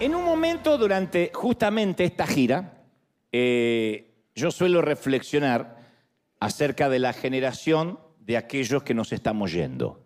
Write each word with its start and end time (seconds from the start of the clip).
En 0.00 0.14
un 0.14 0.24
momento 0.24 0.76
durante 0.76 1.30
justamente 1.32 2.04
esta 2.04 2.26
gira, 2.26 2.84
eh, 3.32 4.28
yo 4.34 4.50
suelo 4.50 4.82
reflexionar 4.82 5.78
acerca 6.40 6.88
de 6.88 6.98
la 6.98 7.14
generación 7.14 7.98
de 8.18 8.36
aquellos 8.36 8.82
que 8.82 8.92
nos 8.92 9.12
estamos 9.12 9.52
yendo. 9.52 10.02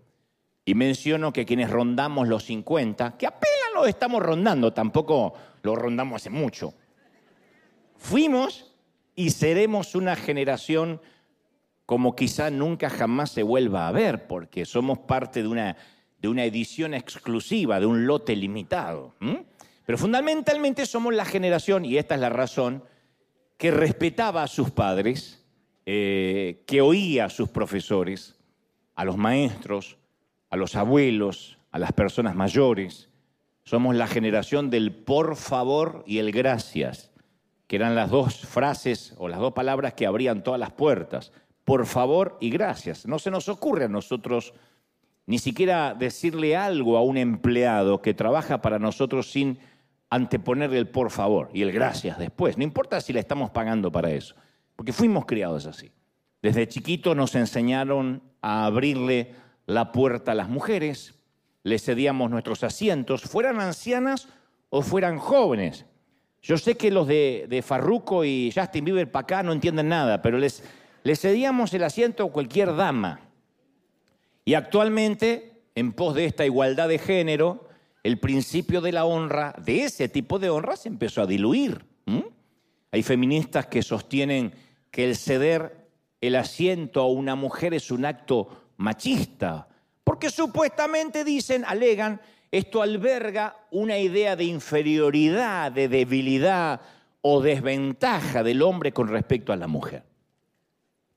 Y 0.65 0.75
menciono 0.75 1.33
que 1.33 1.47
quienes 1.47 1.71
rondamos 1.71 2.29
los 2.29 2.45
50, 2.45 3.17
que 3.17 3.27
apenas 3.27 3.73
lo 3.75 3.87
estamos 3.87 4.23
rondando, 4.23 4.73
tampoco 4.73 5.35
lo 5.63 5.75
rondamos 5.75 6.23
hace 6.23 6.31
mucho, 6.31 6.75
fuimos 7.99 8.73
y 9.15 9.31
seremos 9.31 9.95
una 9.95 10.17
generación 10.17 11.01
como 11.85 12.15
quizá 12.15 12.51
nunca 12.51 12.91
jamás 12.91 13.31
se 13.31 13.43
vuelva 13.43 13.89
a 13.89 13.93
ver, 13.93 14.27
porque 14.27 14.65
somos 14.65 14.99
parte 14.99 15.43
de 15.43 15.49
una, 15.49 15.77
de 16.21 16.29
una 16.29 16.45
edición 16.45 16.95
exclusiva, 16.95 17.81
de 17.81 17.87
un 17.87 18.07
lote 18.07 18.37
limitado. 18.37 19.15
Pero 19.87 19.97
fundamentalmente 19.97 20.85
somos 20.85 21.15
la 21.15 21.25
generación, 21.25 21.85
y 21.85 21.97
esta 21.97 22.15
es 22.15 22.21
la 22.21 22.29
razón, 22.29 22.85
que 23.57 23.71
respetaba 23.71 24.43
a 24.43 24.49
sus 24.49 24.71
padres, 24.71 25.45
eh, 25.87 26.63
que 26.67 26.83
oía 26.83 27.25
a 27.25 27.31
sus 27.31 27.49
profesores, 27.49 28.37
a 28.95 29.07
los 29.07 29.17
maestros, 29.17 29.97
a 30.51 30.57
los 30.57 30.77
abuelos, 30.77 31.59
a 31.71 31.79
las 31.79 31.93
personas 31.93 32.35
mayores. 32.35 33.09
Somos 33.65 33.97
la 33.97 34.07
generación 34.07 34.69
del 34.69 34.93
por 34.93 35.37
favor 35.37 36.05
y 36.07 36.19
el 36.19 36.33
gracias, 36.33 37.08
que 37.69 37.77
eran 37.77 37.95
las 37.95 38.11
dos 38.11 38.41
frases 38.41 39.15
o 39.19 39.29
las 39.29 39.39
dos 39.39 39.53
palabras 39.53 39.93
que 39.95 40.07
abrían 40.07 40.43
todas 40.43 40.59
las 40.59 40.73
puertas. 40.73 41.33
Por 41.65 41.87
favor 41.87 42.37
y 42.41 42.51
gracias. 42.51 43.07
No 43.07 43.19
se 43.21 43.31
nos 43.31 43.49
ocurre 43.49 43.85
a 43.85 43.89
nosotros 43.89 44.55
ni 45.27 45.39
siquiera 45.39 45.95
decirle 45.95 46.57
algo 46.57 46.97
a 46.97 47.03
un 47.03 47.19
empleado 47.19 48.01
que 48.01 48.15
trabaja 48.15 48.63
para 48.63 48.79
nosotros 48.79 49.31
sin 49.31 49.59
anteponerle 50.09 50.79
el 50.79 50.89
por 50.89 51.11
favor 51.11 51.51
y 51.53 51.61
el 51.61 51.71
gracias 51.71 52.19
después. 52.19 52.57
No 52.57 52.65
importa 52.65 53.03
si 53.03 53.13
le 53.13 53.21
estamos 53.21 53.51
pagando 53.51 53.93
para 53.93 54.11
eso, 54.11 54.35
porque 54.75 54.95
fuimos 54.95 55.27
criados 55.27 55.67
así. 55.67 55.93
Desde 56.41 56.67
chiquitos 56.67 57.15
nos 57.15 57.35
enseñaron 57.35 58.23
a 58.41 58.65
abrirle 58.65 59.35
la 59.67 59.93
puerta 59.93 60.33
a 60.33 60.35
las 60.35 60.49
mujeres, 60.49 61.15
le 61.63 61.79
cedíamos 61.79 62.31
nuestros 62.31 62.65
asientos, 62.65 63.21
fueran 63.21 63.61
ancianas 63.61 64.29
o 64.71 64.81
fueran 64.81 65.19
jóvenes. 65.19 65.85
Yo 66.49 66.57
sé 66.57 66.79
que 66.79 66.91
los 66.91 67.07
de, 67.07 67.63
Farruco 67.63 68.25
y 68.25 68.51
Justin 68.57 68.87
Bieber 68.87 69.13
para 69.13 69.25
acá 69.25 69.43
no 69.43 69.53
entienden 69.53 69.91
nada, 69.91 70.23
pero 70.23 70.39
les, 70.39 70.63
les 71.03 71.21
cedíamos 71.21 71.75
el 71.75 71.85
asiento 71.85 72.25
a 72.25 72.33
cualquier 72.33 72.75
dama. 72.75 73.21
Y 74.47 74.55
actualmente, 74.55 75.61
en 75.75 75.93
pos 75.93 76.15
de 76.15 76.25
esta 76.25 76.47
igualdad 76.47 76.89
de 76.89 76.99
género, 76.99 77.69
el 78.03 78.19
principio 78.19 78.81
de 78.81 78.93
la 78.93 79.05
honra, 79.05 79.55
de 79.63 79.85
ese 79.85 80.09
tipo 80.09 80.39
de 80.39 80.49
honra, 80.49 80.77
se 80.77 80.89
empezó 80.89 81.21
a 81.21 81.27
diluir. 81.27 81.85
Hay 82.93 83.03
feministas 83.03 83.67
que 83.67 83.83
sostienen 83.83 84.55
que 84.91 85.05
el 85.05 85.17
ceder 85.17 85.91
el 86.23 86.35
asiento 86.35 87.03
a 87.03 87.09
una 87.09 87.35
mujer 87.35 87.75
es 87.75 87.91
un 87.91 88.07
acto 88.07 88.71
machista, 88.79 89.69
porque 90.03 90.31
supuestamente 90.31 91.25
dicen, 91.25 91.67
alegan, 91.67 92.23
esto 92.51 92.83
alberga 92.83 93.57
una 93.71 93.99
idea 93.99 94.37
de 94.37 94.45
inferioridad, 94.45 95.71
de 95.71 95.89
debilidad 95.89 96.81
o 97.21 97.43
desventaja 97.43 98.43
del 98.43 98.63
hombre 98.63 98.93
con 98.93 99.09
respecto 99.09 99.53
a 99.53 99.57
la 99.57 99.67
mujer. 99.67 100.05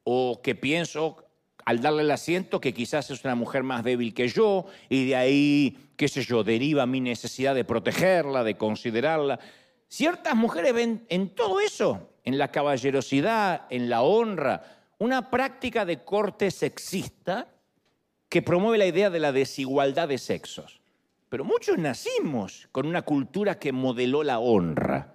O 0.03 0.41
que 0.41 0.55
pienso 0.55 1.25
al 1.63 1.79
darle 1.81 2.01
el 2.01 2.11
asiento 2.11 2.59
que 2.59 2.73
quizás 2.73 3.09
es 3.11 3.23
una 3.23 3.35
mujer 3.35 3.63
más 3.63 3.83
débil 3.83 4.13
que 4.13 4.27
yo 4.27 4.65
y 4.89 5.07
de 5.07 5.15
ahí, 5.15 5.77
qué 5.95 6.07
sé 6.07 6.23
yo, 6.23 6.43
deriva 6.43 6.85
mi 6.85 6.99
necesidad 6.99 7.55
de 7.55 7.63
protegerla, 7.63 8.43
de 8.43 8.57
considerarla. 8.57 9.39
Ciertas 9.87 10.35
mujeres 10.35 10.73
ven 10.73 11.05
en 11.09 11.29
todo 11.29 11.59
eso, 11.59 12.09
en 12.23 12.37
la 12.37 12.49
caballerosidad, 12.49 13.67
en 13.69 13.89
la 13.89 14.01
honra, 14.01 14.79
una 14.97 15.29
práctica 15.29 15.85
de 15.85 16.03
corte 16.03 16.51
sexista 16.51 17.47
que 18.27 18.41
promueve 18.41 18.77
la 18.77 18.85
idea 18.85 19.09
de 19.09 19.19
la 19.19 19.31
desigualdad 19.31 20.07
de 20.07 20.17
sexos. 20.17 20.80
Pero 21.31 21.45
muchos 21.45 21.77
nacimos 21.77 22.67
con 22.73 22.85
una 22.85 23.03
cultura 23.03 23.57
que 23.57 23.71
modeló 23.71 24.21
la 24.21 24.39
honra. 24.39 25.13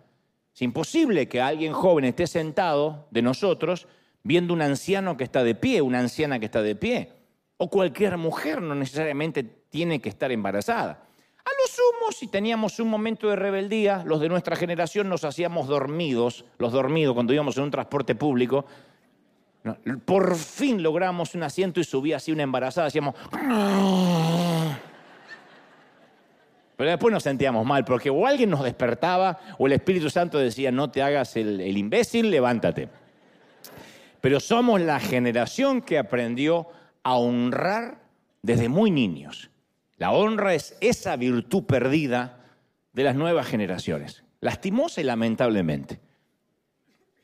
Es 0.55 0.63
imposible 0.63 1.29
que 1.29 1.43
alguien 1.43 1.75
joven 1.75 2.07
esté 2.07 2.27
sentado 2.27 3.07
de 3.11 3.21
nosotros 3.21 3.87
viendo 4.23 4.55
un 4.55 4.63
anciano 4.63 5.19
que 5.19 5.25
está 5.25 5.45
de 5.45 5.55
pie, 5.55 5.83
una 5.83 5.99
anciana 5.99 6.39
que 6.39 6.47
está 6.47 6.63
de 6.63 6.75
pie. 6.75 7.13
O 7.59 7.69
cualquier 7.69 8.17
mujer 8.17 8.63
no 8.63 8.75
necesariamente 8.75 9.45
tiene 9.45 10.01
que 10.01 10.09
estar 10.09 10.33
embarazada. 10.33 11.07
A 11.45 11.51
lo 11.51 11.67
sumo, 11.69 12.11
si 12.13 12.29
teníamos 12.29 12.81
un 12.81 12.89
momento 12.89 13.29
de 13.29 13.37
rebeldía, 13.37 14.03
los 14.07 14.19
de 14.19 14.31
nuestra 14.31 14.57
generación 14.57 15.11
nos 15.11 15.23
hacíamos 15.23 15.67
dormidos, 15.67 16.47
los 16.57 16.73
dormidos 16.73 17.13
cuando 17.13 17.35
íbamos 17.35 17.59
en 17.59 17.65
un 17.65 17.71
transporte 17.71 18.15
público. 18.15 18.65
Por 20.07 20.35
fin 20.35 20.83
logramos 20.83 21.35
un 21.35 21.43
asiento 21.43 21.79
y 21.79 21.85
subía 21.85 22.17
así 22.17 22.33
una 22.33 22.43
embarazada, 22.43 22.87
hacíamos... 22.87 23.15
Pero 26.77 26.91
después 26.91 27.13
nos 27.13 27.23
sentíamos 27.23 27.65
mal, 27.65 27.85
porque 27.85 28.11
o 28.11 28.27
alguien 28.27 28.51
nos 28.51 28.63
despertaba 28.63 29.39
o 29.59 29.67
el 29.67 29.73
Espíritu 29.73 30.11
Santo 30.11 30.39
decía, 30.39 30.71
no 30.71 30.91
te 30.91 31.03
hagas 31.03 31.37
el, 31.37 31.77
imbécil, 31.77 32.31
levántate. 32.31 32.89
Pero 34.21 34.41
somos 34.41 34.81
la 34.81 35.01
generación 35.01 35.81
que 35.81 35.99
aprendió 35.99 36.69
a 37.03 37.17
honrar 37.17 38.03
desde 38.43 38.69
muy 38.69 38.91
niños. 38.91 39.51
La 39.97 40.13
honra 40.13 40.55
es 40.55 40.77
esa 40.81 41.17
virtud 41.17 41.65
perdida 41.65 42.45
de 42.93 43.05
las 43.05 43.17
nuevas 43.17 43.47
generaciones, 43.47 44.25
lastimosa 44.41 45.01
y 45.01 45.05
lamentablemente. 45.05 46.01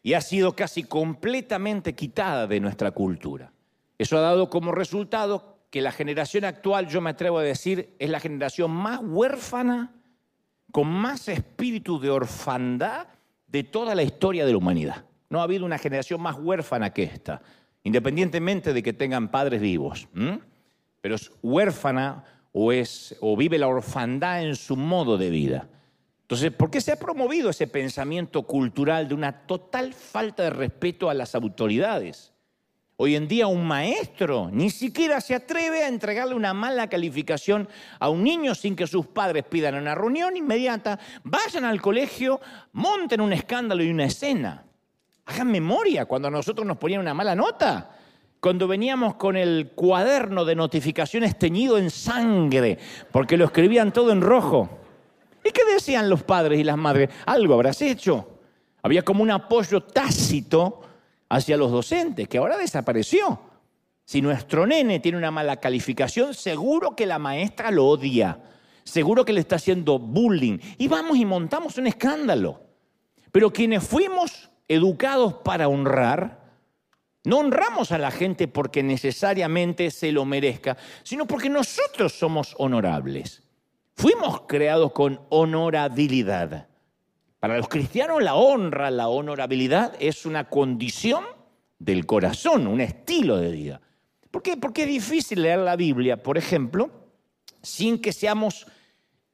Y 0.02 0.14
ha 0.14 0.22
sido 0.22 0.56
casi 0.56 0.82
completamente 0.82 1.94
quitada 1.94 2.46
de 2.46 2.60
nuestra 2.60 2.90
cultura. 2.90 3.52
Eso 3.98 4.16
ha 4.16 4.22
dado 4.22 4.48
como 4.48 4.72
resultado 4.72 5.51
que 5.72 5.80
la 5.80 5.90
generación 5.90 6.44
actual, 6.44 6.86
yo 6.86 7.00
me 7.00 7.08
atrevo 7.08 7.38
a 7.38 7.42
decir, 7.42 7.96
es 7.98 8.10
la 8.10 8.20
generación 8.20 8.70
más 8.70 9.00
huérfana, 9.02 9.94
con 10.70 10.86
más 10.86 11.28
espíritu 11.28 11.98
de 11.98 12.10
orfandad 12.10 13.06
de 13.46 13.64
toda 13.64 13.94
la 13.94 14.02
historia 14.02 14.44
de 14.44 14.52
la 14.52 14.58
humanidad. 14.58 15.06
No 15.30 15.40
ha 15.40 15.44
habido 15.44 15.64
una 15.64 15.78
generación 15.78 16.20
más 16.20 16.36
huérfana 16.38 16.92
que 16.92 17.04
esta, 17.04 17.40
independientemente 17.84 18.74
de 18.74 18.82
que 18.82 18.92
tengan 18.92 19.30
padres 19.30 19.62
vivos. 19.62 20.08
Pero 21.00 21.14
es 21.14 21.32
huérfana 21.40 22.22
o, 22.52 22.70
o 23.20 23.36
vive 23.38 23.56
la 23.56 23.68
orfandad 23.68 24.44
en 24.44 24.56
su 24.56 24.76
modo 24.76 25.16
de 25.16 25.30
vida. 25.30 25.70
Entonces, 26.20 26.52
¿por 26.52 26.70
qué 26.70 26.82
se 26.82 26.92
ha 26.92 26.96
promovido 26.96 27.48
ese 27.48 27.66
pensamiento 27.66 28.42
cultural 28.42 29.08
de 29.08 29.14
una 29.14 29.46
total 29.46 29.94
falta 29.94 30.42
de 30.42 30.50
respeto 30.50 31.08
a 31.08 31.14
las 31.14 31.34
autoridades? 31.34 32.31
Hoy 33.04 33.16
en 33.16 33.26
día 33.26 33.48
un 33.48 33.66
maestro 33.66 34.48
ni 34.52 34.70
siquiera 34.70 35.20
se 35.20 35.34
atreve 35.34 35.82
a 35.82 35.88
entregarle 35.88 36.36
una 36.36 36.54
mala 36.54 36.86
calificación 36.86 37.68
a 37.98 38.08
un 38.08 38.22
niño 38.22 38.54
sin 38.54 38.76
que 38.76 38.86
sus 38.86 39.06
padres 39.06 39.42
pidan 39.42 39.74
una 39.74 39.92
reunión 39.96 40.36
inmediata, 40.36 41.00
vayan 41.24 41.64
al 41.64 41.82
colegio, 41.82 42.40
monten 42.74 43.20
un 43.20 43.32
escándalo 43.32 43.82
y 43.82 43.90
una 43.90 44.04
escena. 44.04 44.62
Hagan 45.26 45.50
memoria 45.50 46.04
cuando 46.04 46.28
a 46.28 46.30
nosotros 46.30 46.64
nos 46.64 46.76
ponían 46.78 47.00
una 47.00 47.12
mala 47.12 47.34
nota. 47.34 47.90
Cuando 48.38 48.68
veníamos 48.68 49.16
con 49.16 49.36
el 49.36 49.72
cuaderno 49.74 50.44
de 50.44 50.54
notificaciones 50.54 51.36
teñido 51.36 51.78
en 51.78 51.90
sangre, 51.90 52.78
porque 53.10 53.36
lo 53.36 53.46
escribían 53.46 53.92
todo 53.92 54.12
en 54.12 54.20
rojo. 54.20 54.78
¿Y 55.44 55.50
qué 55.50 55.62
decían 55.64 56.08
los 56.08 56.22
padres 56.22 56.60
y 56.60 56.62
las 56.62 56.78
madres? 56.78 57.10
Algo 57.26 57.54
habrás 57.54 57.82
hecho. 57.82 58.28
Había 58.80 59.02
como 59.02 59.24
un 59.24 59.32
apoyo 59.32 59.82
tácito 59.82 60.82
hacia 61.32 61.56
los 61.56 61.72
docentes, 61.72 62.28
que 62.28 62.36
ahora 62.36 62.58
desapareció. 62.58 63.40
Si 64.04 64.20
nuestro 64.20 64.66
nene 64.66 65.00
tiene 65.00 65.16
una 65.16 65.30
mala 65.30 65.56
calificación, 65.56 66.34
seguro 66.34 66.94
que 66.94 67.06
la 67.06 67.18
maestra 67.18 67.70
lo 67.70 67.86
odia. 67.86 68.38
Seguro 68.84 69.24
que 69.24 69.32
le 69.32 69.40
está 69.40 69.56
haciendo 69.56 69.98
bullying. 69.98 70.58
Y 70.76 70.88
vamos 70.88 71.16
y 71.16 71.24
montamos 71.24 71.78
un 71.78 71.86
escándalo. 71.86 72.60
Pero 73.30 73.50
quienes 73.50 73.82
fuimos 73.82 74.50
educados 74.68 75.34
para 75.42 75.68
honrar, 75.68 76.42
no 77.24 77.38
honramos 77.38 77.92
a 77.92 77.98
la 77.98 78.10
gente 78.10 78.46
porque 78.46 78.82
necesariamente 78.82 79.90
se 79.90 80.12
lo 80.12 80.26
merezca, 80.26 80.76
sino 81.02 81.26
porque 81.26 81.48
nosotros 81.48 82.12
somos 82.12 82.54
honorables. 82.58 83.42
Fuimos 83.94 84.42
creados 84.42 84.92
con 84.92 85.18
honorabilidad. 85.30 86.68
Para 87.42 87.56
los 87.56 87.66
cristianos 87.66 88.22
la 88.22 88.36
honra, 88.36 88.92
la 88.92 89.08
honorabilidad 89.08 89.96
es 89.98 90.26
una 90.26 90.44
condición 90.44 91.24
del 91.80 92.06
corazón, 92.06 92.68
un 92.68 92.80
estilo 92.80 93.36
de 93.36 93.50
vida. 93.50 93.80
¿Por 94.30 94.44
qué? 94.44 94.56
Porque 94.56 94.82
es 94.82 94.88
difícil 94.88 95.42
leer 95.42 95.58
la 95.58 95.74
Biblia, 95.74 96.22
por 96.22 96.38
ejemplo, 96.38 96.92
sin 97.60 98.00
que 98.00 98.12
seamos 98.12 98.68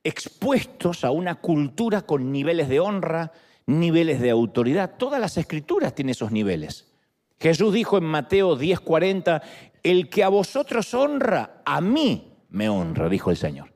expuestos 0.02 1.05
a 1.05 1.10
una 1.10 1.34
cultura 1.34 2.00
con 2.00 2.32
niveles 2.32 2.70
de 2.70 2.81
honra, 2.81 3.31
niveles 3.66 4.22
de 4.22 4.31
autoridad. 4.31 4.94
Todas 4.96 5.20
las 5.20 5.37
escrituras 5.37 5.94
tienen 5.94 6.12
esos 6.12 6.32
niveles. 6.32 6.90
Jesús 7.38 7.75
dijo 7.75 7.99
en 7.99 8.05
Mateo 8.05 8.56
10:40, 8.56 9.43
el 9.82 10.08
que 10.08 10.25
a 10.25 10.31
vosotros 10.31 10.94
honra, 10.94 11.60
a 11.62 11.82
mí 11.82 12.32
me 12.49 12.70
honra, 12.70 13.10
dijo 13.10 13.31
el 13.31 13.37
Señor. 13.37 13.70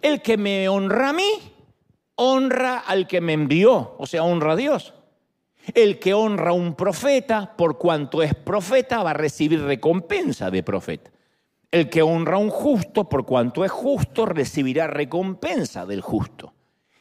El 0.00 0.22
que 0.22 0.38
me 0.38 0.70
honra 0.70 1.10
a 1.10 1.12
mí, 1.12 1.53
honra 2.16 2.78
al 2.78 3.06
que 3.06 3.20
me 3.20 3.32
envió, 3.32 3.94
o 3.98 4.06
sea, 4.06 4.24
honra 4.24 4.52
a 4.52 4.56
Dios. 4.56 4.94
El 5.74 5.98
que 5.98 6.12
honra 6.12 6.50
a 6.50 6.54
un 6.54 6.74
profeta, 6.74 7.56
por 7.56 7.78
cuanto 7.78 8.22
es 8.22 8.34
profeta, 8.34 9.02
va 9.02 9.10
a 9.10 9.14
recibir 9.14 9.62
recompensa 9.62 10.50
de 10.50 10.62
profeta. 10.62 11.10
El 11.70 11.88
que 11.88 12.02
honra 12.02 12.36
a 12.36 12.40
un 12.40 12.50
justo, 12.50 13.08
por 13.08 13.24
cuanto 13.24 13.64
es 13.64 13.70
justo, 13.70 14.26
recibirá 14.26 14.86
recompensa 14.86 15.86
del 15.86 16.02
justo. 16.02 16.52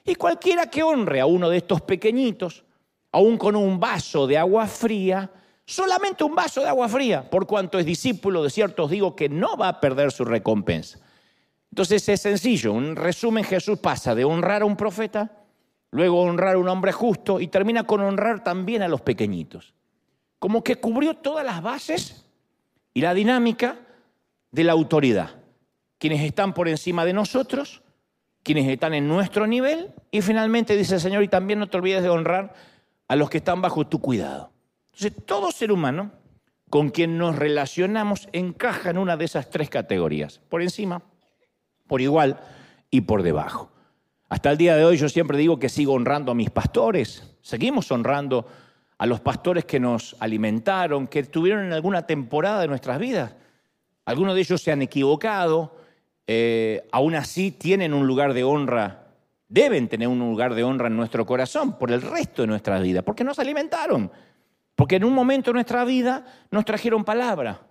Y 0.06 0.16
cualquiera 0.16 0.70
que 0.70 0.84
honre 0.84 1.20
a 1.20 1.26
uno 1.26 1.50
de 1.50 1.58
estos 1.58 1.82
pequeñitos, 1.82 2.64
aun 3.12 3.38
con 3.38 3.56
un 3.56 3.80
vaso 3.80 4.26
de 4.26 4.38
agua 4.38 4.66
fría, 4.68 5.32
solamente 5.66 6.24
un 6.24 6.36
vaso 6.36 6.62
de 6.62 6.70
agua 6.70 6.90
fría, 6.90 7.30
por 7.30 7.46
cuanto 7.46 7.78
es 7.78 7.86
discípulo 7.86 8.44
de 8.44 8.50
ciertos, 8.50 8.90
digo 8.90 9.16
que 9.16 9.30
no 9.30 9.56
va 9.58 9.68
a 9.68 9.80
perder 9.80 10.12
su 10.12 10.26
recompensa. 10.26 11.00
Entonces 11.74 12.08
es 12.08 12.22
sencillo, 12.22 12.72
un 12.72 12.96
resumen 12.96 13.44
Jesús 13.44 13.80
pasa 13.80 14.14
de 14.14 14.24
honrar 14.24 14.62
a 14.62 14.66
un 14.66 14.76
profeta, 14.76 15.32
luego 15.90 16.22
honrar 16.22 16.54
a 16.54 16.60
un 16.60 16.70
hombre 16.70 16.92
justo 16.92 17.40
y 17.40 17.48
termina 17.48 17.84
con 17.84 18.00
honrar 18.02 18.44
también 18.44 18.84
a 18.84 18.88
los 18.88 19.02
pequeñitos. 19.02 19.74
Como 20.38 20.64
que 20.64 20.76
cubrió 20.76 21.16
todas 21.16 21.44
las 21.44 21.64
bases 21.64 22.28
y 22.94 23.02
la 23.02 23.16
dinámica 23.16 23.80
de 24.52 24.64
la 24.64 24.74
autoridad. 24.74 25.32
Quienes 25.98 26.22
están 26.22 26.54
por 26.54 26.68
encima 26.68 27.06
de 27.06 27.14
nosotros, 27.14 27.82
quienes 28.44 28.68
están 28.68 28.94
en 28.94 29.08
nuestro 29.08 29.48
nivel 29.48 29.96
y 30.12 30.22
finalmente 30.22 30.78
dice 30.78 30.94
el 30.94 31.02
Señor, 31.02 31.24
y 31.24 31.28
también 31.28 31.58
no 31.58 31.70
te 31.70 31.78
olvides 31.78 32.04
de 32.04 32.10
honrar 32.10 32.54
a 33.08 33.16
los 33.16 33.32
que 33.32 33.40
están 33.40 33.64
bajo 33.64 33.88
tu 33.88 34.00
cuidado. 34.00 34.52
Entonces, 34.94 35.26
todo 35.26 35.52
ser 35.52 35.72
humano 35.72 36.12
con 36.70 36.92
quien 36.92 37.18
nos 37.18 37.36
relacionamos 37.36 38.30
encaja 38.32 38.92
en 38.92 39.00
una 39.00 39.18
de 39.18 39.26
esas 39.26 39.50
tres 39.50 39.72
categorías, 39.72 40.40
por 40.50 40.62
encima, 40.62 41.02
por 41.88 42.02
igual 42.02 42.40
y 42.90 43.02
por 43.02 43.24
debajo. 43.24 43.72
Hasta 44.30 44.52
el 44.52 44.58
día 44.58 44.76
de 44.76 44.86
hoy 44.86 44.98
yo 44.98 45.10
siempre 45.10 45.38
digo 45.38 45.60
que 45.60 45.70
sigo 45.70 45.94
honrando 45.94 46.32
a 46.32 46.36
mis 46.36 46.50
pastores, 46.50 47.36
seguimos 47.42 47.92
honrando 47.92 48.48
a 48.98 49.06
los 49.06 49.20
pastores 49.20 49.66
que 49.66 49.80
nos 49.80 50.16
alimentaron, 50.20 51.08
que 51.08 51.20
estuvieron 51.20 51.66
en 51.66 51.74
alguna 51.74 52.08
temporada 52.08 52.62
de 52.62 52.68
nuestras 52.68 53.00
vidas. 53.00 53.36
Algunos 54.06 54.36
de 54.36 54.42
ellos 54.42 54.62
se 54.62 54.72
han 54.72 54.82
equivocado, 54.82 55.76
eh, 56.26 56.88
aún 56.92 57.16
así 57.16 57.52
tienen 57.52 57.94
un 57.94 58.08
lugar 58.08 58.34
de 58.34 58.44
honra, 58.44 59.08
deben 59.48 59.88
tener 59.88 60.08
un 60.08 60.20
lugar 60.20 60.56
de 60.56 60.64
honra 60.64 60.88
en 60.88 60.98
nuestro 60.98 61.26
corazón 61.26 61.78
por 61.78 61.92
el 61.92 62.02
resto 62.02 62.42
de 62.42 62.48
nuestra 62.48 62.80
vida, 62.80 63.02
porque 63.02 63.24
nos 63.24 63.40
alimentaron, 63.40 64.12
porque 64.76 64.96
en 64.96 65.04
un 65.04 65.14
momento 65.14 65.52
de 65.52 65.56
nuestra 65.56 65.86
vida 65.86 66.26
nos 66.50 66.66
trajeron 66.66 67.04
palabra. 67.04 67.62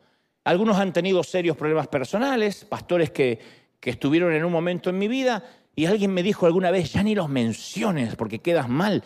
Algunos 0.44 0.76
han 0.76 0.92
tenido 0.92 1.22
serios 1.22 1.56
problemas 1.56 1.88
personales, 1.88 2.64
pastores 2.64 3.10
que, 3.10 3.61
que 3.82 3.90
estuvieron 3.90 4.32
en 4.32 4.44
un 4.44 4.52
momento 4.52 4.90
en 4.90 4.98
mi 4.98 5.08
vida 5.08 5.42
y 5.74 5.86
alguien 5.86 6.14
me 6.14 6.22
dijo 6.22 6.46
alguna 6.46 6.70
vez, 6.70 6.92
ya 6.92 7.02
ni 7.02 7.16
los 7.16 7.28
menciones 7.28 8.14
porque 8.14 8.38
quedas 8.38 8.68
mal, 8.68 9.02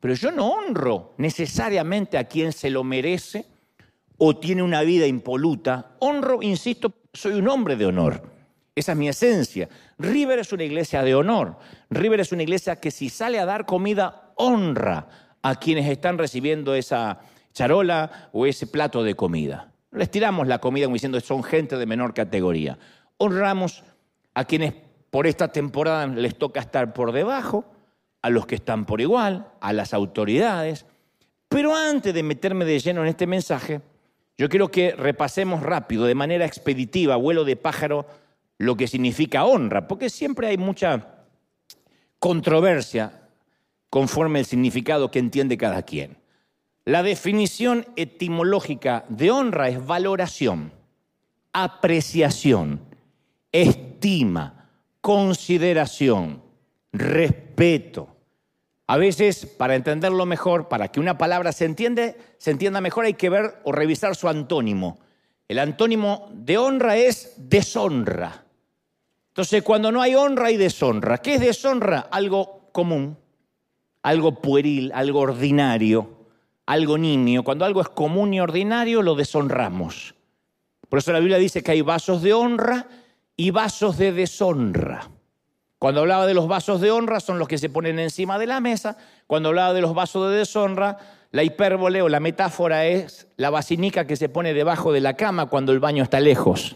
pero 0.00 0.12
yo 0.12 0.30
no 0.30 0.48
honro 0.48 1.14
necesariamente 1.16 2.18
a 2.18 2.24
quien 2.24 2.52
se 2.52 2.68
lo 2.68 2.84
merece 2.84 3.46
o 4.18 4.36
tiene 4.36 4.62
una 4.62 4.82
vida 4.82 5.06
impoluta, 5.06 5.96
honro, 6.00 6.42
insisto, 6.42 6.92
soy 7.14 7.32
un 7.32 7.48
hombre 7.48 7.76
de 7.76 7.86
honor. 7.86 8.22
Esa 8.74 8.92
es 8.92 8.98
mi 8.98 9.08
esencia. 9.08 9.66
River 9.96 10.40
es 10.40 10.52
una 10.52 10.64
iglesia 10.64 11.02
de 11.02 11.14
honor. 11.14 11.56
River 11.88 12.20
es 12.20 12.30
una 12.30 12.42
iglesia 12.42 12.76
que 12.76 12.90
si 12.90 13.08
sale 13.08 13.38
a 13.38 13.46
dar 13.46 13.64
comida, 13.64 14.34
honra 14.36 15.08
a 15.40 15.54
quienes 15.54 15.88
están 15.88 16.18
recibiendo 16.18 16.74
esa 16.74 17.20
charola 17.54 18.28
o 18.32 18.44
ese 18.44 18.66
plato 18.66 19.02
de 19.02 19.14
comida. 19.14 19.72
Les 19.90 20.10
tiramos 20.10 20.46
la 20.46 20.58
comida 20.58 20.84
como 20.84 20.94
diciendo 20.94 21.18
son 21.20 21.42
gente 21.42 21.78
de 21.78 21.86
menor 21.86 22.12
categoría. 22.12 22.78
Honramos 23.16 23.84
a 24.38 24.44
quienes 24.44 24.72
por 25.10 25.26
esta 25.26 25.48
temporada 25.48 26.06
les 26.06 26.38
toca 26.38 26.60
estar 26.60 26.94
por 26.94 27.10
debajo, 27.10 27.64
a 28.22 28.30
los 28.30 28.46
que 28.46 28.54
están 28.54 28.84
por 28.86 29.00
igual, 29.00 29.48
a 29.60 29.72
las 29.72 29.92
autoridades. 29.92 30.86
Pero 31.48 31.74
antes 31.74 32.14
de 32.14 32.22
meterme 32.22 32.64
de 32.64 32.78
lleno 32.78 33.02
en 33.02 33.08
este 33.08 33.26
mensaje, 33.26 33.80
yo 34.36 34.48
quiero 34.48 34.70
que 34.70 34.92
repasemos 34.92 35.64
rápido, 35.64 36.04
de 36.04 36.14
manera 36.14 36.46
expeditiva, 36.46 37.16
vuelo 37.16 37.44
de 37.44 37.56
pájaro, 37.56 38.06
lo 38.58 38.76
que 38.76 38.86
significa 38.86 39.44
honra, 39.44 39.88
porque 39.88 40.08
siempre 40.08 40.46
hay 40.46 40.56
mucha 40.56 41.24
controversia 42.20 43.22
conforme 43.90 44.38
el 44.38 44.46
significado 44.46 45.10
que 45.10 45.18
entiende 45.18 45.58
cada 45.58 45.82
quien. 45.82 46.16
La 46.84 47.02
definición 47.02 47.86
etimológica 47.96 49.04
de 49.08 49.32
honra 49.32 49.68
es 49.68 49.84
valoración, 49.84 50.72
apreciación, 51.52 52.87
estima, 53.52 54.70
consideración, 55.00 56.42
respeto. 56.92 58.16
A 58.86 58.96
veces, 58.96 59.44
para 59.46 59.74
entenderlo 59.74 60.24
mejor, 60.24 60.68
para 60.68 60.88
que 60.88 61.00
una 61.00 61.18
palabra 61.18 61.52
se, 61.52 61.66
entiende, 61.66 62.16
se 62.38 62.50
entienda 62.50 62.80
mejor, 62.80 63.04
hay 63.04 63.14
que 63.14 63.28
ver 63.28 63.60
o 63.64 63.72
revisar 63.72 64.16
su 64.16 64.28
antónimo. 64.28 64.98
El 65.46 65.58
antónimo 65.58 66.30
de 66.32 66.58
honra 66.58 66.96
es 66.96 67.34
deshonra. 67.36 68.44
Entonces, 69.28 69.62
cuando 69.62 69.92
no 69.92 70.00
hay 70.00 70.14
honra, 70.14 70.46
hay 70.46 70.56
deshonra. 70.56 71.18
¿Qué 71.18 71.34
es 71.34 71.40
deshonra? 71.40 72.00
Algo 72.10 72.70
común, 72.72 73.18
algo 74.02 74.40
pueril, 74.40 74.90
algo 74.94 75.20
ordinario, 75.20 76.26
algo 76.66 76.98
nimio. 76.98 77.44
Cuando 77.44 77.64
algo 77.64 77.80
es 77.80 77.88
común 77.88 78.34
y 78.34 78.40
ordinario, 78.40 79.02
lo 79.02 79.14
deshonramos. 79.14 80.14
Por 80.88 80.98
eso 80.98 81.12
la 81.12 81.20
Biblia 81.20 81.38
dice 81.38 81.62
que 81.62 81.72
hay 81.72 81.82
vasos 81.82 82.22
de 82.22 82.32
honra 82.32 82.86
y 83.38 83.52
vasos 83.52 83.96
de 83.96 84.12
deshonra. 84.12 85.08
Cuando 85.78 86.00
hablaba 86.00 86.26
de 86.26 86.34
los 86.34 86.48
vasos 86.48 86.80
de 86.80 86.90
honra, 86.90 87.20
son 87.20 87.38
los 87.38 87.46
que 87.46 87.56
se 87.56 87.70
ponen 87.70 88.00
encima 88.00 88.36
de 88.36 88.48
la 88.48 88.60
mesa. 88.60 88.98
Cuando 89.28 89.50
hablaba 89.50 89.72
de 89.72 89.80
los 89.80 89.94
vasos 89.94 90.28
de 90.28 90.38
deshonra, 90.38 90.98
la 91.30 91.44
hipérbole 91.44 92.02
o 92.02 92.08
la 92.08 92.18
metáfora 92.18 92.86
es 92.86 93.28
la 93.36 93.50
basinica 93.50 94.08
que 94.08 94.16
se 94.16 94.28
pone 94.28 94.54
debajo 94.54 94.92
de 94.92 95.00
la 95.00 95.14
cama 95.14 95.46
cuando 95.46 95.70
el 95.70 95.78
baño 95.78 96.02
está 96.02 96.18
lejos. 96.18 96.74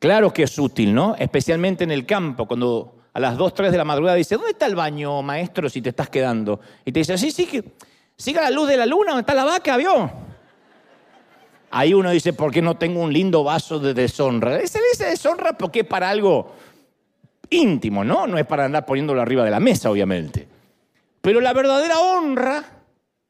Claro 0.00 0.32
que 0.32 0.42
es 0.42 0.58
útil, 0.58 0.92
¿no? 0.92 1.14
Especialmente 1.16 1.84
en 1.84 1.92
el 1.92 2.06
campo, 2.06 2.46
cuando 2.46 2.96
a 3.14 3.20
las 3.20 3.36
2, 3.36 3.54
3 3.54 3.70
de 3.70 3.78
la 3.78 3.84
madrugada 3.84 4.16
dice, 4.16 4.34
¿dónde 4.34 4.50
está 4.50 4.66
el 4.66 4.74
baño, 4.74 5.22
maestro, 5.22 5.70
si 5.70 5.80
te 5.80 5.90
estás 5.90 6.10
quedando? 6.10 6.58
Y 6.84 6.90
te 6.90 6.98
dice, 6.98 7.16
sí, 7.16 7.30
sí, 7.30 7.46
que 7.46 7.62
siga 8.16 8.42
la 8.42 8.50
luz 8.50 8.68
de 8.68 8.76
la 8.76 8.84
luna, 8.84 9.12
¿dónde 9.12 9.20
está 9.20 9.34
la 9.34 9.44
vaca, 9.44 9.76
vio? 9.76 10.10
Ahí 11.70 11.94
uno 11.94 12.10
dice, 12.10 12.32
¿por 12.32 12.52
qué 12.52 12.62
no 12.62 12.76
tengo 12.76 13.00
un 13.00 13.12
lindo 13.12 13.42
vaso 13.44 13.78
de 13.78 13.94
deshonra? 13.94 14.58
Ese 14.60 14.80
dice 14.92 15.06
deshonra 15.06 15.58
porque 15.58 15.80
es 15.80 15.86
para 15.86 16.08
algo 16.08 16.54
íntimo, 17.50 18.04
¿no? 18.04 18.26
No 18.26 18.38
es 18.38 18.46
para 18.46 18.64
andar 18.64 18.86
poniéndolo 18.86 19.20
arriba 19.20 19.44
de 19.44 19.50
la 19.50 19.60
mesa, 19.60 19.90
obviamente. 19.90 20.46
Pero 21.20 21.40
la 21.40 21.52
verdadera 21.52 21.98
honra, 21.98 22.64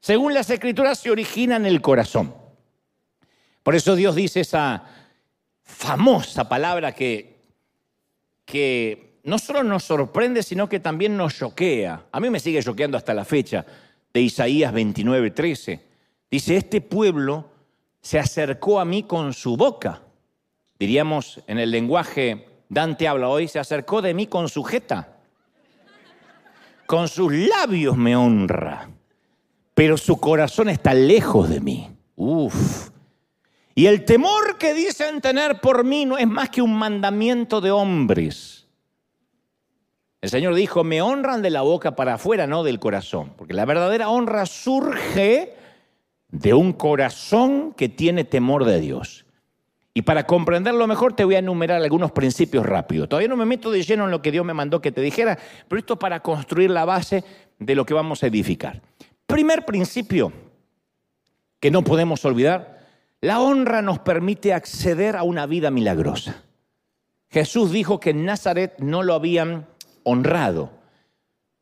según 0.00 0.34
las 0.34 0.50
escrituras, 0.50 0.98
se 0.98 1.10
origina 1.10 1.56
en 1.56 1.66
el 1.66 1.80
corazón. 1.80 2.34
Por 3.62 3.74
eso 3.74 3.96
Dios 3.96 4.14
dice 4.14 4.40
esa 4.40 4.84
famosa 5.62 6.48
palabra 6.48 6.92
que, 6.92 7.36
que 8.44 9.18
no 9.24 9.38
solo 9.38 9.64
nos 9.64 9.82
sorprende, 9.82 10.42
sino 10.42 10.68
que 10.68 10.78
también 10.78 11.16
nos 11.16 11.36
choquea. 11.36 12.04
A 12.12 12.20
mí 12.20 12.30
me 12.30 12.38
sigue 12.38 12.62
choqueando 12.62 12.96
hasta 12.96 13.12
la 13.12 13.24
fecha 13.24 13.66
de 14.12 14.20
Isaías 14.20 14.72
29, 14.72 15.32
13. 15.32 15.80
Dice, 16.30 16.56
este 16.56 16.80
pueblo 16.80 17.50
se 18.06 18.20
acercó 18.20 18.78
a 18.78 18.84
mí 18.84 19.02
con 19.02 19.32
su 19.32 19.56
boca. 19.56 20.00
Diríamos 20.78 21.40
en 21.48 21.58
el 21.58 21.72
lenguaje 21.72 22.46
Dante 22.68 23.08
habla 23.08 23.28
hoy, 23.28 23.48
se 23.48 23.58
acercó 23.58 24.00
de 24.00 24.14
mí 24.14 24.28
con 24.28 24.48
su 24.48 24.62
jeta. 24.62 25.16
Con 26.86 27.08
sus 27.08 27.32
labios 27.32 27.96
me 27.96 28.14
honra, 28.14 28.88
pero 29.74 29.96
su 29.96 30.20
corazón 30.20 30.68
está 30.68 30.94
lejos 30.94 31.50
de 31.50 31.60
mí. 31.60 31.90
Uf, 32.14 32.90
y 33.74 33.86
el 33.86 34.04
temor 34.04 34.56
que 34.56 34.72
dicen 34.72 35.20
tener 35.20 35.60
por 35.60 35.82
mí 35.82 36.04
no 36.04 36.16
es 36.16 36.28
más 36.28 36.50
que 36.50 36.62
un 36.62 36.78
mandamiento 36.78 37.60
de 37.60 37.72
hombres. 37.72 38.68
El 40.20 40.30
Señor 40.30 40.54
dijo, 40.54 40.84
me 40.84 41.02
honran 41.02 41.42
de 41.42 41.50
la 41.50 41.62
boca 41.62 41.96
para 41.96 42.14
afuera, 42.14 42.46
no 42.46 42.62
del 42.62 42.78
corazón, 42.78 43.32
porque 43.36 43.52
la 43.52 43.64
verdadera 43.64 44.10
honra 44.10 44.46
surge 44.46 45.55
de 46.38 46.52
un 46.52 46.72
corazón 46.72 47.72
que 47.72 47.88
tiene 47.88 48.24
temor 48.24 48.64
de 48.64 48.80
Dios. 48.80 49.24
Y 49.94 50.02
para 50.02 50.26
comprenderlo 50.26 50.86
mejor 50.86 51.14
te 51.14 51.24
voy 51.24 51.36
a 51.36 51.38
enumerar 51.38 51.80
algunos 51.82 52.12
principios 52.12 52.66
rápidos. 52.66 53.08
Todavía 53.08 53.28
no 53.28 53.36
me 53.36 53.46
meto 53.46 53.70
de 53.70 53.82
lleno 53.82 54.04
en 54.04 54.10
lo 54.10 54.20
que 54.20 54.30
Dios 54.30 54.44
me 54.44 54.52
mandó 54.52 54.82
que 54.82 54.92
te 54.92 55.00
dijera, 55.00 55.38
pero 55.68 55.78
esto 55.78 55.98
para 55.98 56.20
construir 56.20 56.70
la 56.70 56.84
base 56.84 57.24
de 57.58 57.74
lo 57.74 57.86
que 57.86 57.94
vamos 57.94 58.22
a 58.22 58.26
edificar. 58.26 58.82
Primer 59.26 59.64
principio 59.64 60.32
que 61.58 61.70
no 61.70 61.82
podemos 61.82 62.22
olvidar 62.26 62.76
la 63.22 63.40
honra 63.40 63.80
nos 63.80 63.98
permite 64.00 64.52
acceder 64.52 65.16
a 65.16 65.22
una 65.22 65.46
vida 65.46 65.70
milagrosa. 65.70 66.42
Jesús 67.30 67.72
dijo 67.72 67.98
que 67.98 68.10
en 68.10 68.26
Nazaret 68.26 68.74
no 68.78 69.02
lo 69.02 69.14
habían 69.14 69.66
honrado. 70.04 70.70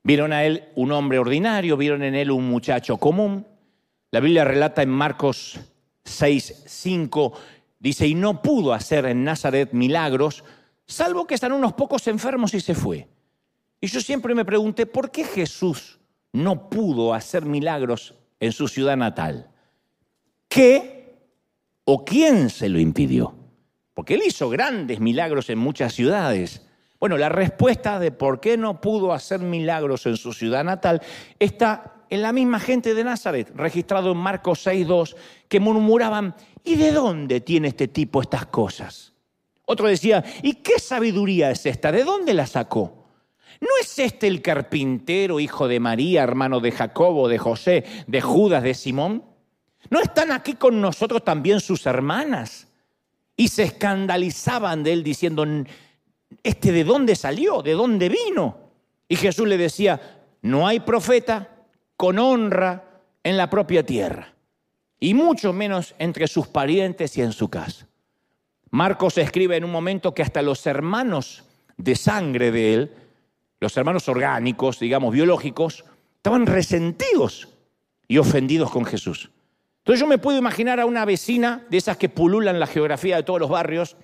Vieron 0.02 0.32
a 0.32 0.42
él 0.44 0.64
un 0.74 0.90
hombre 0.90 1.20
ordinario, 1.20 1.76
vieron 1.76 2.02
en 2.02 2.16
él 2.16 2.32
un 2.32 2.48
muchacho 2.48 2.96
común. 2.96 3.46
La 4.14 4.20
Biblia 4.20 4.44
relata 4.44 4.80
en 4.80 4.90
Marcos 4.90 5.58
6, 6.04 6.62
5, 6.68 7.32
dice, 7.80 8.06
y 8.06 8.14
no 8.14 8.42
pudo 8.42 8.72
hacer 8.72 9.06
en 9.06 9.24
Nazaret 9.24 9.72
milagros, 9.72 10.44
salvo 10.86 11.26
que 11.26 11.34
están 11.34 11.50
unos 11.50 11.72
pocos 11.72 12.06
enfermos 12.06 12.54
y 12.54 12.60
se 12.60 12.76
fue. 12.76 13.08
Y 13.80 13.88
yo 13.88 14.00
siempre 14.00 14.32
me 14.36 14.44
pregunté, 14.44 14.86
¿por 14.86 15.10
qué 15.10 15.24
Jesús 15.24 15.98
no 16.32 16.70
pudo 16.70 17.12
hacer 17.12 17.44
milagros 17.44 18.14
en 18.38 18.52
su 18.52 18.68
ciudad 18.68 18.96
natal? 18.96 19.50
¿Qué 20.46 21.18
o 21.84 22.04
quién 22.04 22.50
se 22.50 22.68
lo 22.68 22.78
impidió? 22.78 23.34
Porque 23.94 24.14
él 24.14 24.22
hizo 24.24 24.48
grandes 24.48 25.00
milagros 25.00 25.50
en 25.50 25.58
muchas 25.58 25.92
ciudades. 25.92 26.64
Bueno, 27.00 27.16
la 27.18 27.30
respuesta 27.30 27.98
de 27.98 28.12
por 28.12 28.38
qué 28.38 28.56
no 28.58 28.80
pudo 28.80 29.12
hacer 29.12 29.40
milagros 29.40 30.06
en 30.06 30.16
su 30.16 30.32
ciudad 30.32 30.62
natal 30.62 31.02
está 31.40 31.94
en 32.14 32.22
la 32.22 32.32
misma 32.32 32.60
gente 32.60 32.94
de 32.94 33.02
Nazaret, 33.02 33.50
registrado 33.54 34.12
en 34.12 34.18
Marcos 34.18 34.66
6.2, 34.66 35.16
que 35.48 35.60
murmuraban, 35.60 36.34
¿y 36.62 36.76
de 36.76 36.92
dónde 36.92 37.40
tiene 37.40 37.68
este 37.68 37.88
tipo 37.88 38.22
estas 38.22 38.46
cosas? 38.46 39.12
Otro 39.64 39.88
decía, 39.88 40.24
¿y 40.42 40.54
qué 40.54 40.78
sabiduría 40.78 41.50
es 41.50 41.66
esta? 41.66 41.90
¿De 41.90 42.04
dónde 42.04 42.32
la 42.32 42.46
sacó? 42.46 43.04
¿No 43.60 43.68
es 43.80 43.98
este 43.98 44.26
el 44.26 44.42
carpintero, 44.42 45.40
hijo 45.40 45.66
de 45.66 45.80
María, 45.80 46.22
hermano 46.22 46.60
de 46.60 46.70
Jacobo, 46.70 47.28
de 47.28 47.38
José, 47.38 47.84
de 48.06 48.20
Judas, 48.20 48.62
de 48.62 48.74
Simón? 48.74 49.24
¿No 49.90 50.00
están 50.00 50.30
aquí 50.32 50.54
con 50.54 50.80
nosotros 50.80 51.24
también 51.24 51.60
sus 51.60 51.86
hermanas? 51.86 52.68
Y 53.36 53.48
se 53.48 53.64
escandalizaban 53.64 54.84
de 54.84 54.92
él 54.92 55.02
diciendo, 55.02 55.44
¿este 56.42 56.70
de 56.70 56.84
dónde 56.84 57.16
salió? 57.16 57.62
¿De 57.62 57.72
dónde 57.72 58.08
vino? 58.08 58.58
Y 59.08 59.16
Jesús 59.16 59.48
le 59.48 59.56
decía, 59.56 60.00
no 60.42 60.68
hay 60.68 60.80
profeta 60.80 61.53
con 61.96 62.18
honra 62.18 62.84
en 63.22 63.36
la 63.36 63.48
propia 63.48 63.84
tierra, 63.84 64.34
y 65.00 65.14
mucho 65.14 65.52
menos 65.52 65.94
entre 65.98 66.26
sus 66.26 66.46
parientes 66.46 67.16
y 67.16 67.22
en 67.22 67.32
su 67.32 67.48
casa. 67.48 67.86
Marcos 68.70 69.18
escribe 69.18 69.56
en 69.56 69.64
un 69.64 69.70
momento 69.70 70.14
que 70.14 70.22
hasta 70.22 70.42
los 70.42 70.66
hermanos 70.66 71.44
de 71.76 71.94
sangre 71.94 72.50
de 72.50 72.74
él, 72.74 72.94
los 73.60 73.76
hermanos 73.76 74.08
orgánicos, 74.08 74.80
digamos, 74.80 75.12
biológicos, 75.12 75.84
estaban 76.16 76.46
resentidos 76.46 77.48
y 78.08 78.18
ofendidos 78.18 78.70
con 78.70 78.84
Jesús. 78.84 79.30
Entonces 79.78 80.00
yo 80.00 80.06
me 80.06 80.18
puedo 80.18 80.38
imaginar 80.38 80.80
a 80.80 80.86
una 80.86 81.04
vecina 81.04 81.64
de 81.70 81.76
esas 81.76 81.96
que 81.96 82.08
pululan 82.08 82.58
la 82.58 82.66
geografía 82.66 83.16
de 83.16 83.22
todos 83.22 83.38
los 83.38 83.50
barrios, 83.50 83.96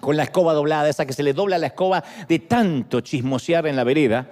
con 0.00 0.16
la 0.16 0.22
escoba 0.22 0.54
doblada, 0.54 0.88
esa 0.88 1.06
que 1.06 1.12
se 1.12 1.22
le 1.22 1.32
dobla 1.32 1.58
la 1.58 1.66
escoba 1.68 2.02
de 2.28 2.38
tanto 2.38 3.00
chismosear 3.00 3.66
en 3.66 3.76
la 3.76 3.84
vereda, 3.84 4.30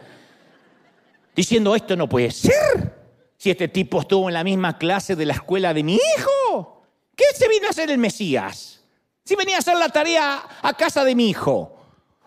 diciendo, 1.35 1.75
esto 1.75 1.97
no 1.97 2.09
puede 2.09 2.31
ser. 2.31 2.99
Si 3.37 3.51
este 3.51 3.69
tipo 3.69 4.01
estuvo 4.01 4.29
en 4.29 4.35
la 4.35 4.45
misma 4.45 4.77
clase 4.77 5.17
de 5.17 5.25
la 5.25 5.35
escuela 5.35 5.73
de 5.73 5.83
mi 5.83 5.95
hijo, 5.95 6.83
¿qué 7.17 7.25
se 7.35 7.49
vino 7.49 7.67
a 7.67 7.71
hacer 7.71 7.91
el 7.91 7.99
Mesías? 7.99 8.85
Si 9.25 9.35
venía 9.35 9.57
a 9.57 9.61
hacer 9.61 9.77
la 9.77 9.89
tarea 9.89 10.43
a 10.61 10.73
casa 10.75 11.05
de 11.05 11.15
mi 11.15 11.31
hijo. 11.31 11.77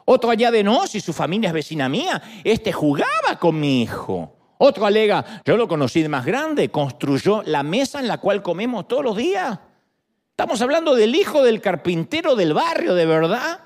Otro 0.06 0.32
allá 0.32 0.52
de 0.52 0.64
no, 0.64 0.88
si 0.88 1.00
su 1.00 1.14
familia 1.14 1.50
es 1.50 1.54
vecina 1.54 1.88
mía, 1.88 2.22
este 2.44 2.74
jugaba 2.74 3.38
con 3.40 3.60
mi 3.60 3.84
hijo. 3.84 4.36
Otro 4.58 4.86
alega, 4.86 5.42
yo 5.46 5.58
lo 5.58 5.68
conocí 5.68 6.02
de 6.02 6.10
más 6.10 6.26
grande, 6.26 6.70
construyó 6.70 7.44
la 7.44 7.64
mesa 7.64 8.00
en 8.00 8.08
la 8.08 8.18
cual 8.18 8.42
comemos 8.42 8.88
todos 8.88 9.04
los 9.04 9.18
días. 9.18 9.60
Estamos 10.32 10.62
hablando 10.62 10.96
del 10.96 11.16
hijo 11.16 11.44
del 11.44 11.62
carpintero 11.62 12.36
del 12.36 12.54
barrio, 12.54 12.96
de 12.96 13.06
verdad. 13.06 13.60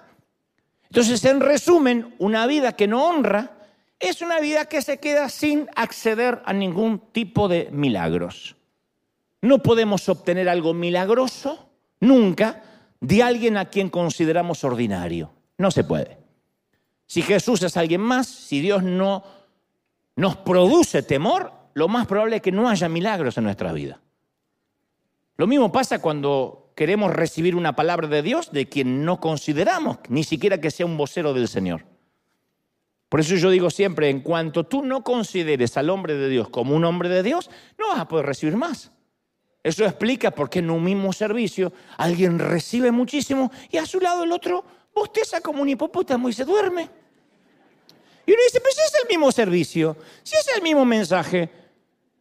Entonces, 0.89 1.23
en 1.25 1.39
resumen, 1.39 2.15
una 2.19 2.45
vida 2.45 2.73
que 2.73 2.87
no 2.87 3.05
honra 3.05 3.56
es 3.99 4.21
una 4.21 4.39
vida 4.39 4.65
que 4.65 4.81
se 4.81 4.99
queda 4.99 5.29
sin 5.29 5.67
acceder 5.75 6.41
a 6.45 6.53
ningún 6.53 6.99
tipo 7.11 7.47
de 7.47 7.69
milagros. 7.71 8.55
No 9.41 9.59
podemos 9.59 10.07
obtener 10.09 10.49
algo 10.49 10.73
milagroso 10.73 11.69
nunca 11.99 12.63
de 12.99 13.23
alguien 13.23 13.57
a 13.57 13.65
quien 13.65 13.89
consideramos 13.89 14.63
ordinario. 14.63 15.31
No 15.57 15.71
se 15.71 15.83
puede. 15.83 16.17
Si 17.05 17.21
Jesús 17.21 17.63
es 17.63 17.77
alguien 17.77 18.01
más, 18.01 18.27
si 18.27 18.59
Dios 18.59 18.83
no 18.83 19.23
nos 20.15 20.35
produce 20.37 21.03
temor, 21.03 21.53
lo 21.73 21.87
más 21.87 22.07
probable 22.07 22.37
es 22.37 22.41
que 22.41 22.51
no 22.51 22.69
haya 22.69 22.89
milagros 22.89 23.37
en 23.37 23.45
nuestra 23.45 23.71
vida. 23.71 24.01
Lo 25.37 25.47
mismo 25.47 25.71
pasa 25.71 25.99
cuando 25.99 26.71
queremos 26.75 27.13
recibir 27.13 27.55
una 27.55 27.75
palabra 27.75 28.07
de 28.07 28.21
Dios 28.21 28.51
de 28.51 28.67
quien 28.67 29.05
no 29.05 29.19
consideramos 29.19 29.99
ni 30.09 30.23
siquiera 30.23 30.59
que 30.59 30.71
sea 30.71 30.85
un 30.85 30.97
vocero 30.97 31.33
del 31.33 31.47
Señor. 31.47 31.85
Por 33.09 33.21
eso 33.21 33.35
yo 33.35 33.49
digo 33.49 33.69
siempre, 33.69 34.09
en 34.09 34.21
cuanto 34.21 34.65
tú 34.65 34.83
no 34.83 35.03
consideres 35.03 35.77
al 35.77 35.89
hombre 35.89 36.15
de 36.15 36.27
Dios 36.27 36.49
como 36.49 36.75
un 36.75 36.83
hombre 36.83 37.07
de 37.07 37.23
Dios, 37.23 37.49
no 37.77 37.87
vas 37.89 37.99
a 37.99 38.07
poder 38.07 38.25
recibir 38.25 38.57
más. 38.57 38.91
Eso 39.63 39.85
explica 39.85 40.31
por 40.31 40.49
qué 40.49 40.59
en 40.59 40.69
un 40.69 40.83
mismo 40.83 41.11
servicio 41.13 41.71
alguien 41.97 42.39
recibe 42.39 42.91
muchísimo 42.91 43.51
y 43.69 43.77
a 43.77 43.85
su 43.85 43.99
lado 43.99 44.23
el 44.23 44.31
otro 44.31 44.63
bosteza 44.93 45.41
como 45.41 45.61
un 45.61 45.69
hipopótamo 45.69 46.29
y 46.29 46.33
se 46.33 46.45
duerme. 46.45 46.89
Y 48.25 48.31
uno 48.31 48.41
dice, 48.45 48.59
pues 48.59 48.75
si 48.75 48.81
es 48.81 48.93
el 49.01 49.07
mismo 49.07 49.31
servicio, 49.31 49.95
si 50.23 50.35
es 50.35 50.47
el 50.55 50.61
mismo 50.61 50.83
mensaje. 50.83 51.49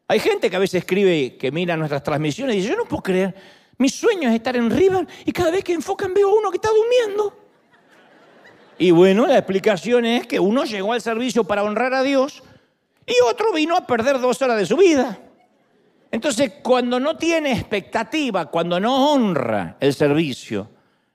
Hay 0.09 0.21
gente 0.21 0.49
que 0.49 0.57
a 0.57 0.61
veces 0.61 0.81
escribe, 0.81 1.37
que 1.37 1.51
mira 1.51 1.77
nuestras 1.77 2.03
transmisiones 2.03 2.55
y 2.55 2.59
dice, 2.59 2.71
yo 2.71 2.77
no 2.77 2.85
puedo 2.85 3.03
creer, 3.03 3.35
mi 3.79 3.89
sueño 3.89 4.29
es 4.29 4.37
estar 4.37 4.57
en 4.57 4.71
River 4.71 5.07
y 5.25 5.33
cada 5.33 5.51
vez 5.51 5.65
que 5.65 5.73
enfocan 5.73 6.15
veo 6.15 6.31
a 6.31 6.39
uno 6.39 6.51
que 6.51 6.59
está 6.59 6.71
durmiendo. 6.71 7.46
Y 8.79 8.91
bueno, 8.91 9.27
la 9.27 9.39
explicación 9.39 10.05
es 10.05 10.27
que 10.27 10.39
uno 10.39 10.65
llegó 10.65 10.93
al 10.93 11.01
servicio 11.01 11.45
para 11.45 11.63
honrar 11.63 11.95
a 11.95 12.03
Dios 12.03 12.43
y 13.07 13.15
otro 13.29 13.53
vino 13.53 13.77
a 13.77 13.87
perder 13.87 14.21
dos 14.21 14.43
horas 14.43 14.59
de 14.59 14.67
su 14.67 14.77
vida. 14.77 15.19
Entonces, 16.11 16.53
cuando 16.63 17.01
no 17.01 17.17
tiene 17.17 17.53
expectativa, 17.53 18.47
cuando 18.47 18.79
no 18.79 19.13
honra 19.13 19.77
el 19.81 19.95
servicio, 19.95 20.69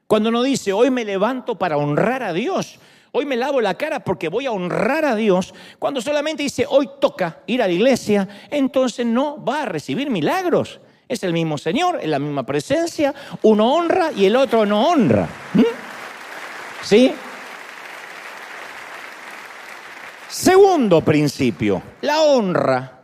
cuando 0.07 0.31
no 0.31 0.41
dice, 0.43 0.73
hoy 0.73 0.89
me 0.89 1.05
levanto 1.05 1.57
para 1.57 1.77
honrar 1.77 2.23
a 2.23 2.33
Dios, 2.33 2.79
hoy 3.11 3.25
me 3.25 3.37
lavo 3.37 3.61
la 3.61 3.75
cara 3.75 4.01
porque 4.01 4.27
voy 4.27 4.45
a 4.47 4.51
honrar 4.51 5.05
a 5.05 5.15
Dios, 5.15 5.53
cuando 5.79 6.01
solamente 6.01 6.43
dice, 6.43 6.65
hoy 6.67 6.89
toca 6.99 7.39
ir 7.45 7.61
a 7.61 7.67
la 7.67 7.73
iglesia, 7.73 8.27
entonces 8.49 9.05
no 9.05 9.43
va 9.43 9.63
a 9.63 9.65
recibir 9.65 10.09
milagros. 10.09 10.81
Es 11.07 11.23
el 11.23 11.33
mismo 11.33 11.57
Señor, 11.57 11.99
es 12.01 12.07
la 12.07 12.19
misma 12.19 12.45
presencia, 12.45 13.13
uno 13.43 13.73
honra 13.73 14.11
y 14.15 14.25
el 14.25 14.35
otro 14.35 14.65
no 14.65 14.87
honra. 14.87 15.27
¿Mm? 15.53 15.61
¿Sí? 16.83 17.13
Segundo 20.31 21.01
principio, 21.01 21.83
la 21.99 22.21
honra 22.21 23.03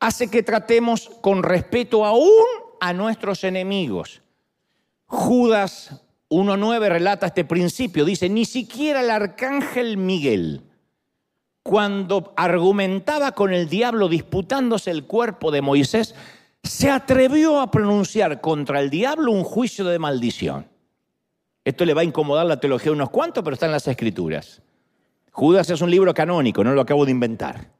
hace 0.00 0.28
que 0.28 0.42
tratemos 0.42 1.08
con 1.20 1.44
respeto 1.44 2.04
aún 2.04 2.44
a 2.80 2.92
nuestros 2.92 3.44
enemigos. 3.44 4.20
Judas 5.06 6.02
1.9 6.28 6.88
relata 6.88 7.26
este 7.26 7.44
principio, 7.44 8.04
dice, 8.04 8.28
ni 8.28 8.44
siquiera 8.44 9.00
el 9.00 9.10
arcángel 9.10 9.96
Miguel, 9.96 10.62
cuando 11.62 12.34
argumentaba 12.36 13.30
con 13.30 13.52
el 13.52 13.68
diablo 13.68 14.08
disputándose 14.08 14.90
el 14.90 15.04
cuerpo 15.04 15.52
de 15.52 15.62
Moisés, 15.62 16.16
se 16.64 16.90
atrevió 16.90 17.60
a 17.60 17.70
pronunciar 17.70 18.40
contra 18.40 18.80
el 18.80 18.90
diablo 18.90 19.30
un 19.30 19.44
juicio 19.44 19.84
de 19.84 20.00
maldición. 20.00 20.66
Esto 21.64 21.84
le 21.84 21.94
va 21.94 22.00
a 22.00 22.04
incomodar 22.04 22.46
la 22.46 22.58
teología 22.58 22.90
a 22.90 22.94
unos 22.94 23.10
cuantos, 23.10 23.44
pero 23.44 23.54
está 23.54 23.66
en 23.66 23.72
las 23.72 23.86
escrituras. 23.86 24.62
Judas 25.30 25.70
es 25.70 25.80
un 25.80 25.90
libro 25.90 26.12
canónico, 26.12 26.64
no 26.64 26.72
lo 26.72 26.80
acabo 26.80 27.04
de 27.04 27.12
inventar. 27.12 27.70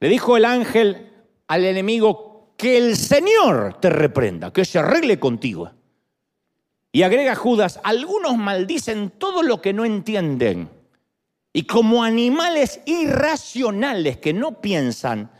Le 0.00 0.08
dijo 0.08 0.36
el 0.36 0.44
ángel 0.44 1.12
al 1.46 1.64
enemigo 1.64 2.54
que 2.56 2.78
el 2.78 2.96
Señor 2.96 3.78
te 3.80 3.90
reprenda, 3.90 4.52
que 4.52 4.64
se 4.64 4.78
arregle 4.78 5.18
contigo. 5.18 5.70
Y 6.92 7.02
agrega 7.02 7.34
Judas, 7.34 7.80
algunos 7.84 8.36
maldicen 8.36 9.10
todo 9.10 9.42
lo 9.42 9.60
que 9.60 9.72
no 9.72 9.84
entienden. 9.84 10.70
Y 11.52 11.64
como 11.64 12.02
animales 12.02 12.80
irracionales 12.86 14.18
que 14.18 14.32
no 14.32 14.60
piensan, 14.60 15.30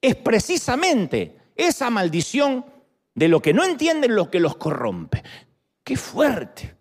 es 0.00 0.16
precisamente 0.16 1.36
esa 1.54 1.90
maldición 1.90 2.66
de 3.14 3.28
lo 3.28 3.40
que 3.40 3.54
no 3.54 3.64
entienden 3.64 4.14
lo 4.14 4.30
que 4.30 4.40
los 4.40 4.56
corrompe. 4.56 5.22
Qué 5.82 5.96
fuerte. 5.96 6.75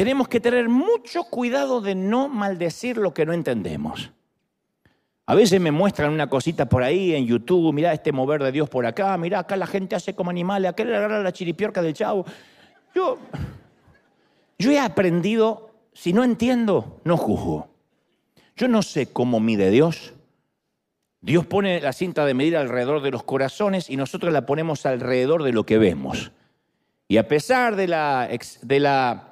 Tenemos 0.00 0.28
que 0.28 0.40
tener 0.40 0.70
mucho 0.70 1.24
cuidado 1.24 1.82
de 1.82 1.94
no 1.94 2.26
maldecir 2.26 2.96
lo 2.96 3.12
que 3.12 3.26
no 3.26 3.34
entendemos. 3.34 4.10
A 5.26 5.34
veces 5.34 5.60
me 5.60 5.72
muestran 5.72 6.10
una 6.10 6.30
cosita 6.30 6.70
por 6.70 6.82
ahí 6.82 7.14
en 7.14 7.26
YouTube, 7.26 7.70
mira 7.74 7.92
este 7.92 8.10
mover 8.10 8.42
de 8.42 8.50
Dios 8.50 8.70
por 8.70 8.86
acá, 8.86 9.14
mira 9.18 9.40
acá 9.40 9.56
la 9.56 9.66
gente 9.66 9.94
hace 9.94 10.14
como 10.14 10.30
animales, 10.30 10.70
acá 10.70 10.84
le 10.84 10.96
agarra 10.96 11.22
la 11.22 11.34
chiripiorca 11.34 11.82
del 11.82 11.92
chavo. 11.92 12.24
Yo, 12.94 13.18
yo 14.58 14.70
he 14.70 14.78
aprendido, 14.78 15.70
si 15.92 16.14
no 16.14 16.24
entiendo, 16.24 17.02
no 17.04 17.18
juzgo. 17.18 17.68
Yo 18.56 18.68
no 18.68 18.80
sé 18.80 19.12
cómo 19.12 19.38
mide 19.38 19.68
Dios. 19.68 20.14
Dios 21.20 21.44
pone 21.44 21.78
la 21.78 21.92
cinta 21.92 22.24
de 22.24 22.32
medir 22.32 22.56
alrededor 22.56 23.02
de 23.02 23.10
los 23.10 23.22
corazones 23.22 23.90
y 23.90 23.98
nosotros 23.98 24.32
la 24.32 24.46
ponemos 24.46 24.86
alrededor 24.86 25.42
de 25.42 25.52
lo 25.52 25.66
que 25.66 25.76
vemos. 25.76 26.32
Y 27.06 27.18
a 27.18 27.28
pesar 27.28 27.76
de 27.76 27.86
la 27.86 29.29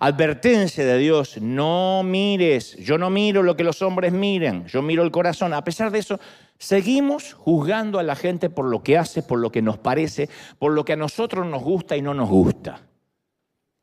advertencia 0.00 0.84
de 0.84 0.98
Dios, 0.98 1.40
no 1.40 2.02
mires, 2.02 2.74
yo 2.78 2.96
no 2.96 3.10
miro 3.10 3.42
lo 3.42 3.54
que 3.54 3.64
los 3.64 3.82
hombres 3.82 4.12
miran, 4.12 4.66
yo 4.66 4.80
miro 4.80 5.02
el 5.02 5.10
corazón. 5.10 5.52
A 5.52 5.62
pesar 5.62 5.90
de 5.90 5.98
eso, 5.98 6.18
seguimos 6.58 7.34
juzgando 7.34 7.98
a 7.98 8.02
la 8.02 8.16
gente 8.16 8.48
por 8.48 8.64
lo 8.64 8.82
que 8.82 8.96
hace, 8.96 9.22
por 9.22 9.38
lo 9.38 9.52
que 9.52 9.60
nos 9.60 9.76
parece, 9.76 10.30
por 10.58 10.72
lo 10.72 10.86
que 10.86 10.94
a 10.94 10.96
nosotros 10.96 11.46
nos 11.46 11.62
gusta 11.62 11.98
y 11.98 12.02
no 12.02 12.14
nos 12.14 12.30
gusta. 12.30 12.80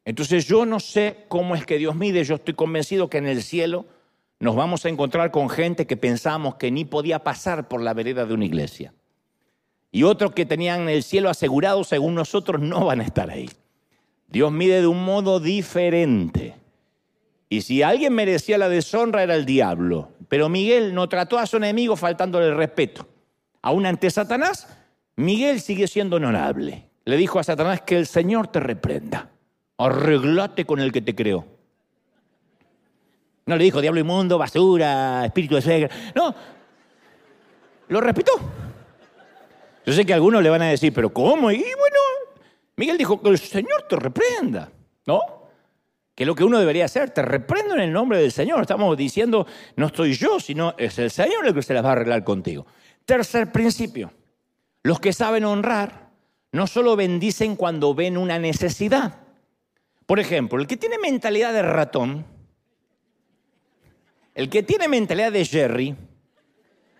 Entonces 0.06 0.48
yo 0.48 0.66
no 0.66 0.80
sé 0.80 1.26
cómo 1.28 1.56
es 1.56 1.66
que 1.68 1.78
Dios 1.78 1.96
mide, 1.96 2.24
yo 2.24 2.36
estoy 2.36 2.56
convencido 2.56 3.10
que 3.10 3.20
en 3.20 3.28
el 3.28 3.44
cielo 3.44 3.86
nos 4.40 4.56
vamos 4.56 4.86
a 4.86 4.90
encontrar 4.90 5.30
con 5.30 5.50
gente 5.50 5.86
que 5.86 5.98
pensamos 5.98 6.56
que 6.56 6.72
ni 6.72 6.84
podía 6.84 7.20
pasar 7.20 7.68
por 7.68 7.82
la 7.82 7.94
vereda 7.94 8.26
de 8.26 8.34
una 8.34 8.46
iglesia. 8.46 8.94
Y 9.92 10.02
otros 10.04 10.32
que 10.32 10.48
tenían 10.48 10.90
el 10.90 11.04
cielo 11.04 11.30
asegurado, 11.30 11.84
según 11.84 12.16
nosotros, 12.16 12.60
no 12.60 12.86
van 12.86 13.02
a 13.02 13.04
estar 13.04 13.30
ahí. 13.30 13.50
Dios 14.28 14.52
mide 14.52 14.82
de 14.82 14.88
un 14.88 15.04
modo 15.04 15.40
diferente. 15.40 16.56
Y 17.50 17.62
si 17.62 17.82
alguien 17.82 18.14
merecía 18.14 18.58
la 18.58 18.70
deshonra 18.70 19.24
era 19.24 19.36
el 19.36 19.46
diablo. 19.46 20.10
Pero 20.28 20.50
Miguel 20.50 20.94
no 20.94 21.08
trató 21.08 21.40
a 21.40 21.46
su 21.46 21.58
enemigo 21.58 21.96
faltándole 21.96 22.48
el 22.48 22.58
respeto. 22.58 23.08
Aún 23.62 23.86
ante 23.86 24.10
Satanás, 24.10 24.68
Miguel 25.16 25.62
sigue 25.62 25.88
siendo 25.88 26.18
honorable. 26.18 26.90
Le 27.06 27.16
dijo 27.16 27.40
a 27.40 27.44
Satanás 27.44 27.82
que 27.82 27.98
el 27.98 28.06
Señor 28.06 28.48
te 28.48 28.60
reprenda. 28.60 29.30
Arreglate 29.78 30.66
con 30.66 30.80
el 30.80 30.92
que 30.92 31.02
te 31.02 31.16
creó. 31.16 31.46
No 33.46 33.56
le 33.56 33.64
dijo 33.64 33.80
diablo 33.80 34.02
inmundo, 34.02 34.38
basura, 34.38 35.26
espíritu 35.26 35.56
de 35.56 35.62
suegra. 35.62 35.90
No. 36.14 36.36
Lo 37.88 38.02
respetó. 38.02 38.34
Yo 39.86 39.94
sé 39.94 40.06
que 40.06 40.14
algunos 40.14 40.44
le 40.44 40.50
van 40.50 40.64
a 40.64 40.68
decir, 40.68 40.92
pero 40.94 41.14
¿cómo? 41.14 41.50
Y 41.50 41.60
bueno, 41.60 41.98
Miguel 42.78 42.98
dijo 42.98 43.20
que 43.22 43.30
el 43.30 43.40
Señor 43.40 43.86
te 43.90 43.96
reprenda, 43.96 44.72
¿no? 45.08 45.20
Que 46.14 46.24
es 46.24 46.28
lo 46.28 46.36
que 46.36 46.44
uno 46.44 46.60
debería 46.60 46.86
hacer, 46.86 47.10
te 47.10 47.24
reprendo 47.24 47.74
en 47.74 47.82
el 47.82 47.92
nombre 47.92 48.20
del 48.20 48.32
Señor. 48.32 48.62
Estamos 48.62 48.96
diciendo, 48.96 49.48
no 49.76 49.88
estoy 49.88 50.14
yo, 50.14 50.40
sino 50.40 50.76
es 50.78 50.98
el 51.00 51.10
Señor 51.10 51.46
el 51.46 51.56
que 51.56 51.64
se 51.64 51.74
las 51.74 51.84
va 51.84 51.90
a 51.90 51.92
arreglar 51.94 52.24
contigo. 52.24 52.68
Tercer 53.04 53.52
principio, 53.52 54.14
los 54.84 55.00
que 55.00 55.12
saben 55.12 55.44
honrar 55.44 56.12
no 56.52 56.68
solo 56.68 56.96
bendicen 56.96 57.56
cuando 57.56 57.96
ven 57.96 58.16
una 58.16 58.38
necesidad. 58.38 59.22
Por 60.06 60.20
ejemplo, 60.20 60.60
el 60.60 60.68
que 60.68 60.78
tiene 60.78 61.00
mentalidad 61.00 61.54
de 61.54 61.64
ratón, 61.64 62.26
el 64.36 64.50
que 64.50 64.62
tiene 64.62 64.88
mentalidad 64.88 65.32
de 65.32 65.46
Jerry, 65.46 65.96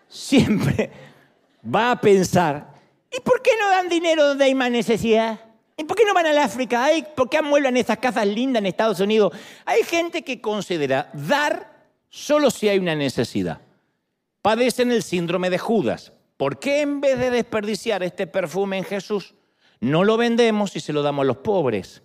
siempre 0.08 0.90
va 1.74 1.92
a 1.92 2.00
pensar, 2.00 2.74
¿y 3.12 3.20
por 3.20 3.42
qué 3.42 3.52
no 3.60 3.68
dan 3.68 3.88
dinero 3.88 4.26
donde 4.26 4.44
hay 4.44 4.54
más 4.56 4.72
necesidad? 4.72 5.47
¿Y 5.78 5.84
por 5.84 5.96
qué 5.96 6.04
no 6.04 6.12
van 6.12 6.26
al 6.26 6.38
África? 6.38 6.88
¿Por 7.14 7.30
qué 7.30 7.38
amueblan 7.38 7.76
esas 7.76 7.98
casas 7.98 8.26
lindas 8.26 8.60
en 8.60 8.66
Estados 8.66 8.98
Unidos? 8.98 9.32
Hay 9.64 9.84
gente 9.84 10.24
que 10.24 10.40
considera 10.40 11.08
dar 11.14 11.72
solo 12.08 12.50
si 12.50 12.68
hay 12.68 12.80
una 12.80 12.96
necesidad. 12.96 13.60
Padecen 14.42 14.90
el 14.90 15.04
síndrome 15.04 15.50
de 15.50 15.58
Judas. 15.58 16.12
¿Por 16.36 16.58
qué 16.58 16.80
en 16.80 17.00
vez 17.00 17.16
de 17.20 17.30
desperdiciar 17.30 18.02
este 18.02 18.26
perfume 18.26 18.78
en 18.78 18.84
Jesús, 18.84 19.36
no 19.78 20.02
lo 20.02 20.16
vendemos 20.16 20.74
y 20.74 20.80
se 20.80 20.92
lo 20.92 21.02
damos 21.02 21.22
a 21.22 21.26
los 21.26 21.36
pobres? 21.38 22.02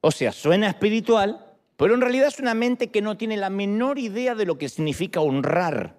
O 0.00 0.10
sea, 0.10 0.32
suena 0.32 0.68
espiritual, 0.68 1.46
pero 1.76 1.92
en 1.92 2.00
realidad 2.00 2.28
es 2.28 2.38
una 2.38 2.54
mente 2.54 2.90
que 2.90 3.02
no 3.02 3.18
tiene 3.18 3.36
la 3.36 3.50
menor 3.50 3.98
idea 3.98 4.34
de 4.34 4.46
lo 4.46 4.56
que 4.56 4.70
significa 4.70 5.20
honrar. 5.20 5.98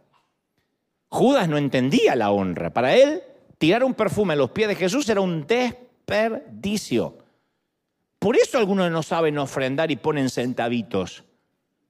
Judas 1.10 1.48
no 1.48 1.60
entendía 1.60 2.16
la 2.16 2.32
honra. 2.32 2.74
Para 2.74 2.96
él, 2.96 3.22
tirar 3.60 3.84
un 3.84 3.94
perfume 3.94 4.34
a 4.34 4.38
los 4.38 4.50
pies 4.50 4.70
de 4.70 4.76
Jesús 4.76 5.08
era 5.08 5.22
un 5.22 5.46
desperdicio 5.46 5.91
desperdicio. 6.06 7.18
Por 8.20 8.38
eso 8.38 8.58
algunos 8.58 8.92
no 8.92 9.02
saben 9.04 9.38
ofrendar 9.38 9.92
y 9.92 9.96
ponen 9.96 10.30
centavitos. 10.30 11.24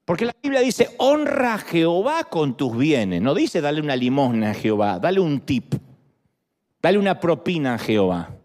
Porque 0.06 0.26
la 0.26 0.36
Biblia 0.42 0.62
dice, 0.62 0.90
honra 0.98 1.56
a 1.56 1.58
Jehová 1.58 2.26
con 2.26 2.56
tus 2.56 2.78
bienes. 2.78 3.22
No 3.22 3.34
dice, 3.34 3.62
dale 3.62 3.82
una 3.82 3.96
limosna 3.96 4.52
a 4.52 4.54
Jehová, 4.54 5.00
dale 5.00 5.20
un 5.20 5.42
tip, 5.42 5.76
dale 6.82 6.98
una 6.98 7.20
propina 7.20 7.76
a 7.76 7.78
Jehová. 7.78 8.36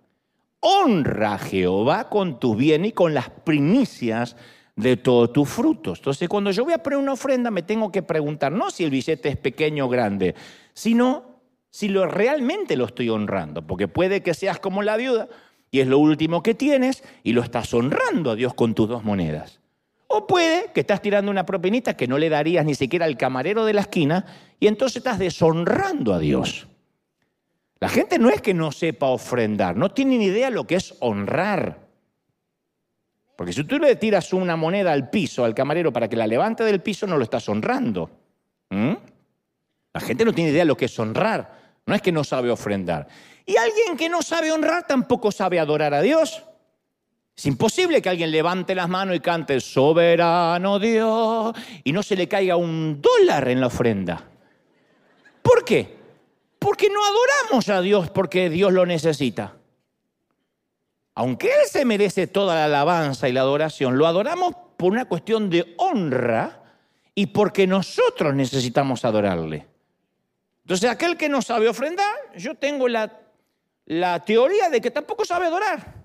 Honra 0.60 1.34
a 1.34 1.38
Jehová 1.38 2.08
con 2.08 2.40
tus 2.40 2.56
bienes 2.56 2.90
y 2.90 2.92
con 2.92 3.14
las 3.14 3.30
primicias 3.30 4.36
de 4.74 4.96
todos 4.96 5.32
tus 5.32 5.48
frutos. 5.48 5.98
Entonces, 5.98 6.28
cuando 6.28 6.50
yo 6.50 6.64
voy 6.64 6.74
a 6.74 6.82
poner 6.82 6.98
una 6.98 7.12
ofrenda, 7.12 7.50
me 7.50 7.62
tengo 7.62 7.90
que 7.90 8.02
preguntar 8.02 8.52
no 8.52 8.70
si 8.70 8.84
el 8.84 8.90
billete 8.90 9.28
es 9.28 9.36
pequeño 9.36 9.86
o 9.86 9.88
grande, 9.88 10.34
sino 10.74 11.36
si 11.70 11.88
lo, 11.88 12.06
realmente 12.06 12.76
lo 12.76 12.84
estoy 12.84 13.08
honrando. 13.08 13.66
Porque 13.66 13.88
puede 13.88 14.22
que 14.22 14.34
seas 14.34 14.58
como 14.58 14.82
la 14.82 14.96
viuda 14.96 15.28
y 15.76 15.80
es 15.80 15.88
lo 15.88 15.98
último 15.98 16.42
que 16.42 16.54
tienes 16.54 17.04
y 17.22 17.34
lo 17.34 17.42
estás 17.42 17.74
honrando 17.74 18.30
a 18.30 18.34
Dios 18.34 18.54
con 18.54 18.74
tus 18.74 18.88
dos 18.88 19.04
monedas. 19.04 19.60
O 20.06 20.26
puede 20.26 20.72
que 20.72 20.80
estás 20.80 21.02
tirando 21.02 21.30
una 21.30 21.44
propinita 21.44 21.98
que 21.98 22.08
no 22.08 22.16
le 22.16 22.30
darías 22.30 22.64
ni 22.64 22.74
siquiera 22.74 23.04
al 23.04 23.18
camarero 23.18 23.66
de 23.66 23.74
la 23.74 23.82
esquina 23.82 24.24
y 24.58 24.68
entonces 24.68 24.96
estás 24.96 25.18
deshonrando 25.18 26.14
a 26.14 26.18
Dios. 26.18 26.66
La 27.78 27.90
gente 27.90 28.18
no 28.18 28.30
es 28.30 28.40
que 28.40 28.54
no 28.54 28.72
sepa 28.72 29.08
ofrendar, 29.08 29.76
no 29.76 29.90
tiene 29.90 30.16
ni 30.16 30.24
idea 30.24 30.48
lo 30.48 30.66
que 30.66 30.76
es 30.76 30.94
honrar. 31.00 31.86
Porque 33.36 33.52
si 33.52 33.62
tú 33.64 33.78
le 33.78 33.96
tiras 33.96 34.32
una 34.32 34.56
moneda 34.56 34.92
al 34.92 35.10
piso, 35.10 35.44
al 35.44 35.54
camarero, 35.54 35.92
para 35.92 36.08
que 36.08 36.16
la 36.16 36.26
levante 36.26 36.64
del 36.64 36.80
piso, 36.80 37.06
no 37.06 37.18
lo 37.18 37.24
estás 37.24 37.50
honrando. 37.50 38.08
¿Mm? 38.70 38.94
La 39.92 40.00
gente 40.00 40.24
no 40.24 40.32
tiene 40.32 40.52
idea 40.52 40.62
de 40.62 40.68
lo 40.68 40.76
que 40.78 40.86
es 40.86 40.98
honrar. 40.98 41.52
No 41.84 41.94
es 41.94 42.00
que 42.00 42.12
no 42.12 42.24
sabe 42.24 42.50
ofrendar. 42.50 43.06
Y 43.46 43.56
alguien 43.56 43.96
que 43.96 44.08
no 44.08 44.22
sabe 44.22 44.50
honrar 44.50 44.86
tampoco 44.86 45.30
sabe 45.30 45.60
adorar 45.60 45.94
a 45.94 46.02
Dios. 46.02 46.42
Es 47.36 47.46
imposible 47.46 48.02
que 48.02 48.08
alguien 48.08 48.32
levante 48.32 48.74
las 48.74 48.88
manos 48.88 49.14
y 49.14 49.20
cante 49.20 49.60
soberano 49.60 50.78
Dios 50.78 51.54
y 51.84 51.92
no 51.92 52.02
se 52.02 52.16
le 52.16 52.26
caiga 52.26 52.56
un 52.56 53.00
dólar 53.00 53.48
en 53.48 53.60
la 53.60 53.66
ofrenda. 53.68 54.24
¿Por 55.42 55.64
qué? 55.64 55.96
Porque 56.58 56.88
no 56.88 56.98
adoramos 57.04 57.68
a 57.68 57.82
Dios 57.82 58.10
porque 58.10 58.48
Dios 58.48 58.72
lo 58.72 58.86
necesita. 58.86 59.54
Aunque 61.14 61.48
Él 61.48 61.68
se 61.70 61.84
merece 61.84 62.26
toda 62.26 62.54
la 62.54 62.64
alabanza 62.64 63.28
y 63.28 63.32
la 63.32 63.42
adoración, 63.42 63.96
lo 63.96 64.06
adoramos 64.06 64.54
por 64.76 64.92
una 64.92 65.04
cuestión 65.04 65.48
de 65.50 65.74
honra 65.78 66.62
y 67.14 67.26
porque 67.26 67.66
nosotros 67.66 68.34
necesitamos 68.34 69.04
adorarle. 69.04 69.66
Entonces 70.62 70.90
aquel 70.90 71.16
que 71.16 71.28
no 71.28 71.42
sabe 71.42 71.68
ofrendar, 71.68 72.14
yo 72.36 72.54
tengo 72.56 72.88
la 72.88 73.25
la 73.86 74.24
teoría 74.24 74.68
de 74.68 74.80
que 74.80 74.90
tampoco 74.90 75.24
sabe 75.24 75.46
adorar. 75.46 76.04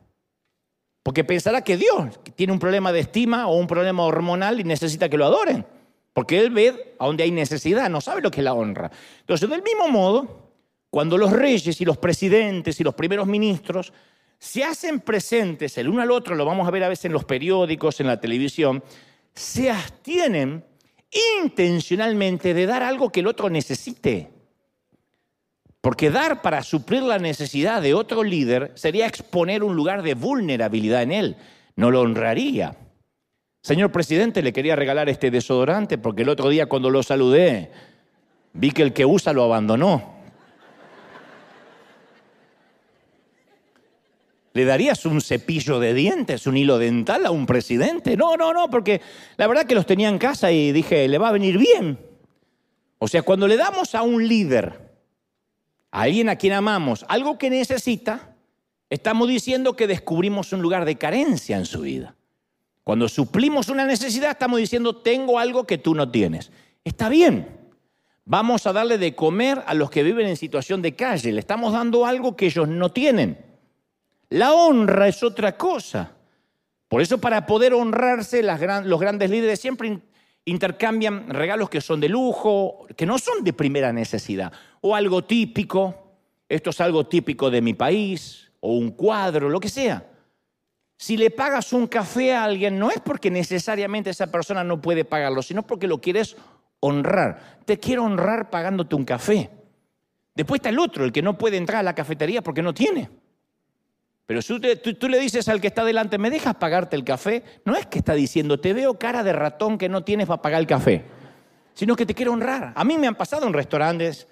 Porque 1.04 1.24
pensará 1.24 1.64
que 1.64 1.78
Dios 1.78 2.20
tiene 2.36 2.54
un 2.54 2.60
problema 2.60 2.92
de 2.92 3.02
estima 3.02 3.48
o 3.48 3.58
un 3.58 3.68
problema 3.68 4.04
hormonal 4.04 4.60
y 4.60 4.64
necesita 4.64 5.10
que 5.10 5.18
lo 5.18 5.26
adoren. 5.26 5.66
Porque 6.14 6.40
Él 6.40 6.52
ve 6.52 6.96
a 7.00 7.06
donde 7.06 7.24
hay 7.24 7.32
necesidad, 7.32 7.90
no 7.90 8.02
sabe 8.02 8.22
lo 8.22 8.30
que 8.30 8.42
es 8.42 8.44
la 8.44 8.54
honra. 8.54 8.92
Entonces, 9.22 9.50
del 9.50 9.64
mismo 9.64 9.88
modo, 9.88 10.52
cuando 10.90 11.18
los 11.18 11.32
reyes 11.32 11.82
y 11.82 11.86
los 11.86 11.98
presidentes 11.98 12.80
y 12.80 12.84
los 12.84 12.94
primeros 12.94 13.26
ministros 13.26 13.94
se 14.38 14.64
hacen 14.64 15.00
presentes 15.00 15.78
el 15.78 15.88
uno 15.88 16.02
al 16.02 16.12
otro, 16.12 16.36
lo 16.36 16.46
vamos 16.46 16.68
a 16.68 16.72
ver 16.72 16.84
a 16.84 16.90
veces 16.90 17.06
en 17.06 17.14
los 17.14 17.26
periódicos, 17.26 18.00
en 18.00 18.08
la 18.08 18.20
televisión, 18.20 18.84
se 19.34 19.72
abstienen 19.72 20.66
intencionalmente 21.44 22.54
de 22.54 22.66
dar 22.66 22.84
algo 22.84 23.12
que 23.12 23.22
el 23.22 23.28
otro 23.28 23.50
necesite. 23.50 24.41
Porque 25.82 26.12
dar 26.12 26.44
para 26.44 26.62
suplir 26.62 27.02
la 27.02 27.18
necesidad 27.18 27.82
de 27.82 27.96
otro 27.96 28.24
líder 28.24 28.72
sería 28.76 29.08
exponer 29.08 29.64
un 29.64 29.76
lugar 29.76 30.04
de 30.04 30.14
vulnerabilidad 30.14 31.02
en 31.02 31.12
él. 31.12 31.36
No 31.76 31.90
lo 31.90 32.02
honraría. 32.02 32.76
Señor 33.64 33.92
presidente, 33.92 34.44
le 34.44 34.54
quería 34.54 34.76
regalar 34.76 35.10
este 35.10 35.32
desodorante 35.32 35.98
porque 35.98 36.22
el 36.22 36.30
otro 36.30 36.50
día 36.50 36.68
cuando 36.68 36.92
lo 36.92 37.02
saludé 37.02 37.72
vi 38.54 38.72
que 38.72 38.84
el 38.84 38.94
que 38.94 39.06
usa 39.06 39.34
lo 39.34 39.44
abandonó. 39.44 40.22
¿Le 44.54 44.66
darías 44.66 45.06
un 45.06 45.22
cepillo 45.22 45.80
de 45.80 45.94
dientes, 45.94 46.46
un 46.46 46.58
hilo 46.58 46.78
dental 46.78 47.26
a 47.26 47.32
un 47.32 47.46
presidente? 47.46 48.18
No, 48.18 48.36
no, 48.36 48.54
no, 48.54 48.70
porque 48.70 49.02
la 49.38 49.48
verdad 49.48 49.66
que 49.66 49.76
los 49.76 49.86
tenía 49.86 50.10
en 50.10 50.18
casa 50.18 50.52
y 50.52 50.74
dije, 50.74 51.08
le 51.08 51.18
va 51.18 51.30
a 51.30 51.32
venir 51.32 51.58
bien. 51.58 51.98
O 53.00 53.08
sea, 53.08 53.24
cuando 53.24 53.48
le 53.48 53.56
damos 53.56 53.96
a 53.96 54.02
un 54.04 54.28
líder 54.28 54.91
a 55.92 56.02
alguien 56.02 56.30
a 56.30 56.38
quien 56.38 56.54
amamos 56.54 57.06
algo 57.08 57.38
que 57.38 57.50
necesita, 57.50 58.36
estamos 58.90 59.28
diciendo 59.28 59.76
que 59.76 59.88
descubrimos 59.88 60.54
un 60.54 60.62
lugar 60.62 60.86
de 60.86 60.98
carencia 60.98 61.58
en 61.58 61.66
su 61.66 61.82
vida. 61.82 62.16
Cuando 62.84 63.08
suplimos 63.08 63.70
una 63.70 63.86
necesidad, 63.86 64.32
estamos 64.32 64.60
diciendo, 64.60 64.96
tengo 64.96 65.38
algo 65.38 65.66
que 65.66 65.78
tú 65.78 65.94
no 65.94 66.10
tienes. 66.10 66.52
Está 66.84 67.10
bien. 67.10 67.60
Vamos 68.26 68.66
a 68.66 68.74
darle 68.74 68.98
de 68.98 69.14
comer 69.16 69.64
a 69.68 69.74
los 69.74 69.92
que 69.92 70.04
viven 70.04 70.28
en 70.28 70.38
situación 70.38 70.82
de 70.82 70.96
calle. 70.96 71.32
Le 71.32 71.40
estamos 71.40 71.74
dando 71.74 72.06
algo 72.06 72.36
que 72.36 72.48
ellos 72.48 72.68
no 72.68 72.92
tienen. 72.92 73.38
La 74.30 74.54
honra 74.54 75.08
es 75.08 75.22
otra 75.22 75.58
cosa. 75.58 76.14
Por 76.88 77.02
eso 77.02 77.20
para 77.20 77.46
poder 77.46 77.74
honrarse, 77.74 78.42
los 78.44 79.00
grandes 79.00 79.30
líderes 79.30 79.60
siempre 79.60 80.00
intercambian 80.46 81.30
regalos 81.30 81.70
que 81.70 81.82
son 81.82 82.00
de 82.00 82.10
lujo, 82.10 82.86
que 82.96 83.06
no 83.06 83.18
son 83.20 83.44
de 83.44 83.54
primera 83.54 83.94
necesidad, 83.94 84.52
o 84.82 84.96
algo 84.96 85.24
típico, 85.24 86.18
esto 86.50 86.72
es 86.72 86.82
algo 86.82 87.06
típico 87.06 87.50
de 87.50 87.62
mi 87.62 87.74
país, 87.74 88.52
o 88.60 88.74
un 88.74 88.92
cuadro, 88.92 89.50
lo 89.50 89.60
que 89.60 89.70
sea. 89.70 90.08
si 90.98 91.18
le 91.18 91.32
pagas 91.32 91.74
un 91.74 91.88
café 91.88 92.34
a 92.34 92.44
alguien, 92.44 92.78
no 92.78 92.92
es 92.92 93.00
porque 93.00 93.32
necesariamente 93.32 94.12
esa 94.12 94.32
persona 94.32 94.64
no 94.64 94.82
puede 94.82 95.04
pagarlo, 95.04 95.42
sino 95.42 95.66
porque 95.66 95.88
lo 95.88 96.00
quieres 96.00 96.38
honrar. 96.80 97.60
Te 97.66 97.80
quiero 97.80 98.04
honrar 98.04 98.52
pagándote 98.52 98.96
un 98.96 99.06
café. 99.06 99.50
Después 100.36 100.60
está 100.60 100.70
el 100.70 100.78
otro, 100.78 101.04
el 101.04 101.12
que 101.12 101.24
no 101.24 101.38
puede 101.38 101.58
entrar 101.58 101.80
a 101.80 101.84
la 101.84 101.96
cafetería 101.96 102.44
porque 102.44 102.62
no 102.62 102.74
tiene. 102.74 103.10
Pero 104.32 104.42
si 104.42 104.58
tú, 104.94 105.10
le 105.10 105.20
dices 105.20 105.50
al 105.50 105.60
que 105.60 105.68
está 105.68 105.84
delante, 105.84 106.18
¿me 106.18 106.30
dejas 106.30 106.56
pagarte 106.56 106.96
el 106.96 107.04
café? 107.04 107.44
No 107.66 107.76
es 107.76 107.86
que 107.88 108.00
está 108.00 108.14
diciendo, 108.14 108.62
te 108.62 108.72
veo 108.72 108.98
cara 108.98 109.26
de 109.26 109.34
ratón 109.34 109.78
que 109.78 109.90
no 109.90 110.06
tienes 110.06 110.26
para 110.26 110.42
pagar 110.42 110.62
el 110.62 110.68
café, 110.68 111.04
sino 111.74 111.98
que 111.98 112.06
te 112.06 112.14
quiero 112.14 112.32
honrar. 112.32 112.72
A 112.74 112.86
mí 112.86 112.98
me 112.98 113.08
han 113.08 113.16
pasado 113.16 113.46
en 113.46 113.52
restaurantes, 113.52 114.30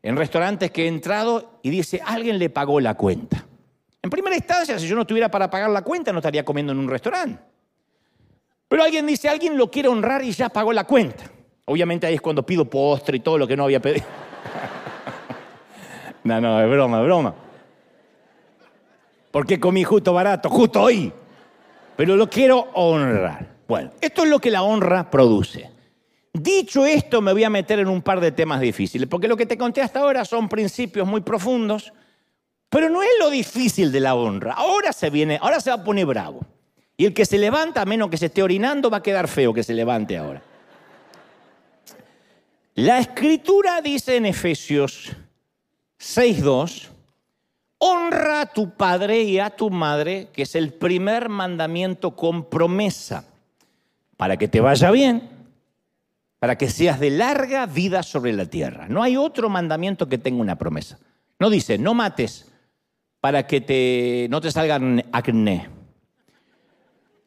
en 0.00 0.16
restaurantes 0.16 0.70
que 0.70 0.84
he 0.84 0.86
entrado 0.86 1.58
y 1.60 1.70
dice, 1.70 2.00
alguien 2.06 2.38
le 2.38 2.50
pagó 2.50 2.78
la 2.78 2.94
cuenta. 2.94 3.44
En 4.00 4.10
primera 4.10 4.36
instancia, 4.36 4.78
si 4.78 4.86
yo 4.86 4.94
no 4.94 5.04
tuviera 5.04 5.28
para 5.28 5.50
pagar 5.50 5.70
la 5.70 5.82
cuenta, 5.82 6.12
no 6.12 6.20
estaría 6.20 6.44
comiendo 6.44 6.72
en 6.72 6.78
un 6.78 6.88
restaurante. 6.88 7.42
Pero 8.68 8.84
alguien 8.84 9.04
dice, 9.08 9.28
alguien 9.28 9.58
lo 9.58 9.72
quiere 9.72 9.88
honrar 9.88 10.22
y 10.22 10.30
ya 10.30 10.50
pagó 10.50 10.72
la 10.72 10.84
cuenta. 10.84 11.24
Obviamente 11.64 12.06
ahí 12.06 12.14
es 12.14 12.20
cuando 12.20 12.46
pido 12.46 12.64
postre 12.64 13.16
y 13.16 13.20
todo 13.20 13.38
lo 13.38 13.48
que 13.48 13.56
no 13.56 13.64
había 13.64 13.80
pedido. 13.82 14.06
no, 16.22 16.40
no, 16.40 16.62
es 16.62 16.70
broma, 16.70 17.00
es 17.00 17.04
broma. 17.06 17.34
¿Por 19.32 19.44
qué 19.44 19.58
comí 19.58 19.82
justo 19.82 20.12
barato? 20.12 20.48
Justo 20.48 20.80
hoy. 20.80 21.12
Pero 21.96 22.14
lo 22.14 22.30
quiero 22.30 22.68
honrar. 22.74 23.56
Bueno, 23.66 23.90
esto 24.00 24.22
es 24.22 24.30
lo 24.30 24.38
que 24.38 24.52
la 24.52 24.62
honra 24.62 25.10
produce. 25.10 25.68
Dicho 26.32 26.86
esto, 26.86 27.20
me 27.20 27.32
voy 27.32 27.42
a 27.42 27.50
meter 27.50 27.80
en 27.80 27.88
un 27.88 28.02
par 28.02 28.20
de 28.20 28.30
temas 28.30 28.60
difíciles, 28.60 29.08
porque 29.08 29.26
lo 29.26 29.36
que 29.36 29.46
te 29.46 29.58
conté 29.58 29.82
hasta 29.82 29.98
ahora 29.98 30.24
son 30.24 30.48
principios 30.48 31.08
muy 31.08 31.22
profundos 31.22 31.92
pero 32.72 32.88
no 32.88 33.02
es 33.02 33.10
lo 33.20 33.28
difícil 33.28 33.92
de 33.92 34.00
la 34.00 34.14
honra. 34.14 34.54
Ahora 34.54 34.94
se 34.94 35.10
viene, 35.10 35.38
ahora 35.42 35.60
se 35.60 35.68
va 35.68 35.76
a 35.76 35.84
poner 35.84 36.06
bravo. 36.06 36.40
Y 36.96 37.04
el 37.04 37.12
que 37.12 37.26
se 37.26 37.36
levanta, 37.36 37.82
a 37.82 37.84
menos 37.84 38.08
que 38.08 38.16
se 38.16 38.26
esté 38.26 38.42
orinando, 38.42 38.88
va 38.88 38.96
a 38.96 39.02
quedar 39.02 39.28
feo 39.28 39.52
que 39.52 39.62
se 39.62 39.74
levante 39.74 40.16
ahora. 40.16 40.42
La 42.74 42.98
escritura 42.98 43.82
dice 43.82 44.16
en 44.16 44.24
Efesios 44.24 45.12
6.2, 46.00 46.88
honra 47.84 48.42
a 48.42 48.46
tu 48.46 48.70
padre 48.70 49.22
y 49.22 49.40
a 49.40 49.50
tu 49.50 49.68
madre, 49.68 50.28
que 50.32 50.42
es 50.42 50.54
el 50.54 50.72
primer 50.72 51.28
mandamiento 51.28 52.14
con 52.14 52.48
promesa, 52.48 53.24
para 54.16 54.36
que 54.36 54.46
te 54.46 54.60
vaya 54.60 54.92
bien, 54.92 55.28
para 56.38 56.56
que 56.56 56.70
seas 56.70 57.00
de 57.00 57.10
larga 57.10 57.66
vida 57.66 58.04
sobre 58.04 58.32
la 58.34 58.46
tierra. 58.46 58.86
No 58.88 59.02
hay 59.02 59.16
otro 59.16 59.48
mandamiento 59.48 60.08
que 60.08 60.16
tenga 60.16 60.40
una 60.40 60.56
promesa. 60.56 61.00
No 61.40 61.50
dice, 61.50 61.76
no 61.76 61.92
mates, 61.92 62.52
para 63.20 63.48
que 63.48 63.60
te, 63.60 64.28
no 64.30 64.40
te 64.40 64.52
salgan 64.52 65.04
acné. 65.10 65.68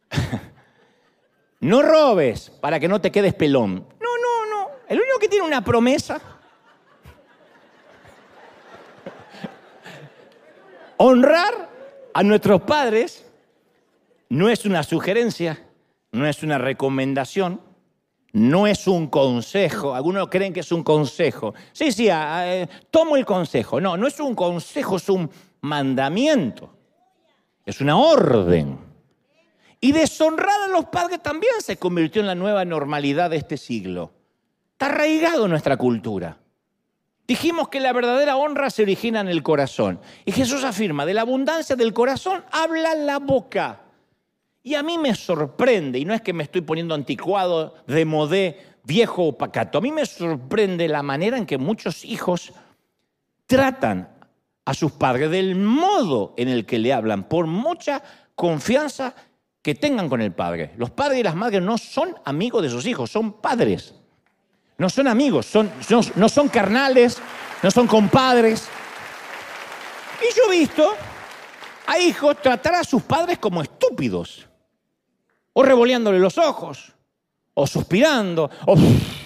no 1.60 1.82
robes 1.82 2.50
para 2.62 2.80
que 2.80 2.88
no 2.88 3.02
te 3.02 3.12
quedes 3.12 3.34
pelón. 3.34 3.86
No, 4.00 4.10
no, 4.22 4.46
no. 4.50 4.70
El 4.88 5.00
único 5.00 5.20
que 5.20 5.28
tiene 5.28 5.46
una 5.46 5.66
promesa. 5.66 6.35
Honrar 10.98 11.70
a 12.14 12.24
nuestros 12.24 12.62
padres 12.62 13.26
no 14.30 14.50
es 14.50 14.66
una 14.66 14.84
sugerencia, 14.84 15.62
no 16.12 16.26
es 16.26 16.44
una 16.44 16.58
recomendación, 16.58 17.62
no 18.32 18.68
es 18.68 18.88
un 18.88 19.08
consejo. 19.08 19.94
Algunos 19.96 20.30
creen 20.30 20.54
que 20.54 20.62
es 20.62 20.72
un 20.72 20.84
consejo. 20.84 21.54
Sí, 21.72 21.92
sí, 21.92 22.08
eh, 22.12 22.68
tomo 22.92 23.16
el 23.16 23.26
consejo. 23.26 23.80
No, 23.80 23.98
no 23.98 24.08
es 24.08 24.20
un 24.20 24.36
consejo, 24.36 24.98
es 24.98 25.10
un 25.10 25.30
mandamiento, 25.62 26.70
es 27.66 27.82
una 27.82 27.98
orden. 27.98 28.78
Y 29.82 29.92
deshonrar 29.92 30.64
a 30.64 30.68
los 30.68 30.86
padres 30.86 31.22
también 31.22 31.54
se 31.60 31.78
convirtió 31.78 32.22
en 32.22 32.28
la 32.28 32.36
nueva 32.36 32.66
normalidad 32.66 33.30
de 33.30 33.38
este 33.38 33.58
siglo. 33.58 34.12
Está 34.72 34.88
arraigado 34.88 35.46
en 35.46 35.52
nuestra 35.52 35.78
cultura. 35.78 36.38
Dijimos 37.28 37.70
que 37.70 37.80
la 37.80 37.92
verdadera 37.92 38.38
honra 38.38 38.70
se 38.70 38.84
origina 38.84 39.20
en 39.20 39.28
el 39.28 39.42
corazón. 39.42 40.00
Y 40.26 40.32
Jesús 40.32 40.64
afirma, 40.64 41.06
de 41.06 41.14
la 41.14 41.22
abundancia 41.22 41.76
del 41.76 41.94
corazón 41.94 42.44
habla 42.52 42.94
la 42.94 43.20
boca. 43.20 43.82
Y 44.62 44.76
a 44.76 44.84
mí 44.84 44.98
me 44.98 45.16
sorprende, 45.16 46.00
y 46.00 46.06
no 46.06 46.14
es 46.14 46.22
que 46.22 46.34
me 46.34 46.44
estoy 46.44 46.62
poniendo 46.62 46.94
anticuado, 46.94 47.76
de 47.88 48.06
modé, 48.06 48.60
viejo 48.84 49.24
o 49.24 49.38
pacato, 49.38 49.80
a 49.80 49.82
mí 49.82 49.92
me 49.92 50.06
sorprende 50.06 50.88
la 50.88 51.04
manera 51.04 51.38
en 51.38 51.46
que 51.46 51.58
muchos 51.58 52.06
hijos 52.06 52.54
tratan 53.48 54.10
a 54.64 54.74
sus 54.74 54.92
padres 54.92 55.30
del 55.30 55.56
modo 55.56 56.34
en 56.38 56.48
el 56.48 56.66
que 56.66 56.80
le 56.80 56.94
hablan, 56.94 57.28
por 57.28 57.48
mucha 57.48 58.02
confianza 58.36 59.16
que 59.62 59.76
tengan 59.76 60.10
con 60.10 60.22
el 60.22 60.32
padre. 60.32 60.74
Los 60.78 60.92
padres 60.92 61.20
y 61.20 61.24
las 61.24 61.36
madres 61.36 61.62
no 61.62 61.78
son 61.78 62.16
amigos 62.26 62.62
de 62.62 62.70
sus 62.70 62.86
hijos, 62.86 63.10
son 63.10 63.34
padres. 63.42 63.96
No 64.78 64.90
son 64.90 65.08
amigos, 65.08 65.46
son, 65.46 65.72
no, 66.16 66.30
son 66.30 66.50
carnales, 66.50 67.18
no 67.64 67.72
son 67.72 67.88
compadres. 67.88 68.68
Y 70.22 70.36
yo 70.36 70.52
he 70.52 70.60
visto 70.60 70.94
a 71.88 71.98
hijos 72.00 72.42
tratar 72.42 72.76
a 72.76 72.84
sus 72.84 73.04
padres 73.04 73.38
como 73.38 73.62
estúpidos, 73.62 74.48
o 75.54 75.64
revoleándole 75.64 76.20
los 76.20 76.38
ojos, 76.38 76.92
o 77.54 77.66
suspirando, 77.66 78.50
o 78.66 78.76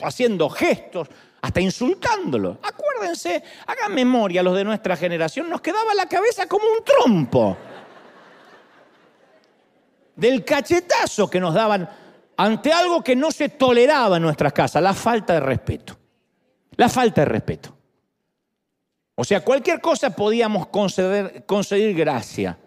haciendo 0.03 0.49
gestos 0.49 1.07
hasta 1.41 1.61
insultándolo. 1.61 2.59
Acuérdense, 2.61 3.43
hagan 3.65 3.95
memoria 3.95 4.43
los 4.43 4.55
de 4.55 4.63
nuestra 4.63 4.95
generación, 4.95 5.49
nos 5.49 5.61
quedaba 5.61 5.95
la 5.95 6.07
cabeza 6.07 6.47
como 6.47 6.65
un 6.65 6.83
trompo. 6.83 7.57
Del 10.15 10.43
cachetazo 10.43 11.29
que 11.29 11.39
nos 11.39 11.53
daban 11.53 11.89
ante 12.39 12.71
algo 12.71 13.03
que 13.03 13.17
no 13.17 13.31
se 13.31 13.49
toleraba 13.49 14.15
en 14.15 14.23
nuestras 14.23 14.53
casas, 14.53 14.81
la 14.81 14.93
falta 14.93 15.33
de 15.33 15.41
respeto. 15.41 15.97
La 16.77 16.87
falta 16.87 17.19
de 17.21 17.25
respeto. 17.25 17.75
O 19.15 19.25
sea, 19.25 19.43
cualquier 19.43 19.81
cosa 19.81 20.15
podíamos 20.15 20.67
conceder, 20.67 21.43
conceder 21.45 21.93
gracia. 21.93 22.57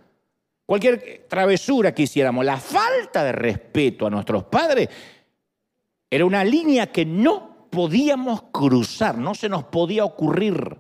Cualquier 0.67 1.25
travesura 1.27 1.95
que 1.95 2.03
hiciéramos, 2.03 2.45
la 2.45 2.59
falta 2.59 3.25
de 3.25 3.33
respeto 3.33 4.07
a 4.07 4.11
nuestros 4.11 4.45
padres 4.45 4.91
era 6.11 6.27
una 6.27 6.45
línea 6.45 6.93
que 6.93 7.07
no 7.07 7.69
podíamos 7.71 8.43
cruzar, 8.53 9.17
no 9.17 9.35
se 9.35 9.49
nos 9.49 9.65
podía 9.65 10.05
ocurrir. 10.05 10.77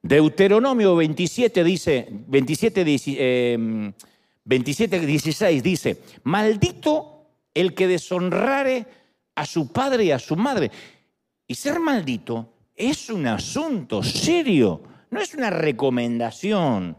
Deuteronomio 0.00 0.96
27 0.96 1.62
dice, 1.62 2.08
27, 2.10 2.82
27 4.42 5.00
16 5.00 5.62
dice, 5.62 6.02
maldito 6.22 7.15
el 7.56 7.72
que 7.74 7.88
deshonrare 7.88 8.86
a 9.34 9.46
su 9.46 9.72
padre 9.72 10.04
y 10.04 10.10
a 10.10 10.18
su 10.18 10.36
madre. 10.36 10.70
Y 11.46 11.54
ser 11.54 11.80
maldito 11.80 12.52
es 12.76 13.08
un 13.08 13.26
asunto 13.26 14.02
serio, 14.02 14.82
no 15.10 15.20
es 15.20 15.34
una 15.34 15.48
recomendación. 15.48 16.96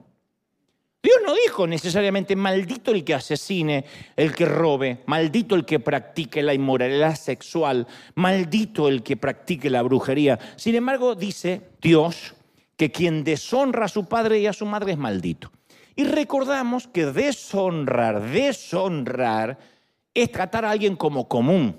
Dios 1.04 1.17
no 1.24 1.36
dijo 1.36 1.67
necesariamente 1.67 2.36
maldito 2.36 2.91
el 2.91 3.04
que 3.04 3.13
asesine, 3.13 3.86
el 4.15 4.34
que 4.34 4.46
robe, 4.46 5.04
maldito 5.06 5.54
el 5.54 5.63
que 5.63 5.80
practique 5.80 6.41
la 6.41 6.56
inmoralidad 6.56 7.15
sexual, 7.15 7.86
maldito 8.15 8.88
el 8.88 9.04
que 9.04 9.15
practique 9.15 9.70
la 9.70 9.84
brujería. 9.84 10.39
Sin 10.56 10.74
embargo, 10.74 11.13
dice 11.13 11.62
Dios 11.80 12.34
que 12.76 12.91
quien 12.91 13.24
deshonra 13.24 13.86
a 13.86 13.89
su 13.89 14.06
padre 14.06 14.39
y 14.39 14.48
a 14.48 14.54
su 14.54 14.65
madre 14.65 14.93
es 14.93 14.98
maldito. 14.98 15.52
Y 15.96 16.04
recordamos 16.06 16.88
que 16.88 17.06
deshonrar, 17.06 18.22
deshonrar 18.32 19.77
es 20.24 20.32
tratar 20.32 20.66
a 20.66 20.72
alguien 20.72 20.96
como 20.96 21.28
común, 21.28 21.78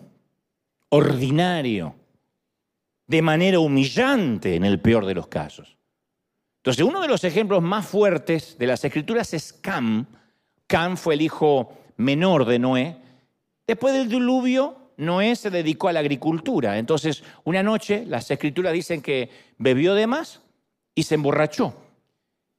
ordinario, 0.90 1.96
de 3.06 3.20
manera 3.20 3.58
humillante 3.58 4.54
en 4.54 4.64
el 4.64 4.80
peor 4.80 5.06
de 5.06 5.14
los 5.14 5.26
casos. 5.26 5.76
Entonces, 6.58 6.84
uno 6.84 7.00
de 7.00 7.08
los 7.08 7.24
ejemplos 7.24 7.62
más 7.62 7.86
fuertes 7.86 8.56
de 8.56 8.66
las 8.68 8.84
escrituras 8.84 9.34
es 9.34 9.52
Cam. 9.52 10.06
Cam 10.68 10.96
fue 10.96 11.14
el 11.14 11.22
hijo 11.22 11.72
menor 11.96 12.44
de 12.44 12.60
Noé. 12.60 12.96
Después 13.66 13.94
del 13.94 14.08
diluvio, 14.08 14.76
Noé 14.98 15.34
se 15.34 15.50
dedicó 15.50 15.88
a 15.88 15.92
la 15.92 16.00
agricultura. 16.00 16.78
Entonces, 16.78 17.24
una 17.42 17.64
noche, 17.64 18.04
las 18.06 18.30
escrituras 18.30 18.72
dicen 18.72 19.02
que 19.02 19.30
bebió 19.56 19.94
de 19.94 20.06
más 20.06 20.42
y 20.94 21.02
se 21.02 21.16
emborrachó. 21.16 21.74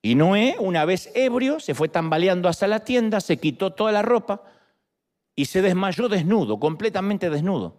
Y 0.01 0.15
Noé, 0.15 0.57
una 0.59 0.83
vez 0.83 1.09
ebrio, 1.15 1.61
se 1.61 1.73
fue 1.73 1.87
tambaleando 1.87 2.49
hasta 2.49 2.67
la 2.67 2.83
tienda, 2.83 3.21
se 3.21 3.37
quitó 3.37 3.71
toda 3.71 3.93
la 3.93 4.01
ropa 4.01 4.43
y 5.39 5.45
se 5.45 5.61
desmayó 5.61 6.09
desnudo, 6.09 6.59
completamente 6.59 7.29
desnudo. 7.29 7.77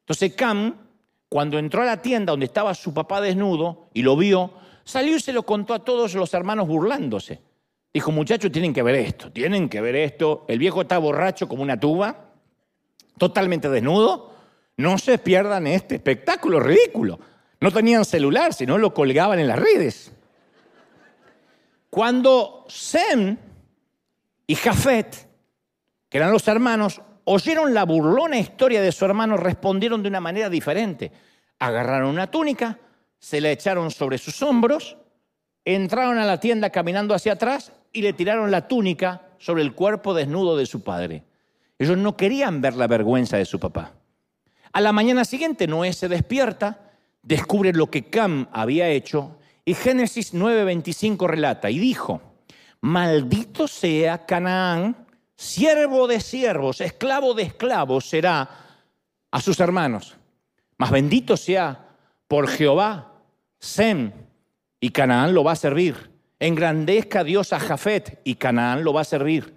Entonces 0.00 0.32
Cam, 0.34 0.74
cuando 1.28 1.58
entró 1.58 1.82
a 1.82 1.84
la 1.84 2.00
tienda 2.00 2.30
donde 2.30 2.46
estaba 2.46 2.74
su 2.74 2.94
papá 2.94 3.20
desnudo 3.20 3.90
y 3.92 4.02
lo 4.02 4.16
vio, 4.16 4.52
Salió 4.88 5.16
y 5.16 5.20
se 5.20 5.34
lo 5.34 5.42
contó 5.42 5.74
a 5.74 5.84
todos 5.84 6.14
los 6.14 6.32
hermanos 6.32 6.66
burlándose. 6.66 7.42
Dijo, 7.92 8.10
muchachos, 8.10 8.50
tienen 8.50 8.72
que 8.72 8.82
ver 8.82 8.94
esto, 8.94 9.30
tienen 9.30 9.68
que 9.68 9.82
ver 9.82 9.94
esto. 9.96 10.46
El 10.48 10.58
viejo 10.58 10.80
está 10.80 10.96
borracho 10.96 11.46
como 11.46 11.62
una 11.62 11.78
tuba, 11.78 12.30
totalmente 13.18 13.68
desnudo. 13.68 14.32
No 14.78 14.96
se 14.96 15.18
pierdan 15.18 15.66
este 15.66 15.96
espectáculo 15.96 16.58
ridículo. 16.58 17.20
No 17.60 17.70
tenían 17.70 18.06
celular, 18.06 18.54
sino 18.54 18.78
lo 18.78 18.94
colgaban 18.94 19.38
en 19.38 19.48
las 19.48 19.58
redes. 19.58 20.10
Cuando 21.90 22.64
Sem 22.70 23.36
y 24.46 24.54
Jafet 24.54 25.27
que 26.08 26.18
eran 26.18 26.32
los 26.32 26.46
hermanos, 26.48 27.00
oyeron 27.24 27.74
la 27.74 27.84
burlona 27.84 28.38
historia 28.38 28.80
de 28.80 28.92
su 28.92 29.04
hermano, 29.04 29.36
respondieron 29.36 30.02
de 30.02 30.08
una 30.08 30.20
manera 30.20 30.48
diferente. 30.48 31.12
Agarraron 31.58 32.10
una 32.10 32.30
túnica, 32.30 32.78
se 33.18 33.40
la 33.40 33.50
echaron 33.50 33.90
sobre 33.90 34.18
sus 34.18 34.42
hombros, 34.42 34.96
entraron 35.64 36.18
a 36.18 36.24
la 36.24 36.40
tienda 36.40 36.70
caminando 36.70 37.14
hacia 37.14 37.34
atrás 37.34 37.72
y 37.92 38.02
le 38.02 38.12
tiraron 38.12 38.50
la 38.50 38.68
túnica 38.68 39.28
sobre 39.38 39.62
el 39.62 39.74
cuerpo 39.74 40.14
desnudo 40.14 40.56
de 40.56 40.66
su 40.66 40.82
padre. 40.82 41.24
Ellos 41.78 41.98
no 41.98 42.16
querían 42.16 42.60
ver 42.60 42.74
la 42.74 42.86
vergüenza 42.86 43.36
de 43.36 43.44
su 43.44 43.60
papá. 43.60 43.92
A 44.72 44.80
la 44.80 44.92
mañana 44.92 45.24
siguiente 45.24 45.66
Noé 45.66 45.92
se 45.92 46.08
despierta, 46.08 46.90
descubre 47.22 47.72
lo 47.72 47.90
que 47.90 48.06
Cam 48.06 48.48
había 48.52 48.88
hecho 48.88 49.38
y 49.64 49.74
Génesis 49.74 50.34
9:25 50.34 51.26
relata 51.26 51.70
y 51.70 51.78
dijo, 51.78 52.22
maldito 52.80 53.68
sea 53.68 54.24
Canaán, 54.24 55.07
siervo 55.38 56.08
de 56.08 56.20
siervos, 56.20 56.80
esclavo 56.80 57.32
de 57.32 57.44
esclavos 57.44 58.08
será 58.08 58.50
a 59.30 59.40
sus 59.40 59.60
hermanos. 59.60 60.16
Más 60.76 60.90
bendito 60.90 61.36
sea 61.36 61.86
por 62.26 62.48
Jehová, 62.48 63.12
Sem, 63.60 64.12
y 64.80 64.90
Canaán 64.90 65.34
lo 65.34 65.44
va 65.44 65.52
a 65.52 65.56
servir. 65.56 66.10
Engrandezca 66.40 67.22
Dios 67.22 67.52
a 67.52 67.60
Jafet, 67.60 68.20
y 68.24 68.34
Canaán 68.34 68.82
lo 68.82 68.92
va 68.92 69.02
a 69.02 69.04
servir. 69.04 69.54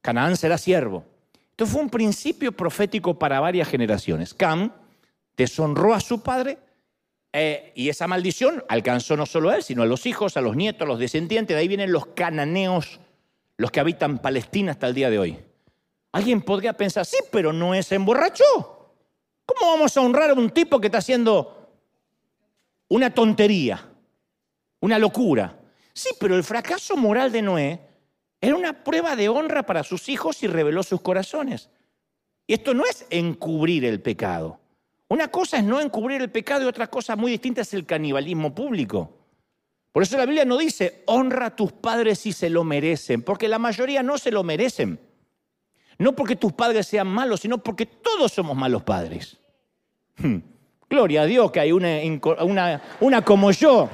Canaán 0.00 0.36
será 0.38 0.56
siervo. 0.56 1.04
Esto 1.50 1.66
fue 1.66 1.82
un 1.82 1.90
principio 1.90 2.52
profético 2.52 3.18
para 3.18 3.40
varias 3.40 3.68
generaciones. 3.68 4.32
Cam 4.32 4.72
deshonró 5.36 5.92
a 5.92 6.00
su 6.00 6.22
padre 6.22 6.58
eh, 7.32 7.72
y 7.74 7.90
esa 7.90 8.06
maldición 8.06 8.64
alcanzó 8.68 9.16
no 9.16 9.26
solo 9.26 9.50
a 9.50 9.56
él, 9.56 9.62
sino 9.62 9.82
a 9.82 9.86
los 9.86 10.06
hijos, 10.06 10.38
a 10.38 10.40
los 10.40 10.56
nietos, 10.56 10.82
a 10.82 10.88
los 10.88 10.98
descendientes. 10.98 11.54
De 11.54 11.60
ahí 11.60 11.68
vienen 11.68 11.92
los 11.92 12.06
cananeos, 12.06 13.00
los 13.60 13.70
que 13.70 13.78
habitan 13.78 14.20
Palestina 14.20 14.72
hasta 14.72 14.86
el 14.86 14.94
día 14.94 15.10
de 15.10 15.18
hoy. 15.18 15.38
Alguien 16.12 16.40
podría 16.40 16.72
pensar, 16.72 17.04
sí, 17.04 17.18
pero 17.30 17.52
no 17.52 17.74
es 17.74 17.92
emborrachó. 17.92 18.94
¿Cómo 19.44 19.72
vamos 19.72 19.94
a 19.94 20.00
honrar 20.00 20.30
a 20.30 20.32
un 20.32 20.48
tipo 20.48 20.80
que 20.80 20.86
está 20.86 20.96
haciendo 20.96 21.70
una 22.88 23.12
tontería, 23.12 23.86
una 24.80 24.98
locura? 24.98 25.60
Sí, 25.92 26.08
pero 26.18 26.36
el 26.36 26.42
fracaso 26.42 26.96
moral 26.96 27.30
de 27.32 27.42
Noé 27.42 27.80
era 28.40 28.54
una 28.54 28.82
prueba 28.82 29.14
de 29.14 29.28
honra 29.28 29.66
para 29.66 29.82
sus 29.82 30.08
hijos 30.08 30.42
y 30.42 30.46
reveló 30.46 30.82
sus 30.82 31.02
corazones. 31.02 31.68
Y 32.46 32.54
esto 32.54 32.72
no 32.72 32.86
es 32.86 33.04
encubrir 33.10 33.84
el 33.84 34.00
pecado. 34.00 34.58
Una 35.06 35.28
cosa 35.28 35.58
es 35.58 35.64
no 35.64 35.82
encubrir 35.82 36.22
el 36.22 36.30
pecado 36.30 36.64
y 36.64 36.66
otra 36.66 36.86
cosa 36.86 37.14
muy 37.14 37.32
distinta 37.32 37.60
es 37.60 37.74
el 37.74 37.84
canibalismo 37.84 38.54
público. 38.54 39.19
Por 39.92 40.02
eso 40.02 40.16
la 40.16 40.24
Biblia 40.24 40.44
no 40.44 40.56
dice, 40.56 41.02
honra 41.06 41.46
a 41.46 41.56
tus 41.56 41.72
padres 41.72 42.20
si 42.20 42.32
se 42.32 42.48
lo 42.48 42.62
merecen, 42.62 43.22
porque 43.22 43.48
la 43.48 43.58
mayoría 43.58 44.02
no 44.02 44.18
se 44.18 44.30
lo 44.30 44.44
merecen. 44.44 45.00
No 45.98 46.14
porque 46.14 46.36
tus 46.36 46.52
padres 46.52 46.86
sean 46.86 47.08
malos, 47.08 47.40
sino 47.40 47.58
porque 47.58 47.86
todos 47.86 48.32
somos 48.32 48.56
malos 48.56 48.82
padres. 48.82 49.36
Hmm. 50.16 50.38
Gloria 50.88 51.22
a 51.22 51.26
Dios 51.26 51.50
que 51.52 51.60
hay 51.60 51.72
una, 51.72 52.80
como 53.24 53.50
yo. 53.52 53.88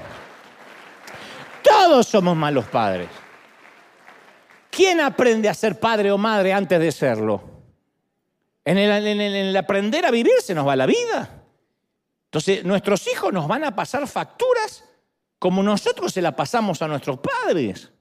Todos 1.63 2.07
somos 2.07 2.37
malos 2.37 2.67
padres. 2.67 3.09
¿Quién 4.71 5.01
aprende 5.01 5.49
a 5.49 5.55
ser 5.55 5.81
padre 5.81 6.11
o 6.11 6.19
madre 6.19 6.53
antes 6.53 6.79
de 6.79 6.93
serlo? 6.93 7.43
En 8.65 8.79
el, 8.79 9.57
aprender 9.57 10.07
a 10.07 10.11
vivir 10.11 10.41
se 10.41 10.55
nos 10.55 10.67
va 10.67 10.77
la 10.77 10.87
vida. 10.87 11.43
Entonces, 12.27 12.65
nuestros 12.65 13.07
hijos 13.09 13.33
nos 13.33 13.47
van 13.47 13.65
a 13.65 13.75
pasar 13.75 14.07
facturas 14.07 14.85
como 15.39 15.63
nosotros 15.63 16.13
se 16.13 16.23
la 16.23 16.35
pasamos 16.35 16.83
a 16.83 16.89
nuestros 16.89 17.19
padres. 17.19 17.93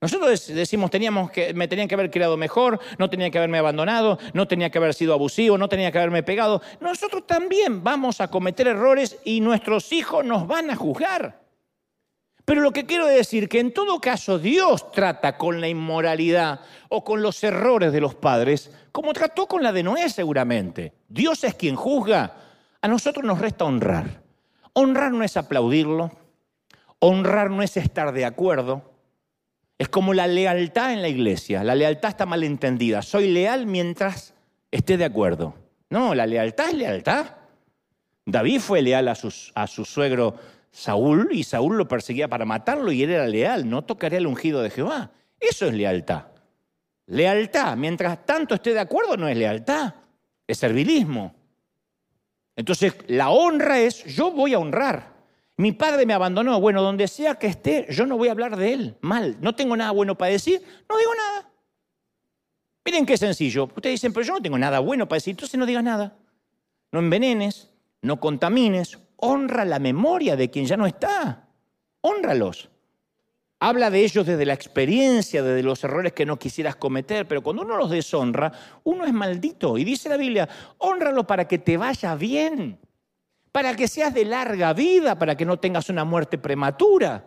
Nosotros 0.00 0.46
decimos, 0.48 0.90
teníamos 0.90 1.30
que, 1.30 1.52
me 1.54 1.66
tenían 1.66 1.88
que 1.88 1.94
haber 1.94 2.10
criado 2.10 2.36
mejor, 2.36 2.78
no 2.98 3.10
tenía 3.10 3.30
que 3.30 3.38
haberme 3.38 3.58
abandonado, 3.58 4.18
no 4.32 4.46
tenía 4.46 4.70
que 4.70 4.78
haber 4.78 4.94
sido 4.94 5.12
abusivo, 5.12 5.58
no 5.58 5.68
tenía 5.68 5.90
que 5.90 5.98
haberme 5.98 6.22
pegado. 6.22 6.62
Nosotros 6.80 7.26
también 7.26 7.82
vamos 7.82 8.20
a 8.20 8.28
cometer 8.28 8.68
errores 8.68 9.18
y 9.24 9.40
nuestros 9.40 9.92
hijos 9.92 10.24
nos 10.24 10.46
van 10.46 10.70
a 10.70 10.76
juzgar. 10.76 11.40
Pero 12.44 12.62
lo 12.62 12.72
que 12.72 12.86
quiero 12.86 13.06
decir 13.06 13.48
que 13.48 13.60
en 13.60 13.74
todo 13.74 14.00
caso 14.00 14.38
Dios 14.38 14.90
trata 14.92 15.36
con 15.36 15.60
la 15.60 15.68
inmoralidad 15.68 16.60
o 16.88 17.04
con 17.04 17.20
los 17.20 17.42
errores 17.44 17.92
de 17.92 18.00
los 18.00 18.14
padres 18.14 18.70
como 18.92 19.12
trató 19.12 19.46
con 19.46 19.62
la 19.62 19.70
de 19.70 19.82
Noé 19.82 20.08
seguramente. 20.08 20.92
Dios 21.08 21.44
es 21.44 21.54
quien 21.54 21.76
juzga. 21.76 22.36
A 22.80 22.88
nosotros 22.88 23.24
nos 23.24 23.38
resta 23.38 23.64
honrar. 23.64 24.22
Honrar 24.72 25.12
no 25.12 25.24
es 25.24 25.36
aplaudirlo, 25.36 26.10
honrar 27.00 27.50
no 27.50 27.62
es 27.62 27.76
estar 27.76 28.12
de 28.12 28.24
acuerdo. 28.24 28.82
Es 29.78 29.88
como 29.88 30.14
la 30.14 30.26
lealtad 30.26 30.92
en 30.92 31.02
la 31.02 31.08
iglesia. 31.08 31.62
La 31.62 31.74
lealtad 31.74 32.10
está 32.10 32.26
mal 32.26 32.42
entendida. 32.42 33.02
Soy 33.02 33.30
leal 33.30 33.66
mientras 33.66 34.34
esté 34.70 34.96
de 34.96 35.04
acuerdo. 35.04 35.54
No, 35.90 36.14
la 36.14 36.26
lealtad 36.26 36.68
es 36.68 36.74
lealtad. 36.74 37.26
David 38.26 38.60
fue 38.60 38.82
leal 38.82 39.08
a, 39.08 39.14
su 39.14 39.84
suegro 39.84 40.34
Saúl 40.70 41.28
y 41.32 41.44
Saúl 41.44 41.78
lo 41.78 41.88
perseguía 41.88 42.28
para 42.28 42.44
matarlo 42.44 42.92
y 42.92 43.02
él 43.02 43.10
era 43.10 43.26
leal, 43.26 43.68
no 43.68 43.82
tocaría 43.82 44.18
el 44.18 44.26
ungido 44.26 44.60
de 44.62 44.70
Jehová. 44.70 45.10
Eso 45.40 45.66
es 45.66 45.74
lealtad. 45.74 46.26
Lealtad, 47.06 47.76
mientras 47.76 48.26
tanto 48.26 48.54
esté 48.54 48.74
de 48.74 48.80
acuerdo, 48.80 49.16
no 49.16 49.28
es 49.28 49.36
lealtad, 49.36 49.94
es 50.46 50.58
servilismo. 50.58 51.34
Entonces, 52.54 52.94
la 53.06 53.30
honra 53.30 53.80
es, 53.80 54.04
yo 54.04 54.30
voy 54.30 54.52
a 54.52 54.58
honrar. 54.58 55.17
Mi 55.58 55.72
padre 55.72 56.06
me 56.06 56.14
abandonó, 56.14 56.60
bueno, 56.60 56.82
donde 56.82 57.08
sea 57.08 57.34
que 57.34 57.48
esté, 57.48 57.86
yo 57.90 58.06
no 58.06 58.16
voy 58.16 58.28
a 58.28 58.30
hablar 58.30 58.56
de 58.56 58.72
él 58.72 58.96
mal. 59.00 59.36
No 59.40 59.56
tengo 59.56 59.76
nada 59.76 59.90
bueno 59.90 60.16
para 60.16 60.30
decir, 60.30 60.62
no 60.88 60.96
digo 60.96 61.12
nada. 61.16 61.50
Miren 62.84 63.04
qué 63.04 63.16
sencillo. 63.16 63.64
Ustedes 63.64 63.94
dicen, 63.94 64.12
pero 64.12 64.24
yo 64.24 64.34
no 64.34 64.40
tengo 64.40 64.56
nada 64.56 64.78
bueno 64.78 65.08
para 65.08 65.16
decir, 65.16 65.32
entonces 65.32 65.58
no 65.58 65.66
digas 65.66 65.82
nada. 65.82 66.16
No 66.92 67.00
envenenes, 67.00 67.70
no 68.02 68.20
contamines, 68.20 69.00
honra 69.16 69.64
la 69.64 69.80
memoria 69.80 70.36
de 70.36 70.48
quien 70.48 70.64
ya 70.64 70.76
no 70.76 70.86
está. 70.86 71.48
Honralos. 72.02 72.70
Habla 73.58 73.90
de 73.90 74.04
ellos 74.04 74.24
desde 74.24 74.46
la 74.46 74.54
experiencia, 74.54 75.42
desde 75.42 75.64
los 75.64 75.82
errores 75.82 76.12
que 76.12 76.24
no 76.24 76.38
quisieras 76.38 76.76
cometer, 76.76 77.26
pero 77.26 77.42
cuando 77.42 77.62
uno 77.62 77.76
los 77.76 77.90
deshonra, 77.90 78.52
uno 78.84 79.04
es 79.04 79.12
maldito. 79.12 79.76
Y 79.76 79.82
dice 79.82 80.08
la 80.08 80.16
Biblia, 80.16 80.48
honralo 80.78 81.26
para 81.26 81.48
que 81.48 81.58
te 81.58 81.76
vaya 81.76 82.14
bien, 82.14 82.78
para 83.58 83.74
que 83.74 83.88
seas 83.88 84.14
de 84.14 84.24
larga 84.24 84.72
vida, 84.72 85.18
para 85.18 85.36
que 85.36 85.44
no 85.44 85.58
tengas 85.58 85.88
una 85.88 86.04
muerte 86.04 86.38
prematura. 86.38 87.24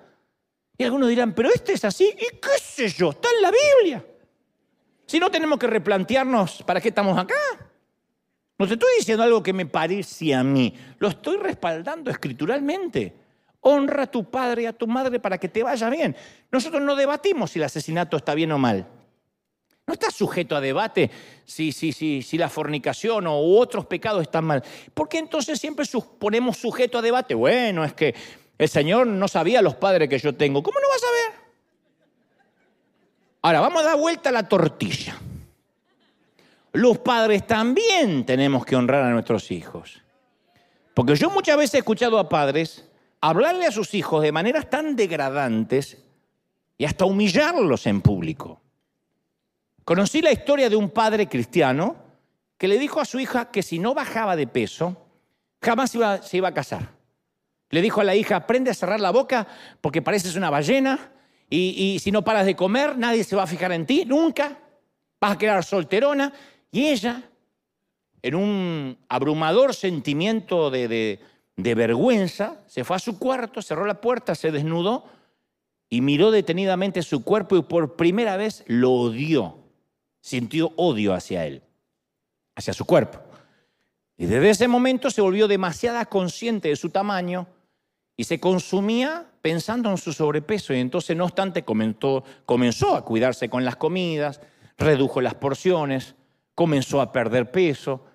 Y 0.78 0.84
algunos 0.86 1.10
dirán, 1.10 1.34
pero 1.34 1.50
este 1.54 1.74
es 1.74 1.84
así, 1.84 2.06
y 2.06 2.38
qué 2.38 2.58
sé 2.58 2.88
yo, 2.88 3.10
está 3.10 3.28
en 3.36 3.42
la 3.42 3.52
Biblia. 3.52 4.06
Si 5.06 5.20
no 5.20 5.30
tenemos 5.30 5.60
que 5.60 5.68
replantearnos, 5.68 6.64
¿para 6.64 6.80
qué 6.80 6.88
estamos 6.88 7.18
acá? 7.18 7.36
No 8.58 8.66
te 8.66 8.76
estoy 8.76 8.88
diciendo 8.98 9.26
algo 9.26 9.44
que 9.44 9.52
me 9.52 9.66
parece 9.66 10.34
a 10.34 10.42
mí, 10.42 10.74
lo 11.00 11.10
estoy 11.10 11.36
respaldando 11.36 12.10
escrituralmente. 12.10 13.14
Honra 13.60 14.04
a 14.04 14.08
tu 14.08 14.24
padre 14.32 14.62
y 14.62 14.66
a 14.68 14.72
tu 14.72 14.88
madre 14.88 15.20
para 15.20 15.38
que 15.38 15.50
te 15.50 15.64
vaya 15.64 15.90
bien. 15.90 16.16
Nosotros 16.50 16.82
no 16.82 16.96
debatimos 16.96 17.52
si 17.52 17.60
el 17.60 17.66
asesinato 17.66 18.16
está 18.16 18.36
bien 18.36 18.54
o 18.54 18.58
mal. 18.58 18.88
No 19.92 19.96
está 19.96 20.10
sujeto 20.10 20.56
a 20.56 20.62
debate 20.62 21.12
si, 21.44 21.74
si, 21.74 21.92
si, 21.92 22.22
si 22.22 22.38
la 22.38 22.48
fornicación 22.48 23.28
o 23.28 23.38
otros 23.58 23.86
pecados 23.88 24.22
están 24.22 24.46
mal. 24.46 24.64
¿Por 24.94 25.10
qué 25.10 25.18
entonces 25.18 25.60
siempre 25.60 25.86
ponemos 26.18 26.56
sujeto 26.56 26.98
a 26.98 27.02
debate? 27.02 27.36
Bueno, 27.36 27.84
es 27.84 27.92
que 27.92 28.16
el 28.58 28.70
Señor 28.70 29.06
no 29.06 29.28
sabía 29.28 29.62
los 29.62 29.76
padres 29.76 30.08
que 30.08 30.18
yo 30.18 30.34
tengo. 30.34 30.64
¿Cómo 30.64 30.80
no 30.80 30.88
vas 30.88 31.04
a 31.04 31.12
ver? 31.12 31.42
Ahora, 33.42 33.60
vamos 33.60 33.82
a 33.82 33.86
dar 33.88 33.98
vuelta 33.98 34.30
a 34.30 34.32
la 34.32 34.48
tortilla 34.48 35.20
los 36.74 37.00
padres 37.00 37.46
también 37.46 38.26
tenemos 38.26 38.66
que 38.66 38.78
honrar 38.78 39.04
a 39.04 39.10
nuestros 39.10 39.52
hijos. 39.52 40.02
Porque 40.94 41.16
yo 41.16 41.30
muchas 41.30 41.58
veces 41.58 41.76
he 41.76 41.78
escuchado 41.80 42.18
a 42.18 42.30
padres 42.30 42.88
hablarle 43.20 43.66
a 43.66 43.72
sus 43.72 43.94
hijos 43.94 44.24
de 44.24 44.32
maneras 44.32 44.70
tan 44.70 44.96
degradantes 44.96 45.98
y 46.78 46.86
hasta 46.86 47.04
humillarlos 47.04 47.86
en 47.88 48.00
público. 48.02 48.62
Conocí 49.92 50.22
la 50.22 50.32
historia 50.32 50.70
de 50.70 50.78
un 50.78 50.90
padre 50.90 51.28
cristiano 51.28 51.98
que 52.58 52.70
le 52.70 52.80
dijo 52.80 53.02
a 53.02 53.06
su 53.06 53.20
hija 53.20 53.52
que 53.52 53.62
si 53.62 53.78
no 53.78 53.94
bajaba 53.94 54.38
de 54.38 54.48
peso, 54.48 54.96
jamás 55.62 55.92
se 55.92 56.38
iba 56.38 56.48
a 56.48 56.54
casar. 56.54 56.94
Le 57.70 57.82
dijo 57.82 58.00
a 58.00 58.06
la 58.06 58.16
hija, 58.16 58.38
aprende 58.38 58.72
a 58.72 58.74
cerrar 58.74 59.02
la 59.02 59.12
boca 59.12 59.46
porque 59.82 60.02
pareces 60.02 60.38
una 60.38 60.50
ballena 60.50 61.12
y, 61.50 61.76
y 61.78 62.00
si 62.00 62.10
no 62.10 62.24
paras 62.24 62.46
de 62.46 62.56
comer, 62.56 62.98
nadie 62.98 63.26
se 63.26 63.36
va 63.36 63.44
a 63.44 63.48
fijar 63.48 63.74
en 63.74 63.86
ti, 63.86 64.06
nunca. 64.06 64.60
Vas 65.20 65.34
a 65.34 65.38
quedar 65.38 65.62
solterona 65.62 66.32
y 66.72 66.88
ella, 66.88 67.24
en 68.22 68.36
un 68.36 68.98
abrumador 69.10 69.74
sentimiento 69.74 70.72
de, 70.72 71.20
vergüenza, 71.58 72.62
se 72.66 72.86
fue 72.86 72.96
a 72.96 73.00
su 73.00 73.20
cuarto, 73.20 73.62
cerró 73.62 73.86
la 73.86 74.00
puerta, 74.00 74.36
se 74.36 74.54
desnudó 74.54 75.04
y 75.90 76.00
miró 76.00 76.32
detenidamente 76.32 77.04
su 77.04 77.26
cuerpo 77.26 77.58
y 77.58 77.64
por 77.64 77.98
primera 77.98 78.38
vez 78.38 78.64
lo 78.68 78.94
odió. 78.94 79.61
Sintió 80.22 80.72
odio 80.78 81.14
hacia 81.14 81.46
él, 81.46 81.62
hacia 82.56 82.74
su 82.74 82.86
cuerpo. 82.86 83.20
Y 84.18 84.28
desde 84.28 84.52
ese 84.52 84.68
momento 84.68 85.10
se 85.10 85.22
volvió 85.22 85.48
demasiado 85.48 86.08
consciente 86.08 86.70
de 86.70 86.76
su 86.76 86.90
tamaño 86.90 87.48
y 88.16 88.24
se 88.24 88.40
consumía 88.40 89.28
pensando 89.42 89.90
en 89.90 89.98
su 89.98 90.14
sobrepeso. 90.14 90.74
Y 90.74 90.80
entonces, 90.80 91.18
no 91.18 91.26
obstante, 91.26 91.64
comenzó 91.64 92.96
a 92.96 93.04
cuidarse 93.04 93.50
con 93.50 93.66
las 93.66 93.76
comidas, 93.76 94.42
redujo 94.78 95.22
las 95.22 95.34
porciones, 95.34 96.16
comenzó 96.54 97.02
a 97.02 97.12
perder 97.12 97.52
peso, 97.52 98.06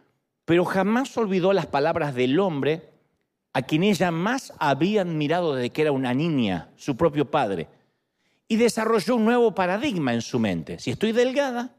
pero 0.45 0.65
jamás 0.65 1.17
olvidó 1.17 1.53
las 1.53 1.67
palabras 1.67 2.15
del 2.15 2.39
hombre 2.39 2.93
a 3.53 3.63
quien 3.63 3.83
ella 3.83 4.11
más 4.11 4.53
había 4.59 5.01
admirado 5.01 5.55
desde 5.55 5.71
que 5.71 5.83
era 5.83 5.93
una 5.93 6.13
niña, 6.15 6.71
su 6.77 6.97
propio 6.97 7.31
padre, 7.31 7.69
y 8.49 8.57
desarrolló 8.57 9.17
un 9.17 9.25
nuevo 9.25 9.55
paradigma 9.55 10.13
en 10.15 10.23
su 10.23 10.39
mente. 10.39 10.79
Si 10.79 10.91
estoy 10.91 11.13
delgada, 11.13 11.75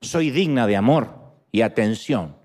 soy 0.00 0.30
digna 0.30 0.66
de 0.66 0.76
amor 0.76 1.34
y 1.52 1.62
atención. 1.62 2.36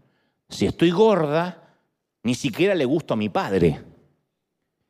Si 0.49 0.65
estoy 0.65 0.91
gorda, 0.91 1.75
ni 2.23 2.35
siquiera 2.35 2.75
le 2.75 2.85
gusto 2.85 3.13
a 3.13 3.17
mi 3.17 3.29
padre. 3.29 3.81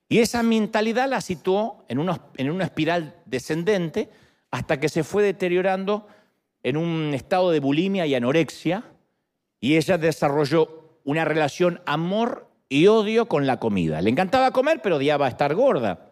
Y 0.09 0.19
esa 0.19 0.43
mentalidad 0.43 1.09
la 1.09 1.21
situó 1.21 1.85
en 1.87 1.99
una, 1.99 2.21
en 2.37 2.51
una 2.51 2.65
espiral 2.65 3.15
descendente 3.25 4.09
hasta 4.51 4.79
que 4.79 4.89
se 4.89 5.03
fue 5.03 5.23
deteriorando 5.23 6.07
en 6.61 6.77
un 6.77 7.13
estado 7.13 7.51
de 7.51 7.59
bulimia 7.59 8.05
y 8.05 8.15
anorexia, 8.15 8.83
y 9.59 9.77
ella 9.77 9.97
desarrolló 9.97 10.99
una 11.03 11.25
relación 11.25 11.81
amor 11.85 12.49
y 12.69 12.87
odio 12.87 13.27
con 13.27 13.47
la 13.47 13.59
comida. 13.59 14.01
Le 14.01 14.09
encantaba 14.09 14.51
comer, 14.51 14.81
pero 14.81 14.97
odiaba 14.97 15.27
estar 15.27 15.55
gorda. 15.55 16.11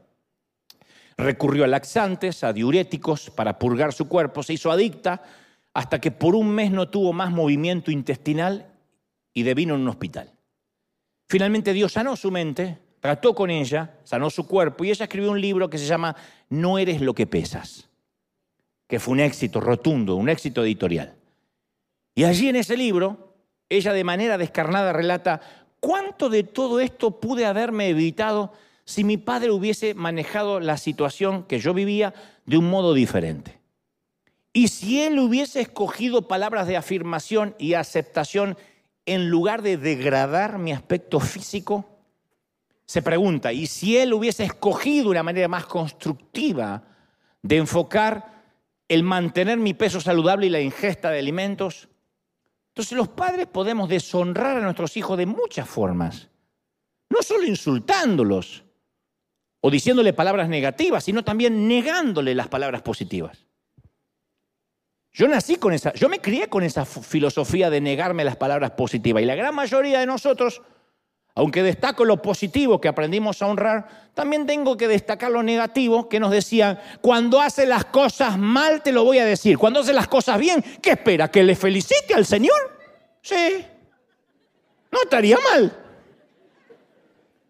Recurrió 1.17 1.63
a 1.63 1.67
laxantes, 1.67 2.43
a 2.43 2.53
diuréticos 2.53 3.29
para 3.29 3.59
purgar 3.59 3.93
su 3.93 4.07
cuerpo, 4.07 4.43
se 4.43 4.53
hizo 4.53 4.71
adicta 4.71 5.21
hasta 5.73 6.01
que 6.01 6.11
por 6.11 6.35
un 6.35 6.49
mes 6.49 6.71
no 6.71 6.89
tuvo 6.89 7.13
más 7.13 7.31
movimiento 7.31 7.91
intestinal 7.91 8.73
y 9.33 9.43
devino 9.43 9.75
en 9.75 9.81
un 9.81 9.87
hospital. 9.87 10.33
Finalmente 11.29 11.73
Dios 11.73 11.93
sanó 11.93 12.15
su 12.15 12.29
mente, 12.29 12.77
trató 12.99 13.33
con 13.33 13.49
ella, 13.49 13.99
sanó 14.03 14.29
su 14.29 14.45
cuerpo 14.45 14.83
y 14.83 14.89
ella 14.89 15.05
escribió 15.05 15.31
un 15.31 15.39
libro 15.39 15.69
que 15.69 15.77
se 15.77 15.85
llama 15.85 16.15
No 16.49 16.77
eres 16.77 16.99
lo 17.01 17.13
que 17.13 17.27
pesas, 17.27 17.89
que 18.87 18.99
fue 18.99 19.13
un 19.13 19.21
éxito 19.21 19.61
rotundo, 19.61 20.15
un 20.15 20.29
éxito 20.29 20.63
editorial. 20.63 21.15
Y 22.13 22.25
allí 22.25 22.49
en 22.49 22.57
ese 22.57 22.75
libro 22.75 23.31
ella 23.69 23.93
de 23.93 24.03
manera 24.03 24.37
descarnada 24.37 24.91
relata, 24.91 25.39
¿cuánto 25.79 26.29
de 26.29 26.43
todo 26.43 26.81
esto 26.81 27.21
pude 27.21 27.45
haberme 27.45 27.87
evitado 27.87 28.51
si 28.83 29.05
mi 29.05 29.15
padre 29.15 29.51
hubiese 29.51 29.93
manejado 29.93 30.59
la 30.59 30.75
situación 30.75 31.43
que 31.43 31.59
yo 31.59 31.73
vivía 31.73 32.13
de 32.45 32.57
un 32.57 32.69
modo 32.69 32.93
diferente? 32.93 33.60
Y 34.53 34.67
si 34.67 35.01
él 35.01 35.17
hubiese 35.19 35.61
escogido 35.61 36.27
palabras 36.27 36.67
de 36.67 36.77
afirmación 36.77 37.55
y 37.57 37.73
aceptación 37.73 38.57
en 39.05 39.29
lugar 39.29 39.61
de 39.61 39.77
degradar 39.77 40.57
mi 40.57 40.73
aspecto 40.73 41.19
físico, 41.19 41.85
se 42.85 43.01
pregunta, 43.01 43.53
¿y 43.53 43.67
si 43.67 43.97
él 43.97 44.13
hubiese 44.13 44.43
escogido 44.43 45.09
una 45.09 45.23
manera 45.23 45.47
más 45.47 45.65
constructiva 45.65 46.83
de 47.41 47.57
enfocar 47.57 48.43
el 48.89 49.03
mantener 49.03 49.57
mi 49.57 49.73
peso 49.73 50.01
saludable 50.01 50.47
y 50.47 50.49
la 50.49 50.59
ingesta 50.59 51.09
de 51.09 51.19
alimentos? 51.19 51.87
Entonces 52.71 52.97
los 52.97 53.07
padres 53.07 53.47
podemos 53.47 53.87
deshonrar 53.87 54.57
a 54.57 54.61
nuestros 54.61 54.97
hijos 54.97 55.17
de 55.17 55.25
muchas 55.25 55.69
formas. 55.69 56.29
No 57.09 57.21
solo 57.21 57.45
insultándolos 57.45 58.65
o 59.61 59.71
diciéndole 59.71 60.11
palabras 60.11 60.49
negativas, 60.49 61.05
sino 61.05 61.23
también 61.23 61.69
negándole 61.69 62.35
las 62.35 62.49
palabras 62.49 62.81
positivas. 62.81 63.45
Yo 65.13 65.27
nací 65.27 65.57
con 65.57 65.73
esa, 65.73 65.93
yo 65.93 66.07
me 66.07 66.19
crié 66.19 66.47
con 66.47 66.63
esa 66.63 66.85
filosofía 66.85 67.69
de 67.69 67.81
negarme 67.81 68.23
las 68.23 68.37
palabras 68.37 68.71
positivas 68.71 69.21
y 69.21 69.25
la 69.25 69.35
gran 69.35 69.53
mayoría 69.53 69.99
de 69.99 70.05
nosotros, 70.05 70.61
aunque 71.35 71.63
destaco 71.63 72.05
lo 72.05 72.21
positivo 72.21 72.79
que 72.79 72.87
aprendimos 72.87 73.41
a 73.41 73.47
honrar, 73.47 74.11
también 74.13 74.45
tengo 74.45 74.77
que 74.77 74.87
destacar 74.87 75.29
lo 75.31 75.43
negativo 75.43 76.07
que 76.07 76.19
nos 76.21 76.31
decían, 76.31 76.79
cuando 77.01 77.41
hace 77.41 77.65
las 77.65 77.85
cosas 77.85 78.37
mal 78.37 78.81
te 78.81 78.93
lo 78.93 79.03
voy 79.03 79.19
a 79.19 79.25
decir, 79.25 79.57
cuando 79.57 79.81
hace 79.81 79.91
las 79.91 80.07
cosas 80.07 80.39
bien, 80.39 80.63
¿qué 80.81 80.91
espera? 80.91 81.29
¿Que 81.29 81.43
le 81.43 81.55
felicite 81.55 82.13
al 82.13 82.25
Señor? 82.25 82.79
Sí, 83.21 83.65
no 84.91 85.01
estaría 85.03 85.37
mal. 85.51 85.77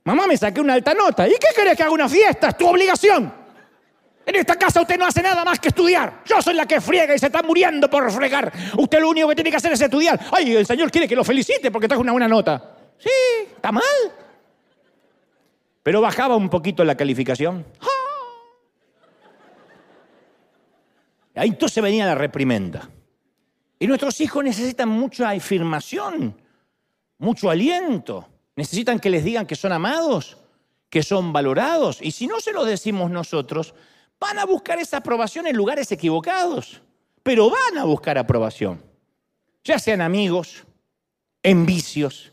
Mamá, 0.03 0.25
me 0.25 0.35
saqué 0.35 0.61
una 0.61 0.73
alta 0.73 0.95
nota. 0.95 1.27
¿Y 1.27 1.33
qué 1.33 1.49
querés 1.55 1.77
que 1.77 1.83
haga 1.83 1.91
una 1.91 2.09
fiesta? 2.09 2.49
Es 2.49 2.57
tu 2.57 2.67
obligación. 2.67 3.40
En 4.25 4.35
esta 4.35 4.55
casa 4.55 4.81
usted 4.81 4.97
no 4.97 5.05
hace 5.05 5.21
nada 5.21 5.43
más 5.43 5.59
que 5.59 5.69
estudiar. 5.69 6.23
Yo 6.25 6.41
soy 6.41 6.53
la 6.53 6.65
que 6.65 6.79
friega 6.79 7.15
y 7.15 7.19
se 7.19 7.25
está 7.27 7.41
muriendo 7.41 7.89
por 7.89 8.09
fregar. 8.11 8.51
Usted 8.77 8.99
lo 8.99 9.09
único 9.09 9.27
que 9.29 9.35
tiene 9.35 9.49
que 9.49 9.57
hacer 9.57 9.73
es 9.73 9.81
estudiar. 9.81 10.19
Ay, 10.31 10.55
el 10.55 10.65
Señor 10.65 10.91
quiere 10.91 11.07
que 11.07 11.15
lo 11.15 11.23
felicite 11.23 11.71
porque 11.71 11.87
trajo 11.87 12.01
una 12.01 12.11
buena 12.11 12.27
nota. 12.27 12.77
Sí, 12.97 13.09
está 13.55 13.71
mal. 13.71 13.83
Pero 15.83 16.01
bajaba 16.01 16.35
un 16.35 16.49
poquito 16.49 16.83
la 16.83 16.95
calificación. 16.95 17.65
Ahí 21.35 21.49
entonces 21.49 21.81
venía 21.81 22.05
la 22.05 22.15
reprimenda. 22.15 22.89
Y 23.79 23.87
nuestros 23.87 24.21
hijos 24.21 24.43
necesitan 24.43 24.89
mucha 24.89 25.31
afirmación, 25.31 26.39
mucho 27.17 27.49
aliento. 27.49 28.27
Necesitan 28.55 28.99
que 28.99 29.09
les 29.09 29.23
digan 29.23 29.47
que 29.47 29.55
son 29.55 29.71
amados, 29.71 30.37
que 30.89 31.01
son 31.01 31.33
valorados. 31.33 31.99
Y 32.01 32.11
si 32.11 32.27
no 32.27 32.39
se 32.39 32.53
lo 32.53 32.63
decimos 32.63 33.09
nosotros, 33.09 33.73
van 34.21 34.37
a 34.37 34.45
buscar 34.45 34.77
esa 34.77 34.97
aprobación 34.97 35.47
en 35.47 35.57
lugares 35.57 35.91
equivocados. 35.91 36.81
Pero 37.23 37.49
van 37.49 37.79
a 37.79 37.83
buscar 37.83 38.17
aprobación. 38.17 38.81
Ya 39.63 39.79
sean 39.79 39.99
amigos, 39.99 40.65
en 41.43 41.65
vicios, 41.65 42.31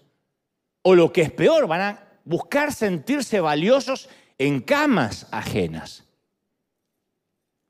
o 0.83 0.95
lo 0.95 1.13
que 1.13 1.23
es 1.23 1.33
peor, 1.33 1.67
van 1.67 1.81
a 1.81 2.05
buscar 2.25 2.73
sentirse 2.73 3.41
valiosos 3.41 4.09
en 4.37 4.61
camas 4.61 5.27
ajenas. 5.31 6.05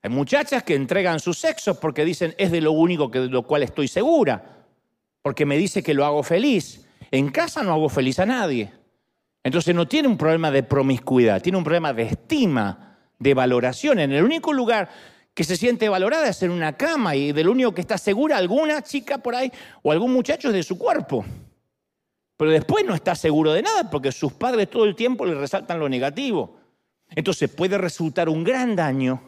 Hay 0.02 0.10
muchachas 0.10 0.62
que 0.64 0.74
entregan 0.74 1.20
su 1.20 1.32
sexo 1.32 1.78
porque 1.78 2.04
dicen 2.04 2.34
es 2.38 2.50
de 2.50 2.60
lo 2.60 2.72
único 2.72 3.10
que, 3.10 3.20
de 3.20 3.28
lo 3.28 3.44
cual 3.44 3.62
estoy 3.62 3.88
segura, 3.88 4.66
porque 5.22 5.46
me 5.46 5.56
dice 5.56 5.82
que 5.82 5.94
lo 5.94 6.04
hago 6.04 6.22
feliz. 6.22 6.86
En 7.10 7.30
casa 7.30 7.62
no 7.62 7.72
hago 7.72 7.88
feliz 7.88 8.18
a 8.18 8.26
nadie. 8.26 8.72
Entonces 9.44 9.74
no 9.74 9.86
tiene 9.86 10.08
un 10.08 10.18
problema 10.18 10.50
de 10.50 10.64
promiscuidad, 10.64 11.40
tiene 11.40 11.58
un 11.58 11.64
problema 11.64 11.92
de 11.92 12.02
estima, 12.02 12.87
de 13.18 13.34
valoración. 13.34 13.98
En 13.98 14.12
el 14.12 14.24
único 14.24 14.52
lugar 14.52 14.88
que 15.34 15.44
se 15.44 15.56
siente 15.56 15.88
valorada 15.88 16.28
es 16.28 16.42
en 16.42 16.50
una 16.50 16.76
cama 16.76 17.14
y 17.14 17.32
del 17.32 17.48
único 17.48 17.74
que 17.74 17.80
está 17.80 17.98
segura 17.98 18.36
alguna 18.36 18.82
chica 18.82 19.18
por 19.18 19.34
ahí 19.34 19.52
o 19.82 19.92
algún 19.92 20.12
muchacho 20.12 20.48
es 20.48 20.54
de 20.54 20.62
su 20.62 20.78
cuerpo. 20.78 21.24
Pero 22.36 22.50
después 22.50 22.84
no 22.84 22.94
está 22.94 23.14
seguro 23.14 23.52
de 23.52 23.62
nada 23.62 23.90
porque 23.90 24.12
sus 24.12 24.32
padres 24.32 24.70
todo 24.70 24.84
el 24.84 24.94
tiempo 24.94 25.26
le 25.26 25.34
resaltan 25.34 25.78
lo 25.78 25.88
negativo. 25.88 26.56
Entonces 27.10 27.50
puede 27.50 27.78
resultar 27.78 28.28
un 28.28 28.44
gran 28.44 28.76
daño 28.76 29.20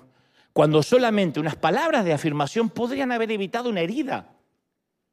cuando 0.53 0.83
solamente 0.83 1.41
unas 1.41 1.57
palabras 1.57 2.05
de 2.05 2.13
afirmación 2.13 2.71
podrían 2.71 3.13
haber 3.13 3.31
evitado 3.31 3.69
una 3.69 3.81
herida. 3.81 4.33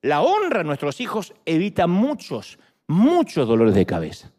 La 0.01 0.21
honra 0.21 0.61
a 0.61 0.63
nuestros 0.63 0.99
hijos 1.01 1.33
evita 1.45 1.87
muchos, 1.87 2.59
muchos 2.87 3.47
dolores 3.47 3.75
de 3.75 3.85
cabeza. 3.85 4.31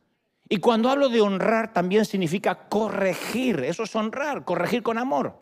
Y 0.48 0.58
cuando 0.58 0.88
hablo 0.88 1.08
de 1.08 1.20
honrar 1.20 1.72
también 1.72 2.04
significa 2.04 2.68
corregir, 2.68 3.60
eso 3.60 3.82
es 3.82 3.94
honrar, 3.94 4.44
corregir 4.44 4.82
con 4.82 4.96
amor. 4.96 5.38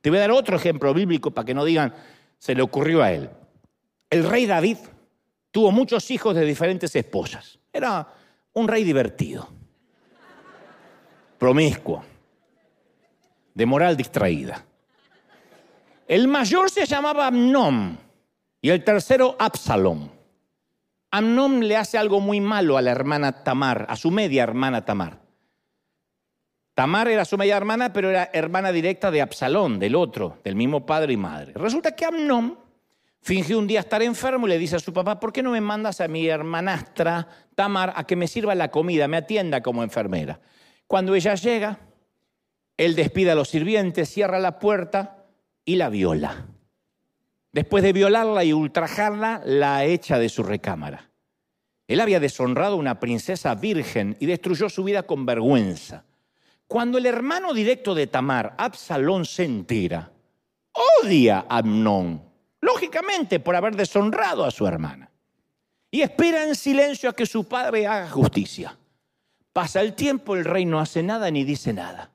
Te 0.00 0.10
voy 0.10 0.18
a 0.18 0.22
dar 0.22 0.30
otro 0.30 0.56
ejemplo 0.56 0.92
bíblico 0.92 1.30
para 1.30 1.46
que 1.46 1.54
no 1.54 1.64
digan, 1.64 1.94
se 2.38 2.54
le 2.54 2.62
ocurrió 2.62 3.02
a 3.02 3.12
él. 3.12 3.30
El 4.10 4.28
rey 4.28 4.46
David 4.46 4.76
tuvo 5.50 5.72
muchos 5.72 6.10
hijos 6.10 6.34
de 6.34 6.44
diferentes 6.44 6.94
esposas. 6.94 7.58
Era 7.72 8.06
un 8.52 8.68
rey 8.68 8.84
divertido, 8.84 9.48
promiscuo, 11.38 12.04
de 13.54 13.66
moral 13.66 13.96
distraída. 13.96 14.64
El 16.06 16.28
mayor 16.28 16.70
se 16.70 16.86
llamaba 16.86 17.26
Amnón 17.26 17.98
y 18.60 18.68
el 18.70 18.84
tercero 18.84 19.34
Absalom. 19.38 20.15
Amnón 21.16 21.66
le 21.66 21.78
hace 21.78 21.96
algo 21.96 22.20
muy 22.20 22.42
malo 22.42 22.76
a 22.76 22.82
la 22.82 22.90
hermana 22.90 23.42
Tamar, 23.42 23.86
a 23.88 23.96
su 23.96 24.10
media 24.10 24.42
hermana 24.42 24.84
Tamar. 24.84 25.22
Tamar 26.74 27.08
era 27.08 27.24
su 27.24 27.38
media 27.38 27.56
hermana, 27.56 27.90
pero 27.90 28.10
era 28.10 28.28
hermana 28.34 28.70
directa 28.70 29.10
de 29.10 29.22
Absalón, 29.22 29.78
del 29.78 29.94
otro, 29.94 30.36
del 30.44 30.56
mismo 30.56 30.84
padre 30.84 31.14
y 31.14 31.16
madre. 31.16 31.54
Resulta 31.54 31.96
que 31.96 32.04
Amnón 32.04 32.58
fingió 33.22 33.58
un 33.58 33.66
día 33.66 33.80
estar 33.80 34.02
enfermo 34.02 34.46
y 34.46 34.50
le 34.50 34.58
dice 34.58 34.76
a 34.76 34.78
su 34.78 34.92
papá, 34.92 35.18
¿por 35.18 35.32
qué 35.32 35.42
no 35.42 35.52
me 35.52 35.62
mandas 35.62 36.02
a 36.02 36.08
mi 36.08 36.26
hermanastra 36.26 37.26
Tamar 37.54 37.94
a 37.96 38.04
que 38.04 38.14
me 38.14 38.28
sirva 38.28 38.54
la 38.54 38.70
comida, 38.70 39.08
me 39.08 39.16
atienda 39.16 39.62
como 39.62 39.82
enfermera? 39.82 40.40
Cuando 40.86 41.14
ella 41.14 41.34
llega, 41.34 41.78
él 42.76 42.94
despide 42.94 43.30
a 43.30 43.34
los 43.34 43.48
sirvientes, 43.48 44.10
cierra 44.10 44.38
la 44.38 44.58
puerta 44.58 45.24
y 45.64 45.76
la 45.76 45.88
viola. 45.88 46.44
Después 47.56 47.82
de 47.82 47.94
violarla 47.94 48.44
y 48.44 48.52
ultrajarla, 48.52 49.40
la 49.46 49.86
echa 49.86 50.18
de 50.18 50.28
su 50.28 50.42
recámara. 50.42 51.08
Él 51.88 52.00
había 52.00 52.20
deshonrado 52.20 52.74
a 52.74 52.78
una 52.78 53.00
princesa 53.00 53.54
virgen 53.54 54.14
y 54.20 54.26
destruyó 54.26 54.68
su 54.68 54.84
vida 54.84 55.04
con 55.04 55.24
vergüenza. 55.24 56.04
Cuando 56.66 56.98
el 56.98 57.06
hermano 57.06 57.54
directo 57.54 57.94
de 57.94 58.08
Tamar, 58.08 58.54
Absalón, 58.58 59.24
se 59.24 59.44
entera, 59.44 60.12
odia 61.00 61.46
a 61.48 61.60
Amnón, 61.60 62.22
lógicamente 62.60 63.40
por 63.40 63.56
haber 63.56 63.74
deshonrado 63.74 64.44
a 64.44 64.50
su 64.50 64.66
hermana, 64.66 65.10
y 65.90 66.02
espera 66.02 66.44
en 66.44 66.56
silencio 66.56 67.08
a 67.08 67.14
que 67.14 67.24
su 67.24 67.48
padre 67.48 67.86
haga 67.86 68.10
justicia. 68.10 68.76
Pasa 69.54 69.80
el 69.80 69.94
tiempo, 69.94 70.36
el 70.36 70.44
rey 70.44 70.66
no 70.66 70.78
hace 70.78 71.02
nada 71.02 71.30
ni 71.30 71.42
dice 71.42 71.72
nada. 71.72 72.10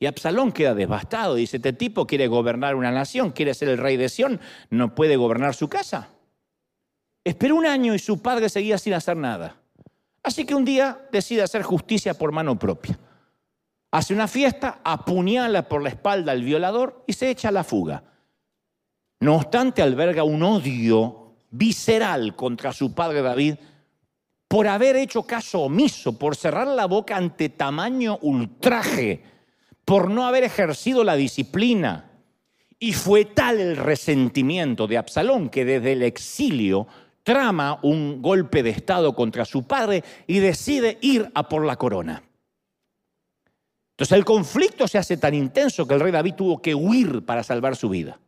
Y 0.00 0.06
Absalón 0.06 0.50
queda 0.50 0.74
devastado. 0.74 1.34
Dice, 1.34 1.58
este 1.58 1.74
tipo 1.74 2.06
quiere 2.06 2.26
gobernar 2.26 2.74
una 2.74 2.90
nación, 2.90 3.30
quiere 3.30 3.52
ser 3.52 3.68
el 3.68 3.78
rey 3.78 3.98
de 3.98 4.08
Sión, 4.08 4.40
no 4.70 4.94
puede 4.94 5.16
gobernar 5.16 5.54
su 5.54 5.68
casa. 5.68 6.08
Esperó 7.22 7.54
un 7.54 7.66
año 7.66 7.94
y 7.94 7.98
su 7.98 8.22
padre 8.22 8.48
seguía 8.48 8.78
sin 8.78 8.94
hacer 8.94 9.18
nada. 9.18 9.56
Así 10.22 10.46
que 10.46 10.54
un 10.54 10.64
día 10.64 11.06
decide 11.12 11.42
hacer 11.42 11.62
justicia 11.62 12.14
por 12.14 12.32
mano 12.32 12.58
propia. 12.58 12.98
Hace 13.90 14.14
una 14.14 14.26
fiesta, 14.26 14.80
apuñala 14.82 15.68
por 15.68 15.82
la 15.82 15.90
espalda 15.90 16.32
al 16.32 16.42
violador 16.42 17.04
y 17.06 17.12
se 17.12 17.28
echa 17.28 17.48
a 17.48 17.52
la 17.52 17.64
fuga. 17.64 18.02
No 19.20 19.36
obstante, 19.36 19.82
alberga 19.82 20.24
un 20.24 20.42
odio 20.42 21.34
visceral 21.50 22.34
contra 22.34 22.72
su 22.72 22.94
padre 22.94 23.20
David 23.20 23.56
por 24.48 24.66
haber 24.66 24.96
hecho 24.96 25.24
caso 25.24 25.60
omiso, 25.60 26.18
por 26.18 26.36
cerrar 26.36 26.68
la 26.68 26.86
boca 26.86 27.16
ante 27.16 27.50
tamaño 27.50 28.18
ultraje 28.22 29.22
por 29.90 30.08
no 30.08 30.24
haber 30.24 30.44
ejercido 30.44 31.02
la 31.02 31.16
disciplina. 31.16 32.12
Y 32.78 32.92
fue 32.92 33.24
tal 33.24 33.58
el 33.58 33.76
resentimiento 33.76 34.86
de 34.86 34.96
Absalón 34.96 35.48
que 35.48 35.64
desde 35.64 35.94
el 35.94 36.04
exilio 36.04 36.86
trama 37.24 37.80
un 37.82 38.22
golpe 38.22 38.62
de 38.62 38.70
Estado 38.70 39.16
contra 39.16 39.44
su 39.44 39.66
padre 39.66 40.04
y 40.28 40.38
decide 40.38 40.98
ir 41.00 41.28
a 41.34 41.48
por 41.48 41.66
la 41.66 41.74
corona. 41.74 42.22
Entonces 43.90 44.16
el 44.16 44.24
conflicto 44.24 44.86
se 44.86 44.98
hace 44.98 45.16
tan 45.16 45.34
intenso 45.34 45.88
que 45.88 45.94
el 45.94 46.00
rey 46.00 46.12
David 46.12 46.34
tuvo 46.34 46.62
que 46.62 46.72
huir 46.72 47.26
para 47.26 47.42
salvar 47.42 47.74
su 47.74 47.88
vida. 47.88 48.20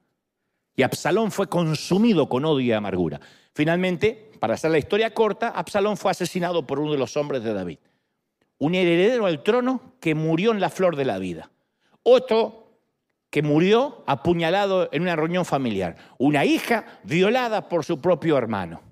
Y 0.75 0.83
Absalón 0.83 1.31
fue 1.31 1.47
consumido 1.47 2.29
con 2.29 2.45
odio 2.45 2.67
y 2.67 2.73
amargura. 2.73 3.21
Finalmente, 3.55 4.33
para 4.41 4.55
hacer 4.55 4.73
la 4.73 4.79
historia 4.79 5.15
corta, 5.15 5.51
Absalón 5.51 5.97
fue 5.97 6.11
asesinado 6.11 6.67
por 6.67 6.81
uno 6.81 6.91
de 6.91 6.99
los 6.99 7.17
hombres 7.17 7.45
de 7.45 7.55
David. 7.55 7.79
Un 8.63 8.75
heredero 8.75 9.27
al 9.27 9.43
trono 9.43 9.95
que 9.99 10.15
murió 10.15 10.53
en 10.53 10.61
la 10.61 10.71
flor 10.71 10.95
de 10.95 11.05
la 11.05 11.19
vida 11.19 11.51
otro 12.03 12.79
que 13.31 13.43
murió 13.43 14.05
apuñalado 14.07 14.89
en 14.93 15.03
una 15.03 15.17
reunión 15.17 15.45
familiar, 15.45 15.97
una 16.19 16.45
hija 16.45 17.01
violada 17.05 17.69
por 17.69 17.85
su 17.85 18.01
propio 18.01 18.37
hermano. 18.37 18.83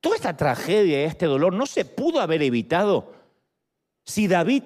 Toda 0.00 0.16
esta 0.16 0.36
tragedia, 0.36 1.04
este 1.04 1.26
dolor, 1.26 1.52
no 1.54 1.66
se 1.66 1.84
pudo 1.84 2.20
haber 2.20 2.42
evitado 2.42 3.14
si 4.04 4.28
David 4.28 4.62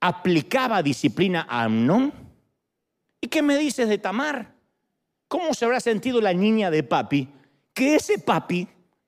aplicaba 0.00 0.82
disciplina 0.82 1.46
a 1.48 1.64
Amnón. 1.64 2.12
¿Y 3.20 3.28
qué 3.28 3.42
me 3.42 3.56
dices 3.56 3.88
de 3.88 3.98
Tamar? 3.98 4.54
¿Cómo 5.28 5.54
se 5.54 5.64
habrá 5.64 5.78
sentido 5.78 6.20
la 6.20 6.32
niña 6.32 6.70
de 6.70 6.82
papi 6.82 7.28
que 7.72 7.94
ese 7.94 8.18
papi 8.18 8.66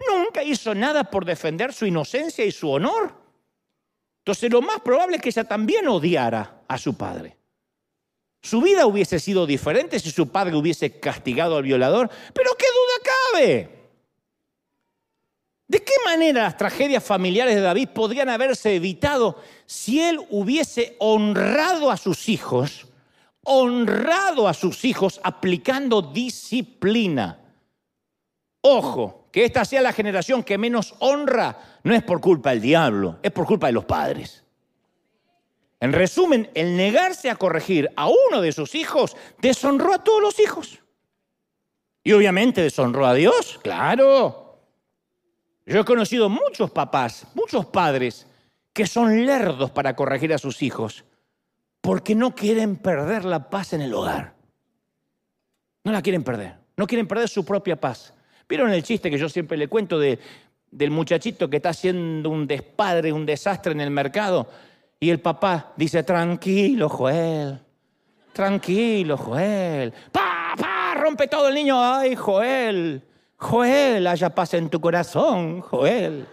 nunca 0.08 0.44
hizo 0.44 0.74
nada 0.76 1.02
por 1.02 1.24
defender 1.24 1.72
su 1.72 1.86
inocencia 1.86 2.44
y 2.44 2.52
su 2.52 2.70
honor? 2.70 3.21
Entonces 4.22 4.52
lo 4.52 4.62
más 4.62 4.80
probable 4.80 5.16
es 5.16 5.22
que 5.22 5.30
ella 5.30 5.44
también 5.44 5.88
odiara 5.88 6.62
a 6.68 6.78
su 6.78 6.94
padre. 6.94 7.36
Su 8.40 8.60
vida 8.60 8.86
hubiese 8.86 9.18
sido 9.18 9.46
diferente 9.46 9.98
si 9.98 10.10
su 10.10 10.28
padre 10.28 10.54
hubiese 10.54 11.00
castigado 11.00 11.56
al 11.56 11.64
violador, 11.64 12.08
pero 12.32 12.50
qué 12.56 12.66
duda 12.66 13.12
cabe. 13.32 13.82
¿De 15.66 15.82
qué 15.82 15.94
manera 16.04 16.42
las 16.42 16.56
tragedias 16.56 17.02
familiares 17.02 17.56
de 17.56 17.62
David 17.62 17.88
podrían 17.88 18.28
haberse 18.28 18.76
evitado 18.76 19.40
si 19.66 20.00
él 20.00 20.20
hubiese 20.30 20.96
honrado 21.00 21.90
a 21.90 21.96
sus 21.96 22.28
hijos, 22.28 22.86
honrado 23.42 24.46
a 24.46 24.54
sus 24.54 24.84
hijos 24.84 25.20
aplicando 25.24 26.00
disciplina? 26.00 27.40
Ojo, 28.60 29.21
que 29.32 29.44
esta 29.44 29.64
sea 29.64 29.80
la 29.80 29.92
generación 29.92 30.44
que 30.44 30.58
menos 30.58 30.94
honra 31.00 31.58
no 31.82 31.94
es 31.94 32.02
por 32.02 32.20
culpa 32.20 32.50
del 32.50 32.60
diablo, 32.60 33.18
es 33.22 33.32
por 33.32 33.46
culpa 33.46 33.66
de 33.66 33.72
los 33.72 33.84
padres. 33.84 34.44
En 35.80 35.92
resumen, 35.92 36.50
el 36.54 36.76
negarse 36.76 37.28
a 37.28 37.34
corregir 37.34 37.90
a 37.96 38.08
uno 38.08 38.40
de 38.40 38.52
sus 38.52 38.76
hijos 38.76 39.16
deshonró 39.40 39.94
a 39.94 40.04
todos 40.04 40.22
los 40.22 40.38
hijos. 40.38 40.78
Y 42.04 42.12
obviamente 42.12 42.62
deshonró 42.62 43.06
a 43.06 43.14
Dios, 43.14 43.58
claro. 43.62 44.60
Yo 45.66 45.80
he 45.80 45.84
conocido 45.84 46.28
muchos 46.28 46.70
papás, 46.70 47.26
muchos 47.34 47.66
padres 47.66 48.26
que 48.72 48.86
son 48.86 49.26
lerdos 49.26 49.70
para 49.70 49.96
corregir 49.96 50.32
a 50.32 50.38
sus 50.38 50.62
hijos 50.62 51.04
porque 51.80 52.14
no 52.14 52.34
quieren 52.34 52.76
perder 52.76 53.24
la 53.24 53.50
paz 53.50 53.72
en 53.72 53.82
el 53.82 53.92
hogar. 53.92 54.34
No 55.84 55.90
la 55.90 56.00
quieren 56.00 56.22
perder, 56.22 56.58
no 56.76 56.86
quieren 56.86 57.08
perder 57.08 57.28
su 57.28 57.44
propia 57.44 57.78
paz. 57.78 58.14
¿Vieron 58.52 58.70
el 58.70 58.82
chiste 58.82 59.10
que 59.10 59.16
yo 59.16 59.30
siempre 59.30 59.56
le 59.56 59.66
cuento 59.66 59.98
de, 59.98 60.18
del 60.70 60.90
muchachito 60.90 61.48
que 61.48 61.56
está 61.56 61.70
haciendo 61.70 62.28
un 62.28 62.46
despadre, 62.46 63.10
un 63.10 63.24
desastre 63.24 63.72
en 63.72 63.80
el 63.80 63.88
mercado? 63.88 64.46
Y 65.00 65.08
el 65.08 65.20
papá 65.20 65.72
dice, 65.74 66.02
tranquilo, 66.02 66.90
Joel, 66.90 67.58
tranquilo, 68.30 69.16
Joel. 69.16 69.94
¡Pa, 70.12 70.52
pa! 70.58 70.94
Rompe 71.00 71.28
todo 71.28 71.48
el 71.48 71.54
niño. 71.54 71.82
¡Ay, 71.82 72.14
Joel! 72.14 73.02
Joel, 73.38 74.06
haya 74.06 74.28
paz 74.28 74.52
en 74.52 74.68
tu 74.68 74.78
corazón, 74.82 75.62
Joel. 75.62 76.26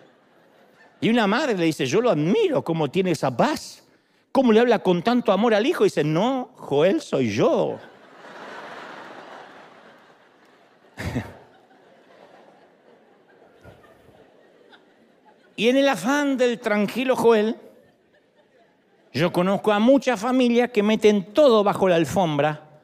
Y 1.00 1.10
una 1.10 1.26
madre 1.26 1.56
le 1.56 1.64
dice, 1.64 1.86
yo 1.86 2.02
lo 2.02 2.10
admiro, 2.10 2.66
cómo 2.66 2.92
tiene 2.92 3.12
esa 3.12 3.38
paz. 3.38 3.88
¿Cómo 4.34 4.52
le 4.52 4.60
habla 4.60 4.80
con 4.80 5.04
tanto 5.04 5.32
amor 5.32 5.54
al 5.54 5.66
hijo? 5.66 5.86
Y 5.86 5.88
dice, 5.88 6.04
no, 6.04 6.50
Joel 6.58 7.00
soy 7.00 7.34
yo. 7.34 7.80
y 15.60 15.68
en 15.68 15.76
el 15.76 15.90
afán 15.90 16.38
del 16.38 16.58
tranquilo 16.58 17.18
Joel, 17.18 17.58
yo 19.12 19.34
conozco 19.34 19.74
a 19.74 19.80
muchas 19.80 20.18
familias 20.18 20.70
que 20.70 20.82
meten 20.82 21.34
todo 21.34 21.66
bajo 21.66 21.90
la 21.90 21.98
alfombra 21.98 22.80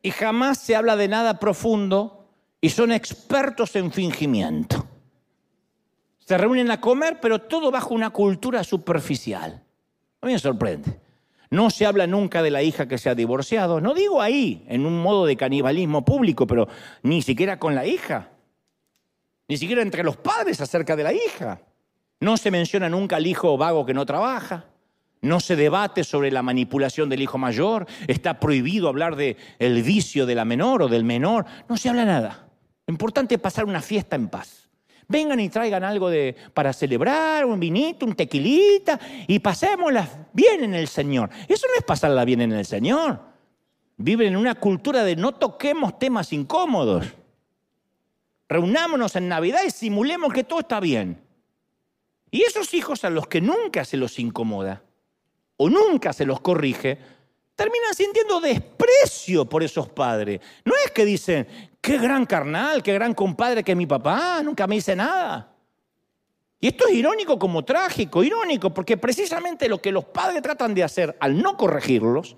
y 0.00 0.12
jamás 0.12 0.58
se 0.58 0.76
habla 0.76 0.94
de 0.94 1.08
nada 1.08 1.40
profundo 1.40 2.28
y 2.60 2.70
son 2.70 2.92
expertos 2.92 3.74
en 3.74 3.90
fingimiento. 3.90 4.86
Se 6.20 6.38
reúnen 6.38 6.70
a 6.70 6.80
comer, 6.80 7.18
pero 7.20 7.40
todo 7.40 7.72
bajo 7.72 7.92
una 7.94 8.10
cultura 8.10 8.62
superficial. 8.62 9.64
A 10.20 10.26
mí 10.26 10.34
me 10.34 10.38
sorprende. 10.38 11.00
No 11.50 11.68
se 11.68 11.84
habla 11.84 12.06
nunca 12.06 12.44
de 12.44 12.52
la 12.52 12.62
hija 12.62 12.86
que 12.86 12.96
se 12.96 13.10
ha 13.10 13.16
divorciado. 13.16 13.80
No 13.80 13.92
digo 13.92 14.22
ahí, 14.22 14.64
en 14.68 14.86
un 14.86 15.02
modo 15.02 15.26
de 15.26 15.36
canibalismo 15.36 16.04
público, 16.04 16.46
pero 16.46 16.68
ni 17.02 17.22
siquiera 17.22 17.58
con 17.58 17.74
la 17.74 17.86
hija. 17.86 18.28
Ni 19.48 19.56
siquiera 19.56 19.82
entre 19.82 20.04
los 20.04 20.16
padres 20.16 20.60
acerca 20.60 20.94
de 20.94 21.02
la 21.02 21.12
hija. 21.12 21.60
No 22.20 22.36
se 22.36 22.50
menciona 22.50 22.88
nunca 22.88 23.16
al 23.16 23.26
hijo 23.26 23.56
vago 23.56 23.84
que 23.84 23.94
no 23.94 24.06
trabaja. 24.06 24.66
No 25.24 25.40
se 25.40 25.56
debate 25.56 26.04
sobre 26.04 26.30
la 26.30 26.42
manipulación 26.42 27.08
del 27.08 27.22
hijo 27.22 27.38
mayor, 27.38 27.86
está 28.06 28.38
prohibido 28.38 28.88
hablar 28.88 29.16
de 29.16 29.38
el 29.58 29.82
vicio 29.82 30.26
de 30.26 30.34
la 30.34 30.44
menor 30.44 30.82
o 30.82 30.88
del 30.88 31.02
menor, 31.02 31.46
no 31.66 31.78
se 31.78 31.88
habla 31.88 32.04
nada. 32.04 32.46
Lo 32.86 32.92
importante 32.92 33.36
es 33.36 33.40
pasar 33.40 33.64
una 33.64 33.80
fiesta 33.80 34.16
en 34.16 34.28
paz. 34.28 34.68
Vengan 35.08 35.40
y 35.40 35.48
traigan 35.48 35.82
algo 35.82 36.10
de, 36.10 36.36
para 36.52 36.74
celebrar, 36.74 37.46
un 37.46 37.58
vinito, 37.58 38.04
un 38.04 38.14
tequilita, 38.14 39.00
y 39.26 39.38
pasémosla 39.38 40.28
bien 40.34 40.64
en 40.64 40.74
el 40.74 40.88
Señor. 40.88 41.30
Eso 41.48 41.66
no 41.68 41.74
es 41.74 41.84
pasarla 41.84 42.26
bien 42.26 42.42
en 42.42 42.52
el 42.52 42.66
Señor. 42.66 43.20
Viven 43.96 44.28
en 44.28 44.36
una 44.36 44.54
cultura 44.54 45.04
de 45.04 45.16
no 45.16 45.32
toquemos 45.32 45.98
temas 45.98 46.34
incómodos. 46.34 47.06
Reunámonos 48.46 49.16
en 49.16 49.28
Navidad 49.28 49.60
y 49.66 49.70
simulemos 49.70 50.34
que 50.34 50.44
todo 50.44 50.60
está 50.60 50.80
bien. 50.80 51.23
Y 52.34 52.42
esos 52.42 52.74
hijos 52.74 53.04
a 53.04 53.10
los 53.10 53.28
que 53.28 53.40
nunca 53.40 53.84
se 53.84 53.96
los 53.96 54.18
incomoda, 54.18 54.82
o 55.56 55.70
nunca 55.70 56.12
se 56.12 56.26
los 56.26 56.40
corrige, 56.40 56.98
terminan 57.54 57.94
sintiendo 57.94 58.40
desprecio 58.40 59.48
por 59.48 59.62
esos 59.62 59.88
padres. 59.90 60.40
No 60.64 60.72
es 60.84 60.90
que 60.90 61.04
dicen, 61.04 61.46
qué 61.80 61.96
gran 61.96 62.26
carnal, 62.26 62.82
qué 62.82 62.92
gran 62.92 63.14
compadre 63.14 63.62
que 63.62 63.76
mi 63.76 63.86
papá, 63.86 64.42
nunca 64.42 64.66
me 64.66 64.74
dice 64.74 64.96
nada. 64.96 65.54
Y 66.58 66.66
esto 66.66 66.88
es 66.88 66.94
irónico 66.94 67.38
como 67.38 67.64
trágico, 67.64 68.24
irónico, 68.24 68.74
porque 68.74 68.96
precisamente 68.96 69.68
lo 69.68 69.80
que 69.80 69.92
los 69.92 70.06
padres 70.06 70.42
tratan 70.42 70.74
de 70.74 70.82
hacer 70.82 71.16
al 71.20 71.40
no 71.40 71.56
corregirlos 71.56 72.34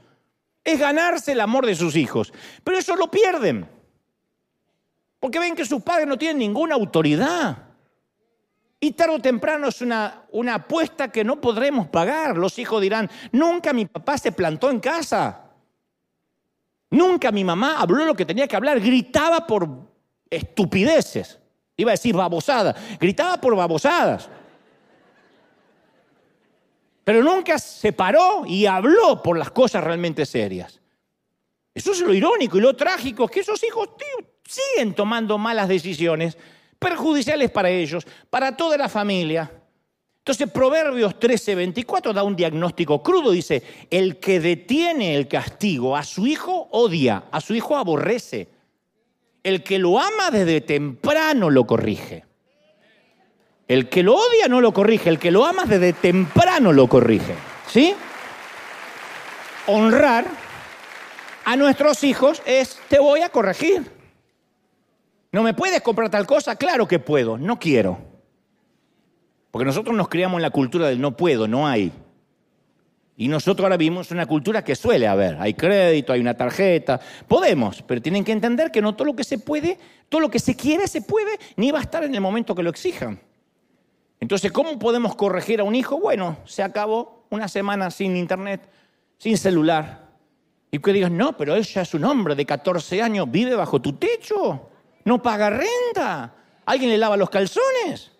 es 0.62 0.78
ganarse 0.78 1.32
el 1.32 1.40
amor 1.40 1.64
de 1.64 1.74
sus 1.74 1.96
hijos. 1.96 2.34
Pero 2.62 2.76
eso 2.76 2.96
lo 2.96 3.10
pierden, 3.10 3.66
porque 5.18 5.38
ven 5.38 5.54
que 5.54 5.64
sus 5.64 5.80
padres 5.80 6.06
no 6.06 6.18
tienen 6.18 6.36
ninguna 6.36 6.74
autoridad. 6.74 7.65
Y 8.78 8.92
tarde 8.92 9.14
o 9.14 9.18
temprano 9.18 9.68
es 9.68 9.80
una, 9.80 10.24
una 10.32 10.56
apuesta 10.56 11.10
que 11.10 11.24
no 11.24 11.40
podremos 11.40 11.88
pagar. 11.88 12.36
Los 12.36 12.58
hijos 12.58 12.82
dirán, 12.82 13.10
nunca 13.32 13.72
mi 13.72 13.86
papá 13.86 14.18
se 14.18 14.32
plantó 14.32 14.70
en 14.70 14.80
casa. 14.80 15.46
Nunca 16.90 17.32
mi 17.32 17.42
mamá 17.42 17.80
habló 17.80 18.04
lo 18.04 18.14
que 18.14 18.26
tenía 18.26 18.46
que 18.46 18.56
hablar. 18.56 18.80
Gritaba 18.80 19.46
por 19.46 19.68
estupideces. 20.28 21.38
Iba 21.76 21.92
a 21.92 21.94
decir 21.94 22.14
babosadas. 22.14 22.76
Gritaba 22.98 23.40
por 23.40 23.56
babosadas. 23.56 24.28
Pero 27.04 27.22
nunca 27.22 27.58
se 27.58 27.92
paró 27.92 28.44
y 28.46 28.66
habló 28.66 29.22
por 29.22 29.38
las 29.38 29.50
cosas 29.50 29.82
realmente 29.82 30.26
serias. 30.26 30.80
Eso 31.72 31.92
es 31.92 32.00
lo 32.00 32.12
irónico 32.12 32.58
y 32.58 32.62
lo 32.62 32.74
trágico, 32.74 33.28
que 33.28 33.40
esos 33.40 33.62
hijos 33.62 33.90
siguen 34.44 34.94
tomando 34.94 35.38
malas 35.38 35.68
decisiones 35.68 36.36
perjudiciales 36.78 37.50
para 37.50 37.70
ellos, 37.70 38.06
para 38.30 38.56
toda 38.56 38.76
la 38.76 38.88
familia. 38.88 39.50
Entonces 40.18 40.50
Proverbios 40.50 41.20
13, 41.20 41.54
24 41.54 42.12
da 42.12 42.24
un 42.24 42.34
diagnóstico 42.34 43.00
crudo. 43.00 43.30
Dice, 43.30 43.62
el 43.90 44.18
que 44.18 44.40
detiene 44.40 45.14
el 45.14 45.28
castigo 45.28 45.96
a 45.96 46.02
su 46.02 46.26
hijo 46.26 46.68
odia, 46.72 47.24
a 47.30 47.40
su 47.40 47.54
hijo 47.54 47.76
aborrece. 47.76 48.48
El 49.44 49.62
que 49.62 49.78
lo 49.78 50.00
ama 50.00 50.32
desde 50.32 50.60
temprano 50.60 51.48
lo 51.48 51.64
corrige. 51.64 52.24
El 53.68 53.88
que 53.88 54.02
lo 54.02 54.16
odia 54.16 54.48
no 54.48 54.60
lo 54.60 54.72
corrige, 54.72 55.10
el 55.10 55.20
que 55.20 55.30
lo 55.30 55.46
ama 55.46 55.64
desde 55.64 55.92
temprano 55.92 56.72
lo 56.72 56.88
corrige. 56.88 57.34
¿Sí? 57.68 57.94
Honrar 59.68 60.26
a 61.44 61.54
nuestros 61.54 62.02
hijos 62.02 62.42
es, 62.46 62.80
te 62.88 62.98
voy 62.98 63.20
a 63.20 63.28
corregir. 63.28 63.95
¿No 65.36 65.42
me 65.42 65.52
puedes 65.52 65.82
comprar 65.82 66.08
tal 66.08 66.26
cosa? 66.26 66.56
Claro 66.56 66.88
que 66.88 66.98
puedo, 66.98 67.36
no 67.36 67.58
quiero. 67.58 67.98
Porque 69.50 69.66
nosotros 69.66 69.94
nos 69.94 70.08
criamos 70.08 70.38
en 70.38 70.42
la 70.42 70.48
cultura 70.48 70.88
del 70.88 70.98
no 70.98 71.14
puedo, 71.14 71.46
no 71.46 71.68
hay. 71.68 71.92
Y 73.18 73.28
nosotros 73.28 73.62
ahora 73.62 73.76
vivimos 73.76 74.10
una 74.10 74.24
cultura 74.24 74.64
que 74.64 74.74
suele 74.74 75.06
haber. 75.06 75.36
Hay 75.38 75.52
crédito, 75.52 76.14
hay 76.14 76.22
una 76.22 76.32
tarjeta. 76.32 76.98
Podemos, 77.28 77.82
pero 77.82 78.00
tienen 78.00 78.24
que 78.24 78.32
entender 78.32 78.70
que 78.70 78.80
no 78.80 78.96
todo 78.96 79.08
lo 79.08 79.14
que 79.14 79.24
se 79.24 79.36
puede, 79.36 79.78
todo 80.08 80.22
lo 80.22 80.30
que 80.30 80.38
se 80.38 80.56
quiere 80.56 80.88
se 80.88 81.02
puede, 81.02 81.38
ni 81.56 81.70
va 81.70 81.80
a 81.80 81.82
estar 81.82 82.02
en 82.02 82.14
el 82.14 82.22
momento 82.22 82.54
que 82.54 82.62
lo 82.62 82.70
exijan. 82.70 83.20
Entonces, 84.18 84.50
¿cómo 84.50 84.78
podemos 84.78 85.16
corregir 85.16 85.60
a 85.60 85.64
un 85.64 85.74
hijo? 85.74 86.00
Bueno, 86.00 86.38
se 86.46 86.62
acabó 86.62 87.26
una 87.28 87.48
semana 87.48 87.90
sin 87.90 88.16
internet, 88.16 88.66
sin 89.18 89.36
celular. 89.36 90.08
Y 90.70 90.78
que 90.78 90.94
digas, 90.94 91.10
no, 91.10 91.36
pero 91.36 91.54
él 91.54 91.62
ya 91.62 91.82
es 91.82 91.92
un 91.92 92.04
hombre 92.04 92.34
de 92.34 92.46
14 92.46 93.02
años, 93.02 93.30
vive 93.30 93.54
bajo 93.54 93.82
tu 93.82 93.92
techo, 93.92 94.70
no 95.06 95.22
paga 95.22 95.50
renta, 95.50 96.34
alguien 96.66 96.90
le 96.90 96.98
lava 96.98 97.16
los 97.16 97.30
calzones. 97.30 98.10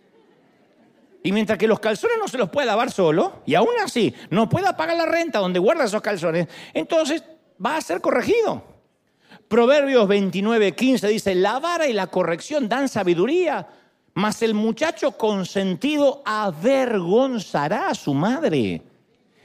Y 1.22 1.32
mientras 1.32 1.58
que 1.58 1.66
los 1.66 1.80
calzones 1.80 2.16
no 2.16 2.28
se 2.28 2.38
los 2.38 2.48
puede 2.48 2.68
lavar 2.68 2.92
solo, 2.92 3.42
y 3.44 3.56
aún 3.56 3.74
así 3.84 4.14
no 4.30 4.48
pueda 4.48 4.76
pagar 4.76 4.96
la 4.96 5.04
renta 5.04 5.40
donde 5.40 5.58
guarda 5.58 5.84
esos 5.84 6.00
calzones, 6.00 6.46
entonces 6.72 7.24
va 7.64 7.76
a 7.76 7.80
ser 7.80 8.00
corregido. 8.00 8.62
Proverbios 9.48 10.06
29, 10.06 10.76
15 10.76 11.08
dice, 11.08 11.34
la 11.34 11.58
vara 11.58 11.88
y 11.88 11.92
la 11.92 12.06
corrección 12.06 12.68
dan 12.68 12.88
sabiduría, 12.88 13.66
mas 14.14 14.42
el 14.42 14.54
muchacho 14.54 15.10
consentido 15.12 16.22
avergonzará 16.24 17.88
a 17.88 17.94
su 17.96 18.14
madre. 18.14 18.80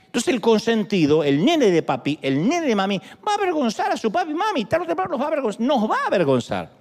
Entonces 0.05 0.31
el 0.31 0.41
consentido, 0.41 1.23
el 1.23 1.43
nene 1.43 1.71
de 1.71 1.81
papi, 1.81 2.19
el 2.21 2.47
nene 2.47 2.67
de 2.67 2.75
mami, 2.75 3.01
va 3.27 3.31
a 3.31 3.35
avergonzar 3.35 3.91
a 3.91 3.97
su 3.97 4.11
papi 4.11 4.35
mami, 4.35 4.65
tarde 4.65 4.83
o 4.83 4.87
temprano 4.87 5.17
va 5.17 5.25
a 5.25 5.27
avergonzar, 5.29 5.61
nos 5.61 5.89
va 5.89 6.03
a 6.03 6.07
avergonzar. 6.07 6.80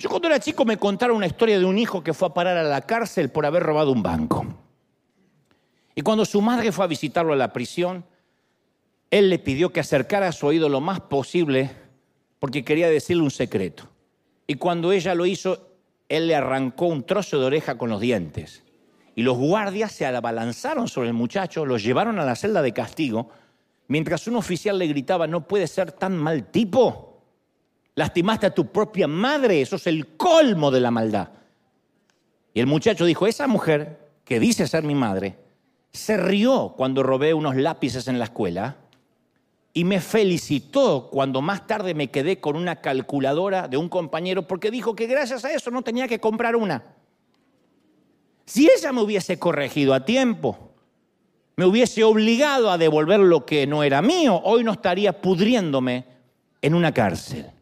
Yo 0.00 0.08
cuando 0.08 0.28
era 0.28 0.40
chico 0.40 0.64
me 0.64 0.78
contaron 0.78 1.18
una 1.18 1.26
historia 1.26 1.58
de 1.58 1.66
un 1.66 1.78
hijo 1.78 2.02
que 2.02 2.14
fue 2.14 2.28
a 2.28 2.32
parar 2.32 2.56
a 2.56 2.62
la 2.62 2.80
cárcel 2.80 3.28
por 3.28 3.44
haber 3.44 3.62
robado 3.62 3.92
un 3.92 4.02
banco. 4.02 4.46
Y 5.94 6.00
cuando 6.00 6.24
su 6.24 6.40
madre 6.40 6.72
fue 6.72 6.86
a 6.86 6.88
visitarlo 6.88 7.34
a 7.34 7.36
la 7.36 7.52
prisión, 7.52 8.06
él 9.10 9.28
le 9.28 9.38
pidió 9.38 9.74
que 9.74 9.80
acercara 9.80 10.28
a 10.28 10.32
su 10.32 10.46
oído 10.46 10.70
lo 10.70 10.80
más 10.80 11.00
posible 11.00 11.70
porque 12.38 12.64
quería 12.64 12.88
decirle 12.88 13.22
un 13.22 13.30
secreto. 13.30 13.90
Y 14.46 14.54
cuando 14.54 14.90
ella 14.90 15.14
lo 15.14 15.26
hizo, 15.26 15.68
él 16.08 16.28
le 16.28 16.34
arrancó 16.34 16.86
un 16.86 17.04
trozo 17.04 17.38
de 17.38 17.44
oreja 17.44 17.76
con 17.76 17.90
los 17.90 18.00
dientes. 18.00 18.62
Y 19.14 19.22
los 19.22 19.36
guardias 19.36 19.92
se 19.92 20.06
abalanzaron 20.06 20.88
sobre 20.88 21.08
el 21.08 21.14
muchacho, 21.14 21.66
lo 21.66 21.76
llevaron 21.76 22.18
a 22.18 22.24
la 22.24 22.36
celda 22.36 22.62
de 22.62 22.72
castigo, 22.72 23.28
mientras 23.86 24.26
un 24.26 24.36
oficial 24.36 24.78
le 24.78 24.86
gritaba, 24.86 25.26
no 25.26 25.46
puede 25.46 25.66
ser 25.66 25.92
tan 25.92 26.16
mal 26.16 26.44
tipo. 26.50 27.09
Lastimaste 28.00 28.46
a 28.46 28.54
tu 28.54 28.64
propia 28.72 29.06
madre, 29.06 29.60
eso 29.60 29.76
es 29.76 29.86
el 29.86 30.16
colmo 30.16 30.70
de 30.70 30.80
la 30.80 30.90
maldad. 30.90 31.28
Y 32.54 32.60
el 32.60 32.66
muchacho 32.66 33.04
dijo, 33.04 33.26
esa 33.26 33.46
mujer 33.46 34.08
que 34.24 34.40
dice 34.40 34.66
ser 34.66 34.84
mi 34.84 34.94
madre, 34.94 35.36
se 35.92 36.16
rió 36.16 36.72
cuando 36.78 37.02
robé 37.02 37.34
unos 37.34 37.56
lápices 37.56 38.08
en 38.08 38.18
la 38.18 38.24
escuela 38.24 38.78
y 39.74 39.84
me 39.84 40.00
felicitó 40.00 41.10
cuando 41.10 41.42
más 41.42 41.66
tarde 41.66 41.92
me 41.92 42.10
quedé 42.10 42.40
con 42.40 42.56
una 42.56 42.76
calculadora 42.76 43.68
de 43.68 43.76
un 43.76 43.90
compañero 43.90 44.46
porque 44.46 44.70
dijo 44.70 44.96
que 44.96 45.06
gracias 45.06 45.44
a 45.44 45.52
eso 45.52 45.70
no 45.70 45.82
tenía 45.82 46.08
que 46.08 46.20
comprar 46.20 46.56
una. 46.56 46.82
Si 48.46 48.66
ella 48.74 48.92
me 48.92 49.02
hubiese 49.02 49.38
corregido 49.38 49.92
a 49.92 50.06
tiempo, 50.06 50.70
me 51.56 51.66
hubiese 51.66 52.02
obligado 52.02 52.70
a 52.70 52.78
devolver 52.78 53.20
lo 53.20 53.44
que 53.44 53.66
no 53.66 53.82
era 53.82 54.00
mío, 54.00 54.40
hoy 54.42 54.64
no 54.64 54.72
estaría 54.72 55.20
pudriéndome 55.20 56.06
en 56.62 56.72
una 56.72 56.94
cárcel. 56.94 57.59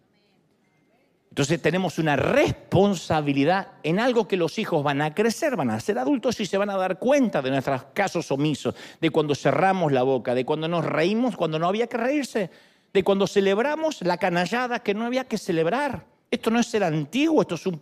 Entonces 1.38 1.62
tenemos 1.62 2.00
una 2.00 2.16
responsabilidad 2.16 3.68
en 3.84 4.00
algo 4.00 4.26
que 4.26 4.36
los 4.36 4.58
hijos 4.58 4.82
van 4.82 5.00
a 5.00 5.14
crecer, 5.14 5.54
van 5.54 5.70
a 5.70 5.78
ser 5.78 5.96
adultos 5.96 6.40
y 6.40 6.46
se 6.46 6.58
van 6.58 6.68
a 6.68 6.76
dar 6.76 6.98
cuenta 6.98 7.40
de 7.40 7.50
nuestros 7.50 7.84
casos 7.94 8.32
omisos, 8.32 8.74
de 9.00 9.10
cuando 9.10 9.36
cerramos 9.36 9.92
la 9.92 10.02
boca, 10.02 10.34
de 10.34 10.44
cuando 10.44 10.66
nos 10.66 10.84
reímos 10.84 11.36
cuando 11.36 11.60
no 11.60 11.68
había 11.68 11.86
que 11.86 11.96
reírse, 11.96 12.50
de 12.92 13.04
cuando 13.04 13.28
celebramos 13.28 14.02
la 14.02 14.16
canallada 14.16 14.80
que 14.80 14.94
no 14.94 15.04
había 15.06 15.28
que 15.28 15.38
celebrar. 15.38 16.06
Esto 16.28 16.50
no 16.50 16.58
es 16.58 16.66
ser 16.66 16.82
antiguo, 16.82 17.40
esto 17.42 17.54
es 17.54 17.66
un 17.66 17.80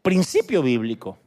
principio 0.00 0.62
bíblico. 0.62 1.18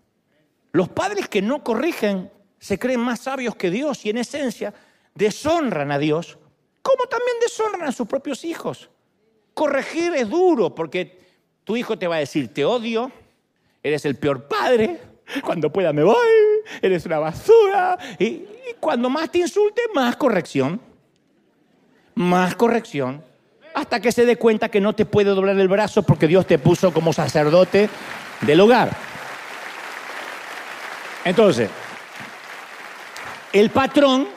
Los 0.72 0.88
padres 0.88 1.28
que 1.28 1.42
no 1.42 1.62
corrigen 1.62 2.32
se 2.58 2.80
creen 2.80 3.02
más 3.02 3.20
sabios 3.20 3.58
que 3.58 3.70
Dios 3.70 4.06
y 4.06 4.12
en 4.12 4.20
esencia 4.20 4.74
deshonran 5.14 5.92
a 5.92 6.00
Dios, 6.00 6.38
como 6.82 7.04
también 7.08 7.36
deshonran 7.42 7.84
a 7.84 7.92
sus 7.92 8.08
propios 8.08 8.46
hijos. 8.46 8.90
Corregir 9.54 10.14
es 10.16 10.30
duro 10.30 10.74
porque 10.74 11.28
tu 11.70 11.78
hijo 11.78 12.00
te 12.00 12.08
va 12.08 12.16
a 12.16 12.20
decir, 12.20 12.52
te 12.52 12.66
odio, 12.66 13.12
eres 13.84 14.04
el 14.06 14.16
peor 14.16 14.48
padre, 14.48 15.00
cuando 15.46 15.72
pueda 15.72 15.94
me 15.94 16.02
voy, 16.02 16.16
eres 16.82 17.06
una 17.06 17.20
basura. 17.20 17.96
Y, 18.18 18.42
cuando 18.80 19.08
más 19.08 19.32
te 19.32 19.38
insulte, 19.38 19.84
más 19.94 20.16
corrección. 20.16 20.82
Más 22.16 22.56
corrección. 22.56 23.24
Hasta 23.76 24.00
que 24.00 24.12
se 24.12 24.26
dé 24.26 24.36
cuenta 24.38 24.70
que 24.70 24.82
no 24.82 24.94
te 24.94 25.06
puede 25.06 25.30
doblar 25.30 25.60
el 25.60 25.68
brazo 25.68 26.02
porque 26.02 26.28
Dios 26.28 26.48
te 26.48 26.58
puso 26.58 26.92
como 26.92 27.14
sacerdote 27.14 27.88
del 28.42 28.62
hogar. 28.62 28.90
Entonces, 31.24 31.70
el 33.54 33.70
patrón 33.70 34.28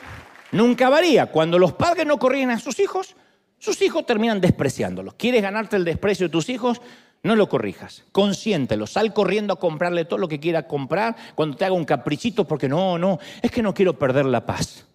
nunca 0.51 0.87
varía. 0.87 1.25
Cuando 1.25 1.57
los 1.57 1.73
padres 1.73 2.05
no 2.05 2.19
corrigen 2.19 2.51
a 2.51 2.59
sus 2.59 2.79
hijos, 2.79 3.15
sus 3.57 3.81
hijos 3.81 4.05
terminan 4.05 4.39
despreciándolos. 4.39 5.15
¿Quieres 5.15 5.41
ganarte 5.41 5.77
el 5.77 5.83
desprecio 5.83 6.27
de 6.27 6.31
tus 6.31 6.47
hijos? 6.49 6.79
No 7.23 7.37
lo 7.37 7.47
corrijas, 7.47 8.03
consiéntelo, 8.11 8.85
sal 8.85 9.13
corriendo 9.13 9.53
a 9.53 9.59
comprarle 9.59 10.03
todo 10.03 10.19
lo 10.19 10.27
que 10.27 10.41
quiera 10.41 10.67
comprar 10.67 11.15
cuando 11.35 11.55
te 11.55 11.63
haga 11.63 11.73
un 11.73 11.85
caprichito 11.85 12.45
porque 12.45 12.67
no, 12.67 12.97
no, 12.97 13.17
es 13.41 13.49
que 13.49 13.63
no 13.63 13.73
quiero 13.73 13.97
perder 13.97 14.25
la 14.25 14.45
paz. 14.45 14.85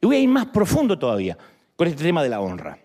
Y 0.00 0.06
voy 0.06 0.16
a 0.16 0.20
ir 0.20 0.28
más 0.28 0.46
profundo 0.46 0.96
todavía 0.96 1.36
con 1.74 1.88
este 1.88 2.04
tema 2.04 2.22
de 2.22 2.28
la 2.28 2.40
honra. 2.40 2.78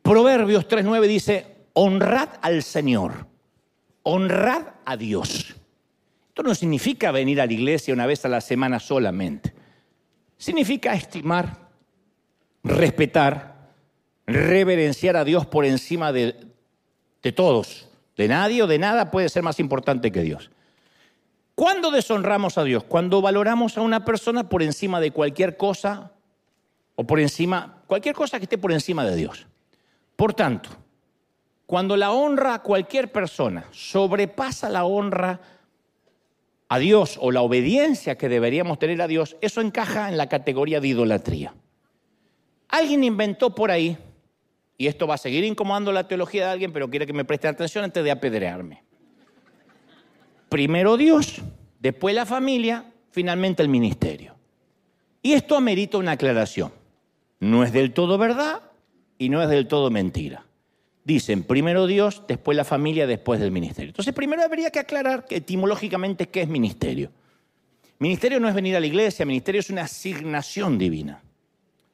Proverbios 0.00 0.66
3.9 0.66 1.06
dice, 1.06 1.56
honrad 1.74 2.30
al 2.40 2.62
Señor, 2.62 3.26
honrad 4.04 4.62
a 4.86 4.96
Dios. 4.96 5.54
Esto 6.28 6.42
no 6.42 6.54
significa 6.54 7.12
venir 7.12 7.42
a 7.42 7.46
la 7.46 7.52
iglesia 7.52 7.92
una 7.92 8.06
vez 8.06 8.24
a 8.24 8.28
la 8.28 8.40
semana 8.40 8.80
solamente. 8.80 9.52
Significa 10.38 10.94
estimar, 10.94 11.68
respetar, 12.64 13.68
reverenciar 14.26 15.18
a 15.18 15.24
Dios 15.24 15.44
por 15.44 15.66
encima 15.66 16.10
de, 16.12 16.49
de 17.22 17.32
todos. 17.32 17.88
De 18.16 18.28
nadie 18.28 18.62
o 18.62 18.66
de 18.66 18.78
nada 18.78 19.10
puede 19.10 19.28
ser 19.28 19.42
más 19.42 19.60
importante 19.60 20.12
que 20.12 20.22
Dios. 20.22 20.50
¿Cuándo 21.54 21.90
deshonramos 21.90 22.58
a 22.58 22.64
Dios? 22.64 22.84
Cuando 22.84 23.20
valoramos 23.20 23.76
a 23.76 23.82
una 23.82 24.04
persona 24.04 24.48
por 24.48 24.62
encima 24.62 25.00
de 25.00 25.10
cualquier 25.10 25.56
cosa 25.56 26.12
o 26.96 27.04
por 27.04 27.20
encima, 27.20 27.82
cualquier 27.86 28.14
cosa 28.14 28.38
que 28.38 28.44
esté 28.44 28.58
por 28.58 28.72
encima 28.72 29.04
de 29.04 29.16
Dios. 29.16 29.46
Por 30.16 30.34
tanto, 30.34 30.70
cuando 31.66 31.96
la 31.96 32.12
honra 32.12 32.54
a 32.54 32.62
cualquier 32.62 33.12
persona 33.12 33.66
sobrepasa 33.70 34.68
la 34.68 34.84
honra 34.84 35.40
a 36.68 36.78
Dios 36.78 37.18
o 37.20 37.30
la 37.30 37.42
obediencia 37.42 38.16
que 38.16 38.28
deberíamos 38.28 38.78
tener 38.78 39.00
a 39.02 39.06
Dios, 39.06 39.36
eso 39.40 39.60
encaja 39.60 40.08
en 40.08 40.16
la 40.16 40.28
categoría 40.28 40.80
de 40.80 40.88
idolatría. 40.88 41.54
Alguien 42.68 43.04
inventó 43.04 43.54
por 43.54 43.70
ahí 43.70 43.98
y 44.80 44.86
esto 44.86 45.06
va 45.06 45.16
a 45.16 45.18
seguir 45.18 45.44
incomodando 45.44 45.92
la 45.92 46.08
teología 46.08 46.46
de 46.46 46.52
alguien, 46.52 46.72
pero 46.72 46.88
quiere 46.88 47.06
que 47.06 47.12
me 47.12 47.26
preste 47.26 47.46
atención 47.46 47.84
antes 47.84 48.02
de 48.02 48.10
apedrearme. 48.10 48.82
Primero 50.48 50.96
Dios, 50.96 51.42
después 51.80 52.14
la 52.14 52.24
familia, 52.24 52.90
finalmente 53.10 53.62
el 53.62 53.68
ministerio. 53.68 54.36
Y 55.20 55.34
esto 55.34 55.54
amerita 55.54 55.98
una 55.98 56.12
aclaración. 56.12 56.72
No 57.40 57.62
es 57.62 57.74
del 57.74 57.92
todo 57.92 58.16
verdad 58.16 58.62
y 59.18 59.28
no 59.28 59.42
es 59.42 59.50
del 59.50 59.68
todo 59.68 59.90
mentira. 59.90 60.46
Dicen 61.04 61.42
primero 61.42 61.86
Dios, 61.86 62.22
después 62.26 62.56
la 62.56 62.64
familia, 62.64 63.06
después 63.06 63.38
del 63.38 63.50
ministerio. 63.50 63.90
Entonces 63.90 64.14
primero 64.14 64.42
habría 64.42 64.70
que 64.70 64.78
aclarar 64.78 65.26
etimológicamente 65.28 66.30
qué 66.30 66.40
es 66.40 66.48
ministerio. 66.48 67.12
Ministerio 67.98 68.40
no 68.40 68.48
es 68.48 68.54
venir 68.54 68.76
a 68.76 68.80
la 68.80 68.86
iglesia, 68.86 69.26
ministerio 69.26 69.60
es 69.60 69.68
una 69.68 69.82
asignación 69.82 70.78
divina. 70.78 71.22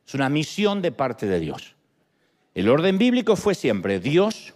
Es 0.06 0.14
una 0.14 0.28
misión 0.28 0.80
de 0.80 0.92
parte 0.92 1.26
de 1.26 1.40
Dios. 1.40 1.75
El 2.56 2.70
orden 2.70 2.96
bíblico 2.96 3.36
fue 3.36 3.54
siempre 3.54 4.00
Dios, 4.00 4.54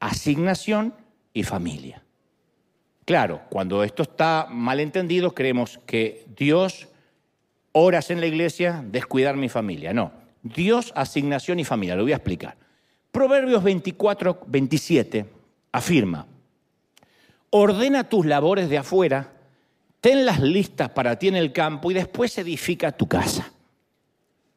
asignación 0.00 0.94
y 1.34 1.42
familia. 1.42 2.02
Claro, 3.04 3.42
cuando 3.50 3.84
esto 3.84 4.02
está 4.02 4.46
mal 4.50 4.80
entendido, 4.80 5.34
creemos 5.34 5.78
que 5.84 6.24
Dios, 6.34 6.88
horas 7.72 8.10
en 8.10 8.20
la 8.20 8.26
iglesia, 8.26 8.82
descuidar 8.82 9.36
mi 9.36 9.50
familia. 9.50 9.92
No, 9.92 10.10
Dios, 10.42 10.90
asignación 10.96 11.60
y 11.60 11.66
familia. 11.66 11.96
Lo 11.96 12.04
voy 12.04 12.12
a 12.12 12.16
explicar. 12.16 12.56
Proverbios 13.12 13.62
24, 13.62 14.44
27 14.46 15.26
afirma, 15.72 16.26
ordena 17.50 18.08
tus 18.08 18.24
labores 18.24 18.70
de 18.70 18.78
afuera, 18.78 19.34
tenlas 20.00 20.40
listas 20.40 20.88
para 20.88 21.18
ti 21.18 21.28
en 21.28 21.36
el 21.36 21.52
campo 21.52 21.90
y 21.90 21.94
después 21.94 22.38
edifica 22.38 22.90
tu 22.92 23.06
casa. 23.06 23.52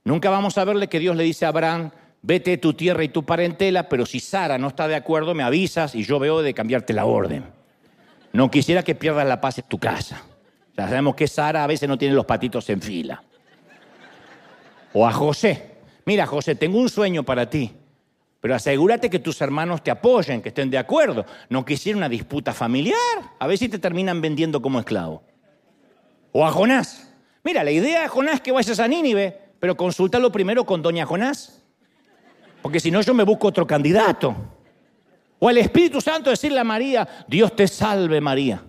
Nunca 0.06 0.30
vamos 0.30 0.58
a 0.58 0.64
verle 0.64 0.88
que 0.88 1.00
Dios 1.00 1.18
le 1.18 1.26
dice 1.26 1.46
a 1.46 1.50
Abraham, 1.50 1.92
vete 2.22 2.58
tu 2.58 2.74
tierra 2.74 3.04
y 3.04 3.10
tu 3.10 3.24
parentela, 3.24 3.90
pero 3.90 4.06
si 4.06 4.20
Sara 4.20 4.58
no 4.58 4.68
está 4.68 4.88
de 4.88 4.96
acuerdo, 4.96 5.34
me 5.34 5.44
avisas 5.44 5.96
y 5.96 6.04
yo 6.04 6.20
veo 6.20 6.42
de 6.42 6.54
cambiarte 6.54 6.94
la 6.94 7.06
orden. 7.06 7.46
No 8.34 8.50
quisiera 8.50 8.84
que 8.84 8.96
pierdas 8.96 9.28
la 9.28 9.42
paz 9.42 9.58
en 9.58 9.66
tu 9.66 9.78
casa. 9.78 10.24
Ya 10.78 10.88
sabemos 10.88 11.16
que 11.16 11.28
Sara 11.28 11.64
a 11.64 11.68
veces 11.68 11.90
no 11.90 11.98
tiene 11.98 12.16
los 12.16 12.26
patitos 12.26 12.70
en 12.70 12.82
fila. 12.82 13.24
O 14.94 15.08
a 15.08 15.12
José. 15.12 15.72
Mira, 16.06 16.26
José, 16.26 16.56
tengo 16.56 16.80
un 16.80 16.90
sueño 16.90 17.24
para 17.24 17.50
ti, 17.50 17.72
pero 18.40 18.56
asegúrate 18.56 19.10
que 19.10 19.20
tus 19.20 19.40
hermanos 19.42 19.84
te 19.84 19.92
apoyen, 19.92 20.42
que 20.42 20.50
estén 20.50 20.70
de 20.70 20.78
acuerdo. 20.78 21.26
No 21.50 21.64
quisiera 21.64 21.98
una 21.98 22.10
disputa 22.10 22.54
familiar. 22.54 22.98
A 23.40 23.48
ver 23.48 23.58
si 23.58 23.70
te 23.70 23.80
terminan 23.80 24.22
vendiendo 24.22 24.62
como 24.62 24.80
esclavo. 24.80 25.24
O 26.32 26.46
a 26.46 26.52
Jonás. 26.52 27.14
Mira, 27.44 27.64
la 27.64 27.72
idea 27.72 28.02
de 28.02 28.08
Jonás 28.08 28.36
es 28.36 28.42
que 28.42 28.52
vayas 28.52 28.80
a 28.80 28.88
Nínive, 28.88 29.40
pero 29.60 29.76
consúltalo 29.78 30.32
primero 30.32 30.66
con 30.66 30.82
doña 30.82 31.06
Jonás. 31.06 31.61
Porque 32.62 32.80
si 32.80 32.92
no, 32.92 33.02
yo 33.02 33.14
me 33.14 33.24
busco 33.24 33.48
otro 33.48 33.66
candidato. 33.66 34.36
O 35.40 35.50
al 35.50 35.58
Espíritu 35.58 36.00
Santo 36.02 36.30
decirle 36.30 36.60
a 36.60 36.64
María, 36.64 37.08
Dios 37.28 37.56
te 37.56 37.68
salve 37.68 38.22
María. 38.22 38.64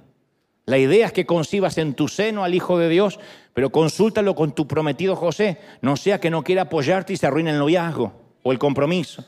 La 0.64 0.78
idea 0.78 1.06
es 1.06 1.12
que 1.12 1.26
concibas 1.26 1.76
en 1.78 1.94
tu 1.94 2.08
seno 2.08 2.44
al 2.44 2.54
Hijo 2.54 2.78
de 2.78 2.88
Dios, 2.88 3.18
pero 3.52 3.70
consúltalo 3.70 4.34
con 4.34 4.54
tu 4.54 4.66
prometido 4.66 5.16
José, 5.16 5.58
no 5.80 5.96
sea 5.96 6.20
que 6.20 6.30
no 6.30 6.42
quiera 6.42 6.62
apoyarte 6.62 7.12
y 7.12 7.16
se 7.16 7.26
arruine 7.26 7.50
el 7.50 7.58
noviazgo 7.58 8.12
o 8.42 8.52
el 8.52 8.58
compromiso. 8.58 9.24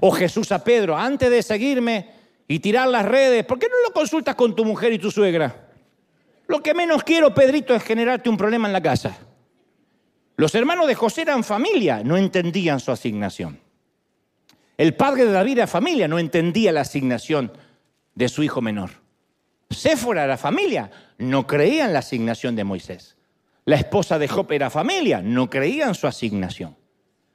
O 0.00 0.10
Jesús 0.10 0.52
a 0.52 0.62
Pedro, 0.62 0.96
antes 0.96 1.30
de 1.30 1.42
seguirme 1.42 2.10
y 2.48 2.58
tirar 2.58 2.88
las 2.88 3.06
redes, 3.06 3.44
¿por 3.44 3.58
qué 3.58 3.68
no 3.68 3.76
lo 3.86 3.94
consultas 3.94 4.34
con 4.34 4.54
tu 4.54 4.64
mujer 4.64 4.92
y 4.92 4.98
tu 4.98 5.10
suegra? 5.10 5.68
Lo 6.48 6.62
que 6.62 6.74
menos 6.74 7.02
quiero, 7.02 7.34
Pedrito, 7.34 7.74
es 7.74 7.82
generarte 7.82 8.28
un 8.28 8.36
problema 8.36 8.68
en 8.68 8.72
la 8.72 8.82
casa. 8.82 9.16
Los 10.36 10.54
hermanos 10.54 10.86
de 10.86 10.94
José 10.94 11.22
eran 11.22 11.42
familia, 11.42 12.02
no 12.04 12.16
entendían 12.16 12.78
su 12.80 12.92
asignación. 12.92 13.65
El 14.76 14.94
padre 14.94 15.24
de 15.24 15.32
David 15.32 15.58
era 15.58 15.66
familia, 15.66 16.06
no 16.06 16.18
entendía 16.18 16.72
la 16.72 16.82
asignación 16.82 17.52
de 18.14 18.28
su 18.28 18.42
hijo 18.42 18.60
menor. 18.60 18.90
Séfora 19.70 20.24
era 20.24 20.36
familia, 20.36 20.90
no 21.18 21.46
creía 21.46 21.86
en 21.86 21.92
la 21.92 22.00
asignación 22.00 22.54
de 22.56 22.64
Moisés. 22.64 23.16
La 23.64 23.76
esposa 23.76 24.18
de 24.18 24.28
Job 24.28 24.50
era 24.52 24.70
familia, 24.70 25.20
no 25.22 25.50
creía 25.50 25.86
en 25.86 25.94
su 25.94 26.06
asignación. 26.06 26.76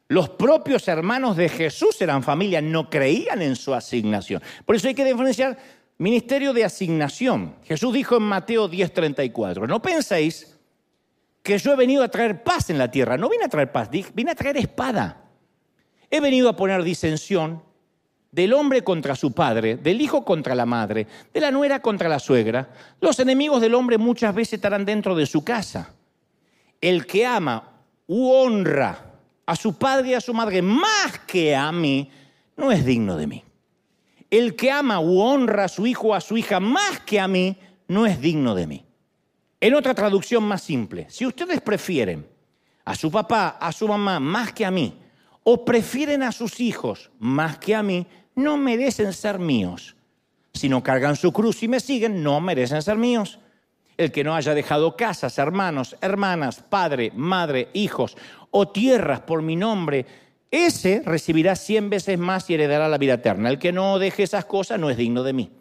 Los 0.07 0.29
propios 0.29 0.87
hermanos 0.87 1.35
de 1.37 1.49
Jesús 1.49 2.01
eran 2.01 2.23
familia, 2.23 2.61
no 2.61 2.89
creían 2.89 3.41
en 3.41 3.55
su 3.55 3.73
asignación. 3.73 4.41
Por 4.65 4.75
eso 4.75 4.87
hay 4.87 4.93
que 4.93 5.05
diferenciar 5.05 5.57
ministerio 5.97 6.53
de 6.53 6.65
asignación. 6.65 7.55
Jesús 7.63 7.93
dijo 7.93 8.17
en 8.17 8.23
Mateo 8.23 8.69
10:34, 8.69 9.67
no 9.67 9.81
penséis 9.81 10.57
que 11.41 11.57
yo 11.57 11.73
he 11.73 11.75
venido 11.75 12.03
a 12.03 12.09
traer 12.09 12.43
paz 12.43 12.69
en 12.69 12.77
la 12.77 12.91
tierra. 12.91 13.17
No 13.17 13.29
vine 13.29 13.45
a 13.45 13.49
traer 13.49 13.71
paz, 13.71 13.89
vine 13.89 14.31
a 14.31 14.35
traer 14.35 14.57
espada. 14.57 15.20
He 16.11 16.19
venido 16.19 16.49
a 16.49 16.55
poner 16.55 16.83
disensión 16.83 17.63
del 18.31 18.53
hombre 18.53 18.83
contra 18.83 19.15
su 19.15 19.31
padre, 19.31 19.77
del 19.77 20.01
hijo 20.01 20.23
contra 20.23 20.55
la 20.55 20.65
madre, 20.65 21.07
de 21.33 21.41
la 21.41 21.51
nuera 21.51 21.81
contra 21.81 22.09
la 22.09 22.19
suegra. 22.19 22.69
Los 22.99 23.19
enemigos 23.19 23.61
del 23.61 23.73
hombre 23.73 23.97
muchas 23.97 24.35
veces 24.35 24.53
estarán 24.53 24.85
dentro 24.85 25.15
de 25.15 25.25
su 25.25 25.43
casa. 25.43 25.93
El 26.79 27.05
que 27.05 27.25
ama 27.25 27.63
u 28.07 28.29
honra 28.29 29.11
a 29.45 29.55
su 29.55 29.77
padre 29.77 30.09
y 30.09 30.13
a 30.13 30.21
su 30.21 30.33
madre 30.33 30.61
más 30.61 31.19
que 31.25 31.55
a 31.55 31.71
mí, 31.71 32.09
no 32.57 32.71
es 32.71 32.85
digno 32.85 33.17
de 33.17 33.27
mí. 33.27 33.43
El 34.29 34.55
que 34.55 34.71
ama 34.71 34.99
u 34.99 35.19
honra 35.19 35.65
a 35.65 35.69
su 35.69 35.85
hijo 35.85 36.09
o 36.09 36.13
a 36.13 36.21
su 36.21 36.37
hija 36.37 36.59
más 36.59 37.01
que 37.05 37.19
a 37.19 37.27
mí, 37.27 37.57
no 37.87 38.05
es 38.05 38.21
digno 38.21 38.55
de 38.55 38.67
mí. 38.67 38.85
En 39.59 39.75
otra 39.75 39.93
traducción 39.93 40.43
más 40.43 40.61
simple, 40.61 41.05
si 41.09 41.25
ustedes 41.25 41.61
prefieren 41.61 42.27
a 42.85 42.95
su 42.95 43.11
papá, 43.11 43.57
a 43.59 43.71
su 43.71 43.87
mamá 43.87 44.19
más 44.19 44.53
que 44.53 44.65
a 44.65 44.71
mí, 44.71 45.00
o 45.43 45.65
prefieren 45.65 46.23
a 46.23 46.31
sus 46.31 46.59
hijos 46.59 47.11
más 47.19 47.57
que 47.57 47.75
a 47.75 47.83
mí, 47.83 48.05
no 48.35 48.57
merecen 48.57 49.13
ser 49.13 49.39
míos. 49.39 49.95
Si 50.53 50.69
no 50.69 50.83
cargan 50.83 51.15
su 51.15 51.31
cruz 51.31 51.63
y 51.63 51.67
me 51.67 51.79
siguen, 51.79 52.23
no 52.23 52.41
merecen 52.41 52.81
ser 52.81 52.97
míos. 52.97 53.39
El 53.97 54.11
que 54.11 54.23
no 54.23 54.35
haya 54.35 54.53
dejado 54.53 54.95
casas, 54.95 55.37
hermanos, 55.37 55.95
hermanas, 56.01 56.63
padre, 56.67 57.11
madre, 57.15 57.69
hijos 57.73 58.17
o 58.49 58.67
tierras 58.67 59.21
por 59.21 59.41
mi 59.41 59.55
nombre, 59.55 60.05
ese 60.49 61.01
recibirá 61.05 61.55
cien 61.55 61.89
veces 61.89 62.17
más 62.17 62.49
y 62.49 62.55
heredará 62.55 62.89
la 62.89 62.97
vida 62.97 63.13
eterna. 63.13 63.49
El 63.49 63.59
que 63.59 63.71
no 63.71 63.99
deje 63.99 64.23
esas 64.23 64.45
cosas 64.45 64.79
no 64.79 64.89
es 64.89 64.97
digno 64.97 65.23
de 65.23 65.33
mí. 65.33 65.51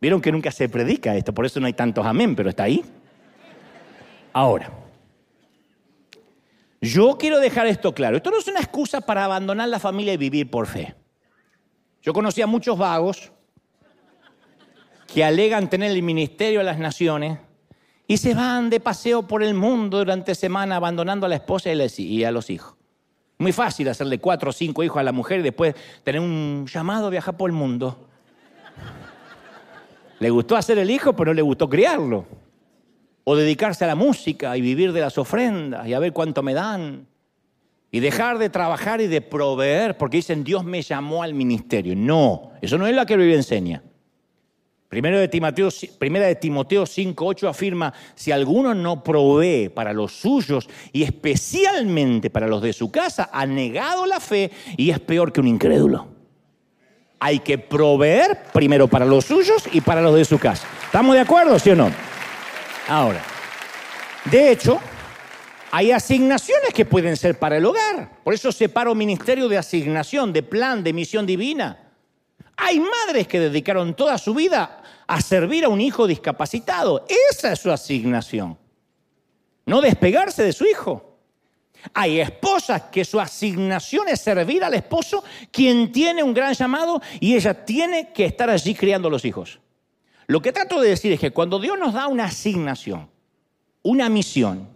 Vieron 0.00 0.20
que 0.20 0.32
nunca 0.32 0.50
se 0.50 0.68
predica 0.68 1.16
esto, 1.16 1.32
por 1.32 1.46
eso 1.46 1.60
no 1.60 1.66
hay 1.66 1.72
tantos 1.72 2.04
amén, 2.06 2.34
pero 2.34 2.50
está 2.50 2.64
ahí. 2.64 2.84
Ahora, 4.32 4.81
yo 6.82 7.16
quiero 7.16 7.38
dejar 7.38 7.68
esto 7.68 7.94
claro. 7.94 8.16
Esto 8.16 8.32
no 8.32 8.38
es 8.38 8.48
una 8.48 8.58
excusa 8.58 9.00
para 9.00 9.24
abandonar 9.24 9.68
la 9.68 9.78
familia 9.78 10.12
y 10.12 10.16
vivir 10.16 10.50
por 10.50 10.66
fe. 10.66 10.96
Yo 12.02 12.12
conocí 12.12 12.42
a 12.42 12.48
muchos 12.48 12.76
vagos 12.76 13.30
que 15.06 15.22
alegan 15.22 15.70
tener 15.70 15.92
el 15.92 16.02
ministerio 16.02 16.58
de 16.58 16.64
las 16.64 16.80
naciones 16.80 17.38
y 18.08 18.16
se 18.16 18.34
van 18.34 18.68
de 18.68 18.80
paseo 18.80 19.28
por 19.28 19.44
el 19.44 19.54
mundo 19.54 19.98
durante 19.98 20.34
semana 20.34 20.74
abandonando 20.74 21.24
a 21.26 21.28
la 21.28 21.36
esposa 21.36 21.70
y 21.72 22.24
a 22.24 22.32
los 22.32 22.50
hijos. 22.50 22.74
Muy 23.38 23.52
fácil 23.52 23.88
hacerle 23.88 24.18
cuatro 24.18 24.50
o 24.50 24.52
cinco 24.52 24.82
hijos 24.82 24.98
a 24.98 25.04
la 25.04 25.12
mujer 25.12 25.38
y 25.38 25.42
después 25.44 25.76
tener 26.02 26.20
un 26.20 26.66
llamado 26.66 27.06
a 27.06 27.10
viajar 27.10 27.36
por 27.36 27.48
el 27.48 27.54
mundo. 27.54 28.08
Le 30.18 30.30
gustó 30.30 30.56
hacer 30.56 30.78
el 30.78 30.90
hijo, 30.90 31.12
pero 31.12 31.30
no 31.30 31.34
le 31.34 31.42
gustó 31.42 31.68
criarlo 31.68 32.41
o 33.24 33.36
dedicarse 33.36 33.84
a 33.84 33.88
la 33.88 33.94
música 33.94 34.56
y 34.56 34.60
vivir 34.60 34.92
de 34.92 35.00
las 35.00 35.18
ofrendas 35.18 35.86
y 35.86 35.94
a 35.94 35.98
ver 35.98 36.12
cuánto 36.12 36.42
me 36.42 36.54
dan. 36.54 37.06
Y 37.90 38.00
dejar 38.00 38.38
de 38.38 38.48
trabajar 38.48 39.00
y 39.00 39.06
de 39.06 39.20
proveer 39.20 39.98
porque 39.98 40.16
dicen 40.16 40.44
Dios 40.44 40.64
me 40.64 40.80
llamó 40.80 41.22
al 41.22 41.34
ministerio. 41.34 41.94
No, 41.94 42.52
eso 42.62 42.78
no 42.78 42.86
es 42.86 42.96
lo 42.96 43.04
que 43.04 43.14
la 43.14 43.18
Biblia 43.18 43.36
enseña. 43.36 43.82
Primero 44.88 45.18
de 45.18 45.28
Timoteo, 45.28 45.70
primera 45.98 46.26
de 46.26 46.34
Timoteo 46.34 46.84
5.8 46.84 47.48
afirma, 47.48 47.94
si 48.14 48.30
alguno 48.30 48.74
no 48.74 49.02
provee 49.02 49.70
para 49.70 49.94
los 49.94 50.12
suyos 50.12 50.68
y 50.92 51.02
especialmente 51.02 52.28
para 52.28 52.46
los 52.46 52.60
de 52.60 52.74
su 52.74 52.90
casa, 52.90 53.30
ha 53.32 53.46
negado 53.46 54.04
la 54.04 54.20
fe 54.20 54.50
y 54.76 54.90
es 54.90 55.00
peor 55.00 55.32
que 55.32 55.40
un 55.40 55.48
incrédulo. 55.48 56.08
Hay 57.20 57.38
que 57.38 57.56
proveer 57.56 58.42
primero 58.52 58.86
para 58.86 59.06
los 59.06 59.24
suyos 59.24 59.64
y 59.72 59.80
para 59.80 60.02
los 60.02 60.14
de 60.14 60.26
su 60.26 60.38
casa. 60.38 60.66
¿Estamos 60.84 61.14
de 61.14 61.22
acuerdo, 61.22 61.58
sí 61.58 61.70
o 61.70 61.76
no? 61.76 61.90
Ahora, 62.88 63.22
de 64.24 64.50
hecho, 64.50 64.80
hay 65.70 65.90
asignaciones 65.90 66.74
que 66.74 66.84
pueden 66.84 67.16
ser 67.16 67.38
para 67.38 67.56
el 67.56 67.64
hogar. 67.64 68.22
Por 68.22 68.34
eso 68.34 68.52
separo 68.52 68.94
ministerio 68.94 69.48
de 69.48 69.56
asignación, 69.56 70.32
de 70.32 70.42
plan, 70.42 70.84
de 70.84 70.92
misión 70.92 71.24
divina. 71.24 71.78
Hay 72.56 72.78
madres 72.78 73.26
que 73.26 73.40
dedicaron 73.40 73.94
toda 73.94 74.18
su 74.18 74.34
vida 74.34 74.82
a 75.06 75.20
servir 75.20 75.64
a 75.64 75.68
un 75.68 75.80
hijo 75.80 76.06
discapacitado. 76.06 77.06
Esa 77.30 77.52
es 77.52 77.60
su 77.60 77.70
asignación. 77.70 78.58
No 79.64 79.80
despegarse 79.80 80.42
de 80.42 80.52
su 80.52 80.66
hijo. 80.66 81.18
Hay 81.94 82.20
esposas 82.20 82.82
que 82.92 83.04
su 83.04 83.18
asignación 83.18 84.08
es 84.08 84.20
servir 84.20 84.62
al 84.62 84.74
esposo, 84.74 85.24
quien 85.50 85.90
tiene 85.90 86.22
un 86.22 86.34
gran 86.34 86.52
llamado 86.52 87.00
y 87.18 87.34
ella 87.34 87.64
tiene 87.64 88.12
que 88.12 88.26
estar 88.26 88.50
allí 88.50 88.74
criando 88.74 89.08
los 89.08 89.24
hijos. 89.24 89.58
Lo 90.32 90.40
que 90.40 90.50
trato 90.50 90.80
de 90.80 90.88
decir 90.88 91.12
es 91.12 91.20
que 91.20 91.30
cuando 91.30 91.58
Dios 91.58 91.78
nos 91.78 91.92
da 91.92 92.06
una 92.06 92.24
asignación, 92.24 93.10
una 93.82 94.08
misión, 94.08 94.66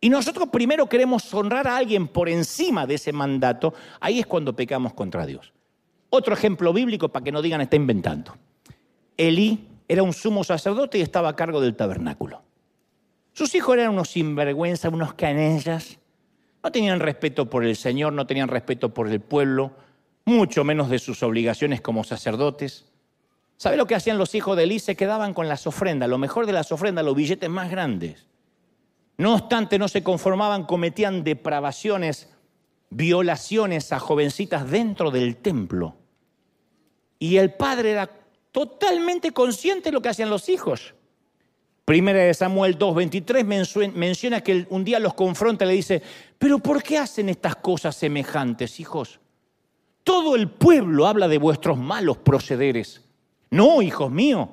y 0.00 0.08
nosotros 0.08 0.48
primero 0.48 0.88
queremos 0.88 1.34
honrar 1.34 1.68
a 1.68 1.76
alguien 1.76 2.08
por 2.08 2.30
encima 2.30 2.86
de 2.86 2.94
ese 2.94 3.12
mandato, 3.12 3.74
ahí 4.00 4.20
es 4.20 4.24
cuando 4.24 4.56
pecamos 4.56 4.94
contra 4.94 5.26
Dios. 5.26 5.52
Otro 6.08 6.32
ejemplo 6.32 6.72
bíblico 6.72 7.10
para 7.10 7.22
que 7.22 7.32
no 7.32 7.42
digan 7.42 7.60
está 7.60 7.76
inventando. 7.76 8.34
Elí 9.18 9.68
era 9.88 10.02
un 10.02 10.14
sumo 10.14 10.42
sacerdote 10.42 10.96
y 10.96 11.02
estaba 11.02 11.28
a 11.28 11.36
cargo 11.36 11.60
del 11.60 11.76
tabernáculo. 11.76 12.40
Sus 13.34 13.54
hijos 13.54 13.76
eran 13.76 13.90
unos 13.90 14.08
sinvergüenza, 14.08 14.88
unos 14.88 15.12
canellas. 15.12 15.98
No 16.62 16.72
tenían 16.72 17.00
respeto 17.00 17.50
por 17.50 17.62
el 17.66 17.76
Señor, 17.76 18.14
no 18.14 18.26
tenían 18.26 18.48
respeto 18.48 18.94
por 18.94 19.10
el 19.10 19.20
pueblo, 19.20 19.72
mucho 20.24 20.64
menos 20.64 20.88
de 20.88 20.98
sus 20.98 21.22
obligaciones 21.22 21.82
como 21.82 22.04
sacerdotes. 22.04 22.93
¿Sabe 23.56 23.76
lo 23.76 23.86
que 23.86 23.94
hacían 23.94 24.18
los 24.18 24.34
hijos 24.34 24.56
de 24.56 24.64
Elí? 24.64 24.78
Se 24.78 24.96
quedaban 24.96 25.32
con 25.34 25.48
las 25.48 25.66
ofrendas, 25.66 26.08
lo 26.08 26.18
mejor 26.18 26.46
de 26.46 26.52
las 26.52 26.72
ofrendas, 26.72 27.04
los 27.04 27.14
billetes 27.14 27.48
más 27.48 27.70
grandes. 27.70 28.26
No 29.16 29.34
obstante, 29.34 29.78
no 29.78 29.88
se 29.88 30.02
conformaban, 30.02 30.64
cometían 30.64 31.22
depravaciones, 31.22 32.28
violaciones 32.90 33.92
a 33.92 34.00
jovencitas 34.00 34.68
dentro 34.68 35.10
del 35.10 35.36
templo. 35.36 35.96
Y 37.18 37.36
el 37.36 37.52
padre 37.52 37.92
era 37.92 38.10
totalmente 38.50 39.30
consciente 39.32 39.90
de 39.90 39.92
lo 39.92 40.02
que 40.02 40.08
hacían 40.08 40.30
los 40.30 40.48
hijos. 40.48 40.94
Primera 41.84 42.20
de 42.20 42.34
Samuel 42.34 42.78
2.23 42.78 43.92
menciona 43.92 44.40
que 44.40 44.66
un 44.70 44.84
día 44.84 44.98
los 44.98 45.14
confronta 45.14 45.64
y 45.64 45.68
le 45.68 45.74
dice, 45.74 46.02
pero 46.38 46.58
¿por 46.58 46.82
qué 46.82 46.98
hacen 46.98 47.28
estas 47.28 47.56
cosas 47.56 47.94
semejantes, 47.94 48.80
hijos? 48.80 49.20
Todo 50.02 50.34
el 50.34 50.50
pueblo 50.50 51.06
habla 51.06 51.28
de 51.28 51.38
vuestros 51.38 51.78
malos 51.78 52.18
procederes. 52.18 53.03
No, 53.54 53.82
hijos 53.82 54.10
míos, 54.10 54.48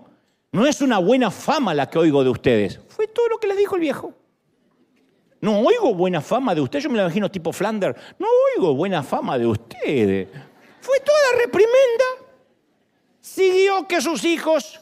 no 0.51 0.65
es 0.65 0.81
una 0.81 0.99
buena 0.99 1.31
fama 1.31 1.73
la 1.73 1.89
que 1.89 1.97
oigo 1.97 2.23
de 2.23 2.29
ustedes. 2.29 2.79
Fue 2.87 3.07
todo 3.07 3.27
lo 3.29 3.39
que 3.39 3.47
les 3.47 3.57
dijo 3.57 3.75
el 3.75 3.81
viejo. 3.81 4.13
No 5.39 5.59
oigo 5.59 5.95
buena 5.95 6.21
fama 6.21 6.53
de 6.53 6.61
ustedes, 6.61 6.83
yo 6.83 6.89
me 6.89 6.97
lo 6.97 7.03
imagino 7.03 7.29
tipo 7.29 7.51
Flander. 7.51 7.95
No 8.19 8.27
oigo 8.55 8.75
buena 8.75 9.01
fama 9.01 9.37
de 9.39 9.47
ustedes. 9.47 10.27
Fue 10.81 10.99
toda 10.99 11.17
la 11.31 11.39
reprimenda. 11.43 12.05
Siguió 13.19 13.87
que 13.87 14.01
sus 14.01 14.23
hijos 14.23 14.81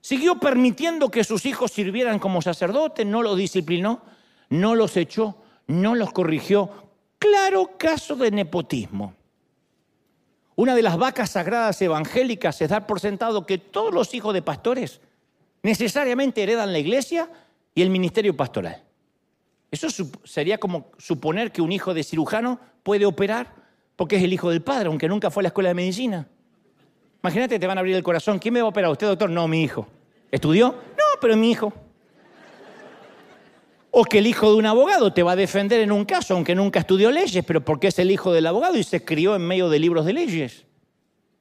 Siguió 0.00 0.36
permitiendo 0.40 1.10
que 1.10 1.24
sus 1.24 1.44
hijos 1.44 1.72
sirvieran 1.72 2.18
como 2.18 2.40
sacerdotes, 2.40 3.06
no 3.06 3.22
los 3.22 3.36
disciplinó, 3.36 4.00
no 4.48 4.74
los 4.74 4.96
echó, 4.96 5.36
no 5.66 5.94
los 5.94 6.12
corrigió. 6.12 6.70
Claro 7.18 7.76
caso 7.76 8.16
de 8.16 8.30
nepotismo. 8.30 9.14
Una 10.60 10.74
de 10.74 10.82
las 10.82 10.98
vacas 10.98 11.30
sagradas 11.30 11.80
evangélicas 11.80 12.60
es 12.60 12.68
dar 12.68 12.86
por 12.86 13.00
sentado 13.00 13.46
que 13.46 13.56
todos 13.56 13.94
los 13.94 14.12
hijos 14.12 14.34
de 14.34 14.42
pastores 14.42 15.00
necesariamente 15.62 16.42
heredan 16.42 16.70
la 16.70 16.78
iglesia 16.78 17.30
y 17.74 17.80
el 17.80 17.88
ministerio 17.88 18.36
pastoral. 18.36 18.84
Eso 19.70 19.88
sería 20.22 20.58
como 20.58 20.90
suponer 20.98 21.50
que 21.50 21.62
un 21.62 21.72
hijo 21.72 21.94
de 21.94 22.04
cirujano 22.04 22.60
puede 22.82 23.06
operar 23.06 23.54
porque 23.96 24.16
es 24.16 24.22
el 24.22 24.34
hijo 24.34 24.50
del 24.50 24.60
padre, 24.60 24.88
aunque 24.88 25.08
nunca 25.08 25.30
fue 25.30 25.40
a 25.40 25.44
la 25.44 25.48
escuela 25.48 25.70
de 25.70 25.76
medicina. 25.76 26.28
Imagínate, 27.22 27.58
te 27.58 27.66
van 27.66 27.78
a 27.78 27.80
abrir 27.80 27.96
el 27.96 28.02
corazón. 28.02 28.38
¿Quién 28.38 28.52
me 28.52 28.60
va 28.60 28.66
a 28.66 28.68
operar? 28.68 28.90
¿Usted, 28.90 29.06
doctor? 29.06 29.30
No, 29.30 29.48
mi 29.48 29.62
hijo. 29.62 29.88
¿Estudió? 30.30 30.72
No, 30.72 31.04
pero 31.22 31.38
mi 31.38 31.52
hijo. 31.52 31.72
O 33.90 34.04
que 34.04 34.18
el 34.18 34.26
hijo 34.26 34.50
de 34.50 34.56
un 34.56 34.66
abogado 34.66 35.12
te 35.12 35.22
va 35.22 35.32
a 35.32 35.36
defender 35.36 35.80
en 35.80 35.90
un 35.90 36.04
caso, 36.04 36.34
aunque 36.34 36.54
nunca 36.54 36.80
estudió 36.80 37.10
leyes, 37.10 37.44
pero 37.44 37.64
porque 37.64 37.88
es 37.88 37.98
el 37.98 38.10
hijo 38.10 38.32
del 38.32 38.46
abogado 38.46 38.76
y 38.76 38.84
se 38.84 39.04
crió 39.04 39.34
en 39.34 39.42
medio 39.42 39.68
de 39.68 39.78
libros 39.78 40.06
de 40.06 40.12
leyes. 40.12 40.64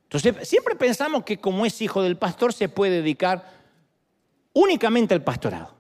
Entonces, 0.04 0.48
siempre 0.48 0.76
pensamos 0.76 1.24
que 1.24 1.38
como 1.38 1.66
es 1.66 1.80
hijo 1.82 2.02
del 2.02 2.18
pastor 2.18 2.52
se 2.52 2.68
puede 2.68 3.02
dedicar 3.02 3.52
únicamente 4.54 5.14
al 5.14 5.24
pastorado. 5.24 5.76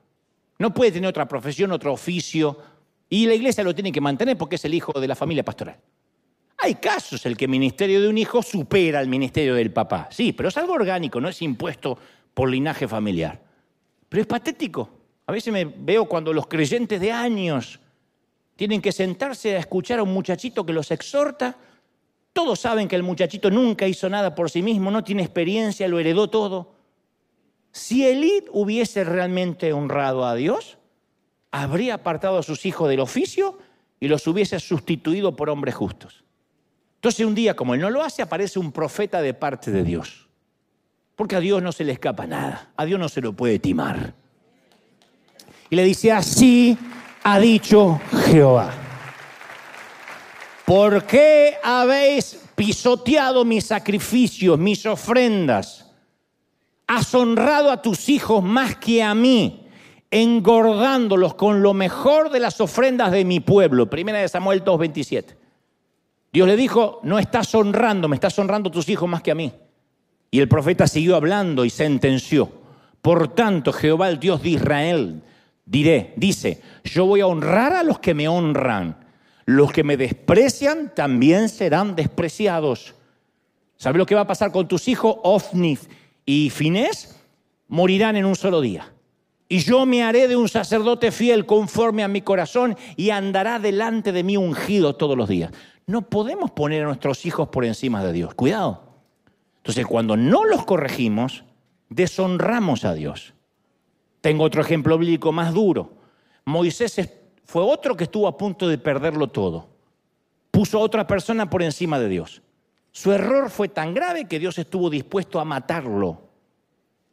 No 0.59 0.73
puede 0.73 0.91
tener 0.91 1.09
otra 1.09 1.27
profesión, 1.27 1.71
otro 1.71 1.91
oficio, 1.91 2.57
y 3.09 3.25
la 3.25 3.33
iglesia 3.33 3.63
lo 3.63 3.73
tiene 3.73 3.91
que 3.91 4.01
mantener 4.01 4.37
porque 4.37 4.57
es 4.57 4.65
el 4.65 4.73
hijo 4.75 4.91
de 4.99 5.07
la 5.07 5.15
familia 5.15 5.43
pastoral. 5.43 5.77
Hay 6.57 6.75
casos 6.75 7.25
en 7.25 7.35
que 7.35 7.45
el 7.45 7.51
ministerio 7.51 8.01
de 8.01 8.07
un 8.07 8.17
hijo 8.17 8.43
supera 8.43 8.99
al 8.99 9.07
ministerio 9.07 9.55
del 9.55 9.71
papá. 9.71 10.09
Sí, 10.11 10.33
pero 10.33 10.49
es 10.49 10.57
algo 10.57 10.73
orgánico, 10.73 11.19
no 11.19 11.29
es 11.29 11.41
impuesto 11.41 11.97
por 12.33 12.49
linaje 12.49 12.87
familiar. 12.87 13.41
Pero 14.09 14.21
es 14.21 14.27
patético. 14.27 14.98
A 15.29 15.31
veces 15.31 15.53
me 15.53 15.63
veo 15.63 16.05
cuando 16.05 16.33
los 16.33 16.47
creyentes 16.47 16.99
de 16.99 17.11
años 17.11 17.79
tienen 18.55 18.81
que 18.81 18.91
sentarse 18.91 19.55
a 19.55 19.59
escuchar 19.59 19.99
a 19.99 20.03
un 20.03 20.11
muchachito 20.11 20.65
que 20.65 20.73
los 20.73 20.89
exhorta. 20.89 21.55
Todos 22.33 22.59
saben 22.59 22.87
que 22.87 22.95
el 22.95 23.03
muchachito 23.03 23.51
nunca 23.51 23.87
hizo 23.87 24.09
nada 24.09 24.33
por 24.33 24.49
sí 24.49 24.63
mismo, 24.63 24.89
no 24.89 25.03
tiene 25.03 25.21
experiencia, 25.21 25.87
lo 25.87 25.99
heredó 25.99 26.31
todo. 26.31 26.73
Si 27.71 28.07
Elid 28.07 28.45
hubiese 28.53 29.03
realmente 29.03 29.71
honrado 29.71 30.25
a 30.25 30.33
Dios, 30.33 30.79
habría 31.51 31.93
apartado 31.93 32.39
a 32.39 32.43
sus 32.43 32.65
hijos 32.65 32.89
del 32.89 32.99
oficio 32.99 33.59
y 33.99 34.07
los 34.07 34.25
hubiese 34.25 34.59
sustituido 34.59 35.35
por 35.35 35.51
hombres 35.51 35.75
justos. 35.75 36.23
Entonces 36.95 37.23
un 37.23 37.35
día, 37.35 37.55
como 37.55 37.75
él 37.75 37.81
no 37.81 37.91
lo 37.91 38.01
hace, 38.01 38.23
aparece 38.23 38.57
un 38.57 38.71
profeta 38.71 39.21
de 39.21 39.35
parte 39.35 39.69
de 39.69 39.83
Dios. 39.83 40.27
Porque 41.15 41.35
a 41.35 41.39
Dios 41.39 41.61
no 41.61 41.71
se 41.71 41.83
le 41.83 41.91
escapa 41.91 42.25
nada, 42.25 42.71
a 42.75 42.83
Dios 42.85 42.99
no 42.99 43.09
se 43.09 43.21
lo 43.21 43.33
puede 43.33 43.59
timar. 43.59 44.15
Y 45.69 45.75
le 45.75 45.83
dice, 45.83 46.11
así 46.11 46.77
ha 47.23 47.39
dicho 47.39 47.99
Jehová. 48.25 48.73
¿Por 50.65 51.03
qué 51.05 51.57
habéis 51.63 52.39
pisoteado 52.55 53.45
mis 53.45 53.65
sacrificios, 53.65 54.57
mis 54.57 54.85
ofrendas? 54.85 55.91
Has 56.87 57.13
honrado 57.13 57.71
a 57.71 57.81
tus 57.81 58.09
hijos 58.09 58.43
más 58.43 58.75
que 58.75 59.03
a 59.03 59.13
mí, 59.13 59.67
engordándolos 60.11 61.35
con 61.35 61.61
lo 61.61 61.73
mejor 61.73 62.31
de 62.31 62.39
las 62.39 62.59
ofrendas 62.61 63.11
de 63.11 63.25
mi 63.25 63.39
pueblo. 63.39 63.89
Primera 63.89 64.19
de 64.19 64.27
Samuel 64.27 64.63
2.27. 64.63 65.35
Dios 66.31 66.47
le 66.47 66.55
dijo, 66.55 66.99
no 67.03 67.17
estás 67.17 67.53
honrando, 67.55 68.07
me 68.07 68.15
estás 68.15 68.37
honrando 68.37 68.69
tus 68.69 68.89
hijos 68.89 69.09
más 69.09 69.21
que 69.21 69.31
a 69.31 69.35
mí. 69.35 69.51
Y 70.31 70.39
el 70.39 70.47
profeta 70.47 70.87
siguió 70.87 71.15
hablando 71.15 71.65
y 71.65 71.69
sentenció. 71.69 72.51
Por 73.01 73.29
tanto, 73.29 73.73
Jehová, 73.73 74.09
el 74.09 74.19
Dios 74.19 74.43
de 74.43 74.49
Israel, 74.49 75.23
diré, 75.69 76.13
dice, 76.17 76.61
yo 76.83 77.05
voy 77.05 77.21
a 77.21 77.27
honrar 77.27 77.73
a 77.73 77.83
los 77.83 77.99
que 77.99 78.13
me 78.13 78.27
honran. 78.27 78.97
Los 79.45 79.71
que 79.71 79.83
me 79.83 79.97
desprecian 79.97 80.93
también 80.93 81.49
serán 81.49 81.95
despreciados. 81.95 82.95
¿Sabes 83.77 83.97
lo 83.97 84.05
que 84.05 84.15
va 84.15 84.21
a 84.21 84.27
pasar 84.27 84.51
con 84.51 84.67
tus 84.67 84.87
hijos? 84.87 85.15
Ofnif 85.23 85.87
y 86.25 86.49
Finés 86.49 87.15
morirán 87.67 88.15
en 88.17 88.25
un 88.25 88.35
solo 88.35 88.61
día. 88.61 88.91
Y 89.47 89.59
yo 89.59 89.85
me 89.85 90.03
haré 90.03 90.27
de 90.27 90.35
un 90.35 90.49
sacerdote 90.49 91.11
fiel 91.11 91.45
conforme 91.45 92.03
a 92.03 92.07
mi 92.07 92.21
corazón 92.21 92.77
y 92.95 93.09
andará 93.09 93.57
delante 93.57 94.11
de 94.11 94.23
mí 94.23 94.37
ungido 94.37 94.95
todos 94.95 95.17
los 95.17 95.29
días. 95.29 95.51
No 95.87 96.03
podemos 96.03 96.51
poner 96.51 96.83
a 96.83 96.87
nuestros 96.87 97.25
hijos 97.25 97.47
por 97.49 97.65
encima 97.65 98.03
de 98.03 98.13
Dios. 98.13 98.35
Cuidado. 98.35 98.83
Entonces, 99.57 99.87
cuando 99.87 100.15
no 100.15 100.45
los 100.45 100.65
corregimos, 100.65 101.43
deshonramos 101.89 102.85
a 102.85 102.93
Dios. 102.93 103.33
Tengo 104.21 104.43
otro 104.43 104.61
ejemplo 104.61 104.97
bíblico 104.97 105.31
más 105.31 105.53
duro. 105.53 105.93
Moisés 106.45 106.99
fue 107.45 107.63
otro 107.63 107.95
que 107.95 108.05
estuvo 108.05 108.27
a 108.27 108.37
punto 108.37 108.67
de 108.67 108.77
perderlo 108.77 109.27
todo. 109.27 109.69
Puso 110.51 110.77
a 110.77 110.81
otra 110.81 111.07
persona 111.07 111.49
por 111.49 111.63
encima 111.63 111.99
de 111.99 112.09
Dios. 112.09 112.41
Su 112.91 113.11
error 113.11 113.49
fue 113.49 113.69
tan 113.69 113.93
grave 113.93 114.25
que 114.25 114.39
Dios 114.39 114.57
estuvo 114.57 114.89
dispuesto 114.89 115.39
a 115.39 115.45
matarlo. 115.45 116.29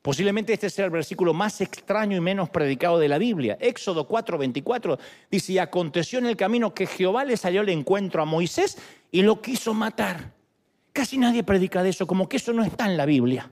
Posiblemente 0.02 0.52
este 0.52 0.70
sea 0.70 0.84
el 0.84 0.92
versículo 0.92 1.34
más 1.34 1.60
extraño 1.60 2.16
y 2.16 2.20
menos 2.20 2.48
predicado 2.48 2.98
de 2.98 3.08
la 3.08 3.18
Biblia. 3.18 3.58
Éxodo 3.60 4.06
4:24 4.08 4.98
dice, 5.30 5.52
y 5.52 5.58
aconteció 5.58 6.18
en 6.20 6.26
el 6.26 6.36
camino 6.36 6.72
que 6.72 6.86
Jehová 6.86 7.24
le 7.24 7.36
salió 7.36 7.60
al 7.60 7.68
encuentro 7.68 8.22
a 8.22 8.24
Moisés 8.24 8.78
y 9.10 9.22
lo 9.22 9.42
quiso 9.42 9.74
matar. 9.74 10.32
Casi 10.92 11.18
nadie 11.18 11.42
predica 11.42 11.82
de 11.82 11.90
eso, 11.90 12.06
como 12.06 12.28
que 12.28 12.36
eso 12.36 12.52
no 12.52 12.62
está 12.62 12.86
en 12.86 12.96
la 12.96 13.04
Biblia. 13.04 13.50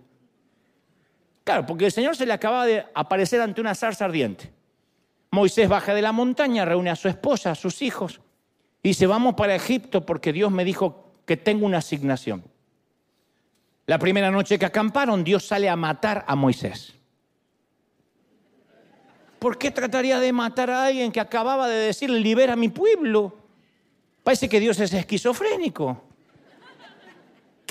Claro, 1.45 1.67
porque 1.67 1.87
el 1.87 1.93
Señor 1.93 2.17
se 2.17 2.25
le 2.27 2.33
acaba 2.33 2.65
de 2.65 2.87
aparecer 2.95 3.41
ante 3.41 3.61
una 3.61 3.75
zarza 3.75 4.07
ardiente. 4.07 4.51
Moisés 5.31 5.69
baja 5.69 5.95
de 5.95 6.01
la 6.01 6.13
montaña, 6.13 6.65
reúne 6.65 6.91
a 6.91 6.97
su 6.97 7.09
esposa, 7.09 7.51
a 7.51 7.55
sus 7.55 7.83
hijos, 7.83 8.21
y 8.83 8.89
dice, 8.89 9.07
vamos 9.07 9.35
para 9.35 9.55
Egipto 9.55 10.07
porque 10.07 10.33
Dios 10.33 10.51
me 10.51 10.65
dijo 10.65 11.13
que 11.27 11.37
tengo 11.37 11.67
una 11.67 11.79
asignación. 11.79 12.45
La 13.87 13.99
primera 13.99 14.31
noche 14.31 14.59
que 14.59 14.65
acamparon, 14.65 15.25
Dios 15.25 15.47
sale 15.47 15.69
a 15.69 15.77
matar 15.77 16.25
a 16.27 16.35
Moisés. 16.35 16.95
¿Por 19.39 19.59
qué 19.59 19.71
trataría 19.71 20.21
de 20.21 20.33
matar 20.33 20.71
a 20.71 20.87
alguien 20.87 21.13
que 21.13 21.21
acababa 21.21 21.69
de 21.69 21.77
decir, 21.77 22.09
libera 22.09 22.55
a 22.55 22.57
mi 22.57 22.69
pueblo? 22.69 23.37
Parece 24.23 24.49
que 24.49 24.61
Dios 24.61 24.81
es 24.81 24.95
esquizofrénico. 24.95 26.03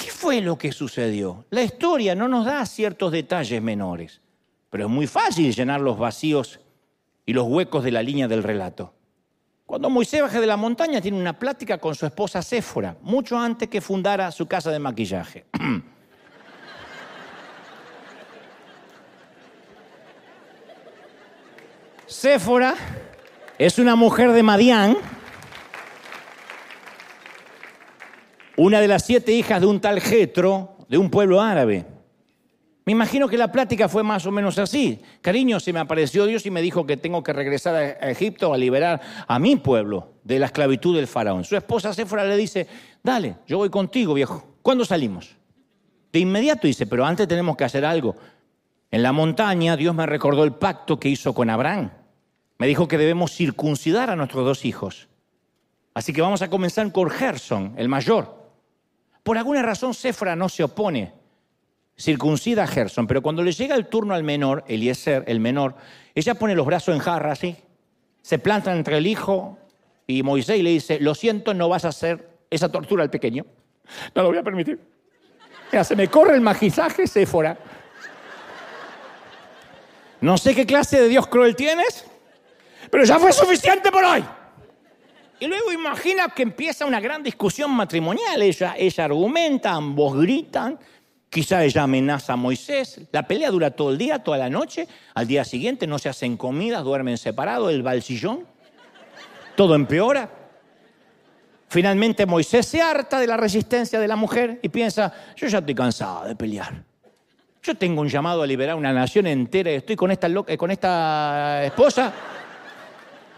¿Qué 0.03 0.11
fue 0.11 0.41
lo 0.41 0.57
que 0.57 0.73
sucedió? 0.73 1.45
La 1.49 1.63
historia 1.63 2.13
no 2.13 2.27
nos 2.27 2.45
da 2.45 2.65
ciertos 2.65 3.09
detalles 3.09 3.61
menores, 3.61 4.19
pero 4.69 4.83
es 4.83 4.89
muy 4.89 5.07
fácil 5.07 5.55
llenar 5.55 5.79
los 5.79 5.97
vacíos 5.97 6.59
y 7.25 7.31
los 7.31 7.47
huecos 7.47 7.85
de 7.85 7.91
la 7.91 8.03
línea 8.03 8.27
del 8.27 8.43
relato. 8.43 8.93
Cuando 9.65 9.89
Moisés 9.89 10.21
baja 10.21 10.41
de 10.41 10.47
la 10.47 10.57
montaña 10.57 10.99
tiene 10.99 11.17
una 11.17 11.39
plática 11.39 11.77
con 11.77 11.95
su 11.95 12.05
esposa 12.05 12.41
Séfora, 12.41 12.97
mucho 13.01 13.37
antes 13.37 13.69
que 13.69 13.79
fundara 13.79 14.29
su 14.31 14.45
casa 14.45 14.71
de 14.71 14.79
maquillaje. 14.79 15.45
Séfora 22.05 22.75
es 23.57 23.79
una 23.79 23.95
mujer 23.95 24.33
de 24.33 24.43
Madián, 24.43 24.97
una 28.57 28.79
de 28.79 28.87
las 28.87 29.05
siete 29.05 29.31
hijas 29.31 29.61
de 29.61 29.67
un 29.67 29.79
tal 29.79 29.99
Jetro, 29.99 30.77
de 30.87 30.97
un 30.97 31.09
pueblo 31.09 31.41
árabe. 31.41 31.85
Me 32.85 32.91
imagino 32.91 33.29
que 33.29 33.37
la 33.37 33.51
plática 33.51 33.87
fue 33.87 34.03
más 34.03 34.25
o 34.25 34.31
menos 34.31 34.59
así. 34.59 34.99
Cariño, 35.21 35.59
se 35.59 35.71
me 35.71 35.79
apareció 35.79 36.25
Dios 36.25 36.45
y 36.45 36.51
me 36.51 36.61
dijo 36.61 36.85
que 36.85 36.97
tengo 36.97 37.23
que 37.23 37.31
regresar 37.31 37.75
a 37.75 38.09
Egipto 38.09 38.53
a 38.53 38.57
liberar 38.57 38.99
a 39.25 39.39
mi 39.39 39.55
pueblo 39.55 40.15
de 40.23 40.37
la 40.37 40.47
esclavitud 40.47 40.95
del 40.95 41.07
faraón. 41.07 41.45
Su 41.45 41.55
esposa 41.55 41.93
Séfora 41.93 42.25
le 42.25 42.35
dice, 42.35 42.67
dale, 43.01 43.37
yo 43.47 43.57
voy 43.57 43.69
contigo, 43.69 44.13
viejo. 44.13 44.57
¿Cuándo 44.61 44.83
salimos? 44.83 45.35
De 46.11 46.19
inmediato 46.19 46.67
dice, 46.67 46.85
pero 46.85 47.05
antes 47.05 47.27
tenemos 47.27 47.55
que 47.55 47.63
hacer 47.63 47.85
algo. 47.85 48.15
En 48.91 49.01
la 49.01 49.13
montaña 49.13 49.77
Dios 49.77 49.95
me 49.95 50.05
recordó 50.05 50.43
el 50.43 50.53
pacto 50.53 50.99
que 50.99 51.09
hizo 51.09 51.33
con 51.33 51.49
Abraham. 51.49 51.89
Me 52.57 52.67
dijo 52.67 52.87
que 52.87 52.97
debemos 52.97 53.31
circuncidar 53.31 54.09
a 54.09 54.15
nuestros 54.17 54.45
dos 54.45 54.65
hijos. 54.65 55.07
Así 55.93 56.11
que 56.11 56.21
vamos 56.21 56.41
a 56.41 56.49
comenzar 56.49 56.91
con 56.91 57.09
Gerson, 57.09 57.73
el 57.77 57.87
mayor. 57.87 58.42
Por 59.23 59.37
alguna 59.37 59.61
razón 59.61 59.93
Cefra 59.93 60.35
no 60.35 60.49
se 60.49 60.63
opone. 60.63 61.13
circuncida 61.95 62.63
a 62.63 62.67
Gerson, 62.67 63.05
pero 63.05 63.21
cuando 63.21 63.43
le 63.43 63.51
llega 63.51 63.75
el 63.75 63.87
turno 63.87 64.15
al 64.15 64.23
menor, 64.23 64.63
Eliezer, 64.67 65.23
el 65.27 65.39
menor, 65.39 65.75
ella 66.15 66.33
pone 66.33 66.55
los 66.55 66.65
brazos 66.65 66.95
en 66.95 66.99
jarra 66.99 67.31
así, 67.31 67.55
se 68.21 68.39
planta 68.39 68.73
entre 68.75 68.97
el 68.97 69.05
hijo 69.05 69.59
y 70.07 70.23
Moisés 70.23 70.57
y 70.57 70.63
le 70.63 70.71
dice, 70.71 70.99
lo 70.99 71.13
siento, 71.13 71.53
no 71.53 71.69
vas 71.69 71.85
a 71.85 71.89
hacer 71.89 72.29
esa 72.49 72.71
tortura 72.71 73.03
al 73.03 73.09
pequeño. 73.11 73.45
No 74.15 74.23
lo 74.23 74.29
voy 74.29 74.37
a 74.39 74.43
permitir. 74.43 74.79
Mira, 75.71 75.83
se 75.83 75.95
me 75.95 76.07
corre 76.07 76.33
el 76.33 76.41
magizaje, 76.41 77.05
Séfora. 77.05 77.57
No 80.21 80.37
sé 80.37 80.55
qué 80.55 80.65
clase 80.65 81.01
de 81.01 81.07
Dios 81.09 81.27
cruel 81.27 81.55
tienes, 81.55 82.05
pero 82.89 83.03
ya 83.03 83.19
fue 83.19 83.33
suficiente 83.33 83.91
por 83.91 84.03
hoy. 84.03 84.23
Y 85.39 85.47
luego 85.47 85.71
imagina 85.71 86.29
que 86.29 86.43
empieza 86.43 86.85
una 86.85 86.99
gran 86.99 87.23
discusión 87.23 87.71
matrimonial. 87.71 88.41
Ella, 88.41 88.75
ella 88.77 89.05
argumenta, 89.05 89.71
ambos 89.71 90.17
gritan. 90.17 90.79
Quizá 91.29 91.63
ella 91.63 91.83
amenaza 91.83 92.33
a 92.33 92.35
Moisés. 92.35 93.01
La 93.11 93.27
pelea 93.27 93.49
dura 93.49 93.71
todo 93.71 93.91
el 93.91 93.97
día, 93.97 94.23
toda 94.23 94.37
la 94.37 94.49
noche. 94.49 94.87
Al 95.15 95.27
día 95.27 95.43
siguiente 95.43 95.87
no 95.87 95.97
se 95.97 96.07
hacen 96.07 96.37
comidas, 96.37 96.83
duermen 96.83 97.17
separados, 97.17 97.71
él 97.71 97.85
va 97.85 97.91
al 97.91 98.03
sillón. 98.03 98.45
Todo 99.55 99.75
empeora. 99.75 100.29
Finalmente 101.69 102.27
Moisés 102.27 102.67
se 102.67 102.83
harta 102.83 103.19
de 103.19 103.25
la 103.25 103.35
resistencia 103.35 103.99
de 103.99 104.07
la 104.07 104.15
mujer 104.15 104.59
y 104.61 104.69
piensa, 104.69 105.11
yo 105.35 105.47
ya 105.47 105.57
estoy 105.57 105.73
cansado 105.73 106.25
de 106.25 106.35
pelear. 106.35 106.83
Yo 107.63 107.75
tengo 107.75 108.01
un 108.01 108.09
llamado 108.09 108.43
a 108.43 108.45
liberar 108.45 108.75
una 108.75 108.93
nación 108.93 109.25
entera 109.25 109.71
y 109.71 109.75
estoy 109.75 109.95
con 109.95 110.11
esta, 110.11 110.27
loca, 110.27 110.55
con 110.55 110.69
esta 110.69 111.63
esposa. 111.63 112.13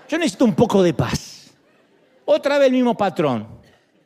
Yo 0.10 0.18
necesito 0.18 0.44
un 0.44 0.54
poco 0.54 0.84
de 0.84 0.94
paz. 0.94 1.35
Otra 2.26 2.58
vez 2.58 2.68
el 2.68 2.74
mismo 2.74 2.96
patrón. 2.96 3.48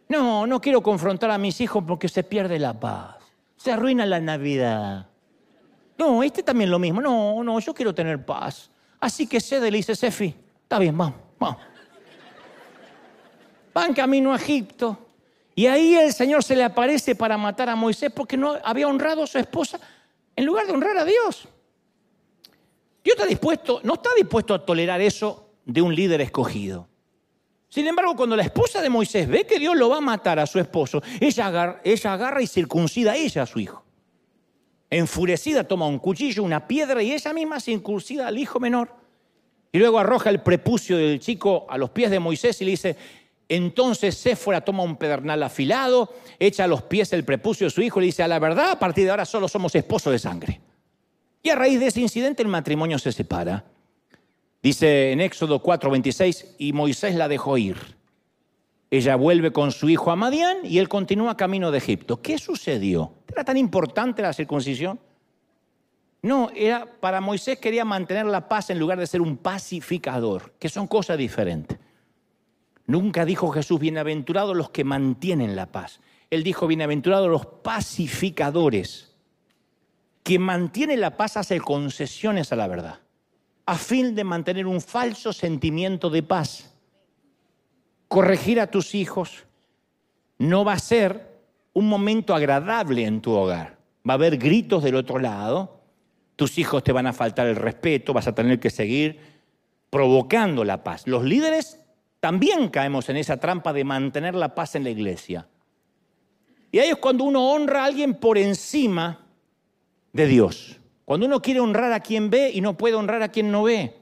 No, 0.08 0.46
no 0.46 0.60
quiero 0.60 0.82
confrontar 0.82 1.32
a 1.32 1.38
mis 1.38 1.60
hijos 1.62 1.84
porque 1.88 2.08
se 2.08 2.24
pierde 2.24 2.60
la 2.60 2.80
paz. 2.80 3.18
Se 3.56 3.72
arruina 3.72 4.06
la 4.06 4.20
Navidad. 4.20 5.08
No, 5.98 6.24
este 6.24 6.44
también 6.44 6.70
lo 6.70 6.80
mismo. 6.80 7.02
No, 7.02 7.44
no, 7.44 7.60
yo 7.60 7.74
quiero 7.74 7.94
tener 7.94 8.26
paz. 8.26 8.70
Así 9.00 9.28
que 9.28 9.40
cede, 9.40 9.70
le 9.72 9.78
dice 9.78 9.96
Sefi. 9.96 10.36
Está 10.64 10.80
bien, 10.80 10.98
vamos, 10.98 11.16
vamos 11.40 11.62
van 13.80 13.94
camino 13.94 14.34
a 14.34 14.36
Egipto. 14.36 14.98
Y 15.56 15.68
ahí 15.68 15.96
el 15.96 16.14
Señor 16.14 16.44
se 16.44 16.56
le 16.56 16.64
aparece 16.64 17.16
para 17.16 17.38
matar 17.38 17.70
a 17.70 17.76
Moisés 17.76 18.12
porque 18.14 18.38
no 18.38 18.58
había 18.64 18.88
honrado 18.88 19.24
a 19.24 19.28
su 19.28 19.38
esposa 19.38 19.80
en 20.36 20.46
lugar 20.46 20.68
de 20.68 20.74
honrar 20.74 20.98
a 20.98 21.06
Dios. 21.06 21.48
Dios 23.04 23.16
está 23.16 23.26
dispuesto, 23.26 23.80
no 23.84 23.94
está 23.96 24.10
dispuesto 24.16 24.54
a 24.54 24.66
tolerar 24.66 25.02
eso 25.02 25.52
de 25.66 25.82
un 25.82 25.96
líder 25.96 26.22
escogido. 26.22 26.88
Sin 27.70 27.86
embargo, 27.86 28.16
cuando 28.16 28.36
la 28.36 28.44
esposa 28.44 28.82
de 28.82 28.90
Moisés 28.90 29.28
ve 29.28 29.46
que 29.46 29.60
Dios 29.60 29.78
lo 29.78 29.90
va 29.90 29.98
a 29.98 30.02
matar 30.02 30.40
a 30.40 30.48
su 30.48 30.60
esposo, 30.60 31.04
ella 31.20 31.46
agarra, 31.46 32.42
y 32.42 32.48
circuncida 32.48 33.12
a 33.12 33.16
ella 33.16 33.44
a 33.44 33.46
su 33.46 33.60
hijo. 33.60 33.86
Enfurecida 34.90 35.64
toma 35.64 35.86
un 35.86 36.00
cuchillo, 36.00 36.42
una 36.42 36.68
piedra 36.68 37.04
y 37.04 37.12
ella 37.12 37.32
misma 37.32 37.60
circuncida 37.60 38.28
al 38.28 38.40
hijo 38.40 38.60
menor. 38.60 38.92
Y 39.72 39.78
luego 39.78 40.00
arroja 40.00 40.32
el 40.32 40.42
prepucio 40.42 40.98
del 40.98 41.20
chico 41.20 41.68
a 41.70 41.78
los 41.78 41.92
pies 41.92 42.10
de 42.10 42.20
Moisés 42.20 42.60
y 42.62 42.66
le 42.66 42.72
dice, 42.72 42.98
entonces 43.48 44.18
Séfora 44.18 44.62
toma 44.62 44.82
un 44.82 44.96
pedernal 44.96 45.44
afilado, 45.44 46.16
echa 46.40 46.64
a 46.64 46.68
los 46.68 46.82
pies 46.82 47.14
el 47.14 47.24
prepucio 47.24 47.68
de 47.68 47.72
su 47.72 47.84
hijo 47.84 48.00
y 48.00 48.02
le 48.02 48.06
dice, 48.08 48.24
a 48.24 48.28
la 48.28 48.40
verdad, 48.40 48.72
a 48.72 48.80
partir 48.80 49.06
de 49.06 49.12
ahora 49.12 49.26
solo 49.26 49.48
somos 49.48 49.76
esposos 49.76 50.12
de 50.12 50.18
sangre. 50.18 50.60
Y 51.44 51.50
a 51.52 51.56
raíz 51.56 51.80
de 51.80 51.88
ese 51.88 52.02
incidente 52.02 52.42
el 52.42 52.50
matrimonio 52.50 52.98
se 52.98 53.12
separa. 53.12 53.64
Dice 54.62 55.12
en 55.12 55.22
Éxodo 55.22 55.62
4:26, 55.62 56.56
y 56.58 56.74
Moisés 56.74 57.16
la 57.16 57.28
dejó 57.28 57.58
ir. 57.58 57.78
Ella 58.92 59.16
vuelve 59.16 59.52
con 59.52 59.72
su 59.72 59.88
hijo 59.88 60.12
a 60.12 60.16
Madián 60.16 60.58
y 60.64 60.80
él 60.80 60.90
continúa 60.90 61.38
camino 61.38 61.72
de 61.72 61.78
Egipto. 61.78 62.22
¿Qué 62.22 62.38
sucedió? 62.38 63.14
¿Era 63.28 63.44
tan 63.44 63.58
importante 63.58 64.22
la 64.22 64.34
circuncisión? 64.34 65.00
No, 66.22 66.50
era 66.56 66.86
para 67.00 67.22
Moisés 67.22 67.60
quería 67.60 67.86
mantener 67.86 68.26
la 68.26 68.50
paz 68.50 68.70
en 68.72 68.80
lugar 68.80 69.00
de 69.00 69.08
ser 69.08 69.22
un 69.22 69.38
pacificador, 69.38 70.54
que 70.60 70.68
son 70.68 70.88
cosas 70.88 71.18
diferentes. 71.18 71.78
Nunca 72.88 73.24
dijo 73.24 73.52
Jesús, 73.52 73.80
bienaventurados 73.80 74.58
los 74.58 74.72
que 74.72 74.84
mantienen 74.84 75.56
la 75.56 75.68
paz. 75.68 76.02
Él 76.32 76.44
dijo, 76.44 76.68
bienaventurados 76.68 77.30
los 77.30 77.46
pacificadores. 77.46 79.16
Quien 80.24 80.42
mantiene 80.42 80.98
la 80.98 81.16
paz 81.16 81.38
hace 81.38 81.62
concesiones 81.62 82.52
a 82.52 82.56
la 82.56 82.68
verdad, 82.68 83.00
a 83.70 83.76
fin 83.76 84.16
de 84.16 84.24
mantener 84.24 84.66
un 84.66 84.82
falso 84.82 85.32
sentimiento 85.32 86.10
de 86.10 86.24
paz. 86.24 86.74
Corregir 88.08 88.60
a 88.60 88.66
tus 88.66 88.96
hijos 88.96 89.46
no 90.40 90.66
va 90.66 90.74
a 90.74 90.80
ser 90.80 91.38
un 91.74 91.88
momento 91.88 92.34
agradable 92.34 93.06
en 93.06 93.22
tu 93.22 93.32
hogar. 93.32 93.78
Va 94.10 94.14
a 94.14 94.16
haber 94.16 94.40
gritos 94.40 94.82
del 94.82 94.96
otro 94.96 95.20
lado, 95.20 95.82
tus 96.36 96.58
hijos 96.58 96.84
te 96.84 96.92
van 96.92 97.06
a 97.06 97.14
faltar 97.14 97.46
el 97.46 97.58
respeto, 97.58 98.12
vas 98.12 98.26
a 98.26 98.34
tener 98.34 98.60
que 98.60 98.72
seguir 98.72 99.20
provocando 99.92 100.64
la 100.64 100.84
paz. 100.84 101.06
Los 101.06 101.24
líderes 101.24 101.80
también 102.20 102.70
caemos 102.70 103.08
en 103.10 103.18
esa 103.18 103.38
trampa 103.38 103.72
de 103.72 103.84
mantener 103.84 104.34
la 104.34 104.56
paz 104.56 104.74
en 104.74 104.84
la 104.84 104.90
iglesia. 104.90 105.48
Y 106.72 106.80
ahí 106.80 106.90
es 106.90 106.98
cuando 106.98 107.24
uno 107.24 107.52
honra 107.52 107.84
a 107.84 107.86
alguien 107.86 108.16
por 108.16 108.40
encima 108.40 109.28
de 110.12 110.26
Dios. 110.26 110.79
Cuando 111.10 111.26
uno 111.26 111.42
quiere 111.42 111.60
honrar 111.60 111.92
a 111.92 112.02
quien 112.02 112.30
ve 112.30 112.52
y 112.54 112.62
no 112.62 112.78
puede 112.78 112.94
honrar 112.94 113.24
a 113.24 113.30
quien 113.30 113.52
no 113.52 113.64
ve. 113.64 113.96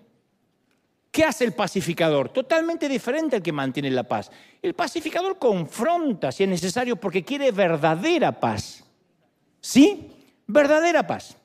¿Qué 1.09 1.23
hace 1.23 1.45
el 1.45 1.53
pacificador? 1.53 2.27
Totalmente 2.27 2.89
diferente 2.89 3.37
al 3.37 3.41
que 3.41 3.53
mantiene 3.53 3.89
la 3.91 4.03
paz. 4.03 4.29
El 4.61 4.73
pacificador 4.73 5.39
confronta 5.39 6.33
si 6.33 6.43
es 6.43 6.49
necesario 6.49 6.97
porque 6.97 7.23
quiere 7.23 7.49
verdadera 7.53 8.37
paz. 8.37 8.83
¿Sí? 9.61 10.11
Verdadera 10.47 11.07
paz. 11.07 11.37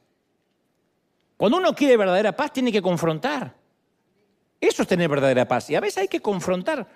Cuando 1.37 1.59
uno 1.59 1.73
quiere 1.77 1.97
verdadera 1.97 2.35
paz 2.35 2.55
tiene 2.55 2.73
que 2.73 2.83
confrontar. 2.83 3.55
Eso 4.61 4.83
es 4.83 4.89
tener 4.89 5.09
verdadera 5.09 5.47
paz. 5.47 5.71
Y 5.71 5.77
a 5.77 5.81
veces 5.81 5.99
hay 5.99 6.09
que 6.09 6.19
confrontar. 6.19 6.89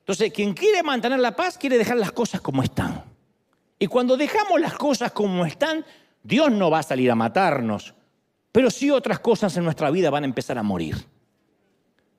Entonces, 0.00 0.32
quien 0.32 0.54
quiere 0.54 0.82
mantener 0.82 1.20
la 1.20 1.36
paz 1.36 1.56
quiere 1.56 1.78
dejar 1.78 1.98
las 1.98 2.10
cosas 2.10 2.40
como 2.40 2.64
están. 2.64 3.04
Y 3.78 3.86
cuando 3.86 4.16
dejamos 4.16 4.60
las 4.60 4.74
cosas 4.74 5.12
como 5.12 5.46
están, 5.46 5.84
Dios 6.22 6.52
no 6.52 6.70
va 6.70 6.80
a 6.80 6.84
salir 6.84 7.10
a 7.10 7.14
matarnos, 7.14 7.94
pero 8.52 8.70
sí 8.70 8.90
otras 8.90 9.18
cosas 9.18 9.56
en 9.56 9.64
nuestra 9.64 9.90
vida 9.90 10.10
van 10.10 10.24
a 10.24 10.26
empezar 10.26 10.58
a 10.58 10.62
morir. 10.62 10.96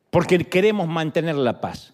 Porque 0.10 0.38
queremos 0.46 0.88
mantener 0.88 1.36
la 1.36 1.62
paz. 1.62 1.94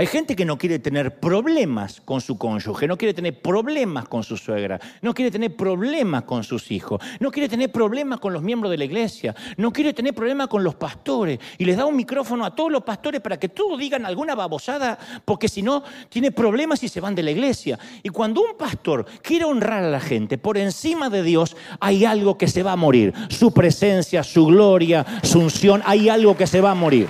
Hay 0.00 0.06
gente 0.06 0.36
que 0.36 0.44
no 0.44 0.56
quiere 0.56 0.78
tener 0.78 1.18
problemas 1.18 2.00
con 2.00 2.20
su 2.20 2.38
cónyuge, 2.38 2.86
no 2.86 2.96
quiere 2.96 3.12
tener 3.12 3.42
problemas 3.42 4.06
con 4.06 4.22
su 4.22 4.36
suegra, 4.36 4.78
no 5.02 5.12
quiere 5.12 5.28
tener 5.28 5.56
problemas 5.56 6.22
con 6.22 6.44
sus 6.44 6.70
hijos, 6.70 7.02
no 7.18 7.32
quiere 7.32 7.48
tener 7.48 7.72
problemas 7.72 8.20
con 8.20 8.32
los 8.32 8.40
miembros 8.40 8.70
de 8.70 8.78
la 8.78 8.84
iglesia, 8.84 9.34
no 9.56 9.72
quiere 9.72 9.92
tener 9.92 10.14
problemas 10.14 10.46
con 10.46 10.62
los 10.62 10.76
pastores 10.76 11.40
y 11.58 11.64
les 11.64 11.76
da 11.76 11.84
un 11.84 11.96
micrófono 11.96 12.44
a 12.44 12.54
todos 12.54 12.70
los 12.70 12.84
pastores 12.84 13.20
para 13.20 13.40
que 13.40 13.48
todos 13.48 13.76
digan 13.76 14.06
alguna 14.06 14.36
babosada, 14.36 14.96
porque 15.24 15.48
si 15.48 15.62
no, 15.62 15.82
tiene 16.08 16.30
problemas 16.30 16.80
y 16.84 16.88
se 16.88 17.00
van 17.00 17.16
de 17.16 17.24
la 17.24 17.32
iglesia. 17.32 17.76
Y 18.04 18.10
cuando 18.10 18.40
un 18.42 18.56
pastor 18.56 19.04
quiere 19.20 19.46
honrar 19.46 19.82
a 19.82 19.90
la 19.90 19.98
gente 19.98 20.38
por 20.38 20.58
encima 20.58 21.10
de 21.10 21.24
Dios, 21.24 21.56
hay 21.80 22.04
algo 22.04 22.38
que 22.38 22.46
se 22.46 22.62
va 22.62 22.70
a 22.70 22.76
morir. 22.76 23.12
Su 23.30 23.52
presencia, 23.52 24.22
su 24.22 24.46
gloria, 24.46 25.04
su 25.24 25.40
unción, 25.40 25.82
hay 25.84 26.08
algo 26.08 26.36
que 26.36 26.46
se 26.46 26.60
va 26.60 26.70
a 26.70 26.76
morir. 26.76 27.08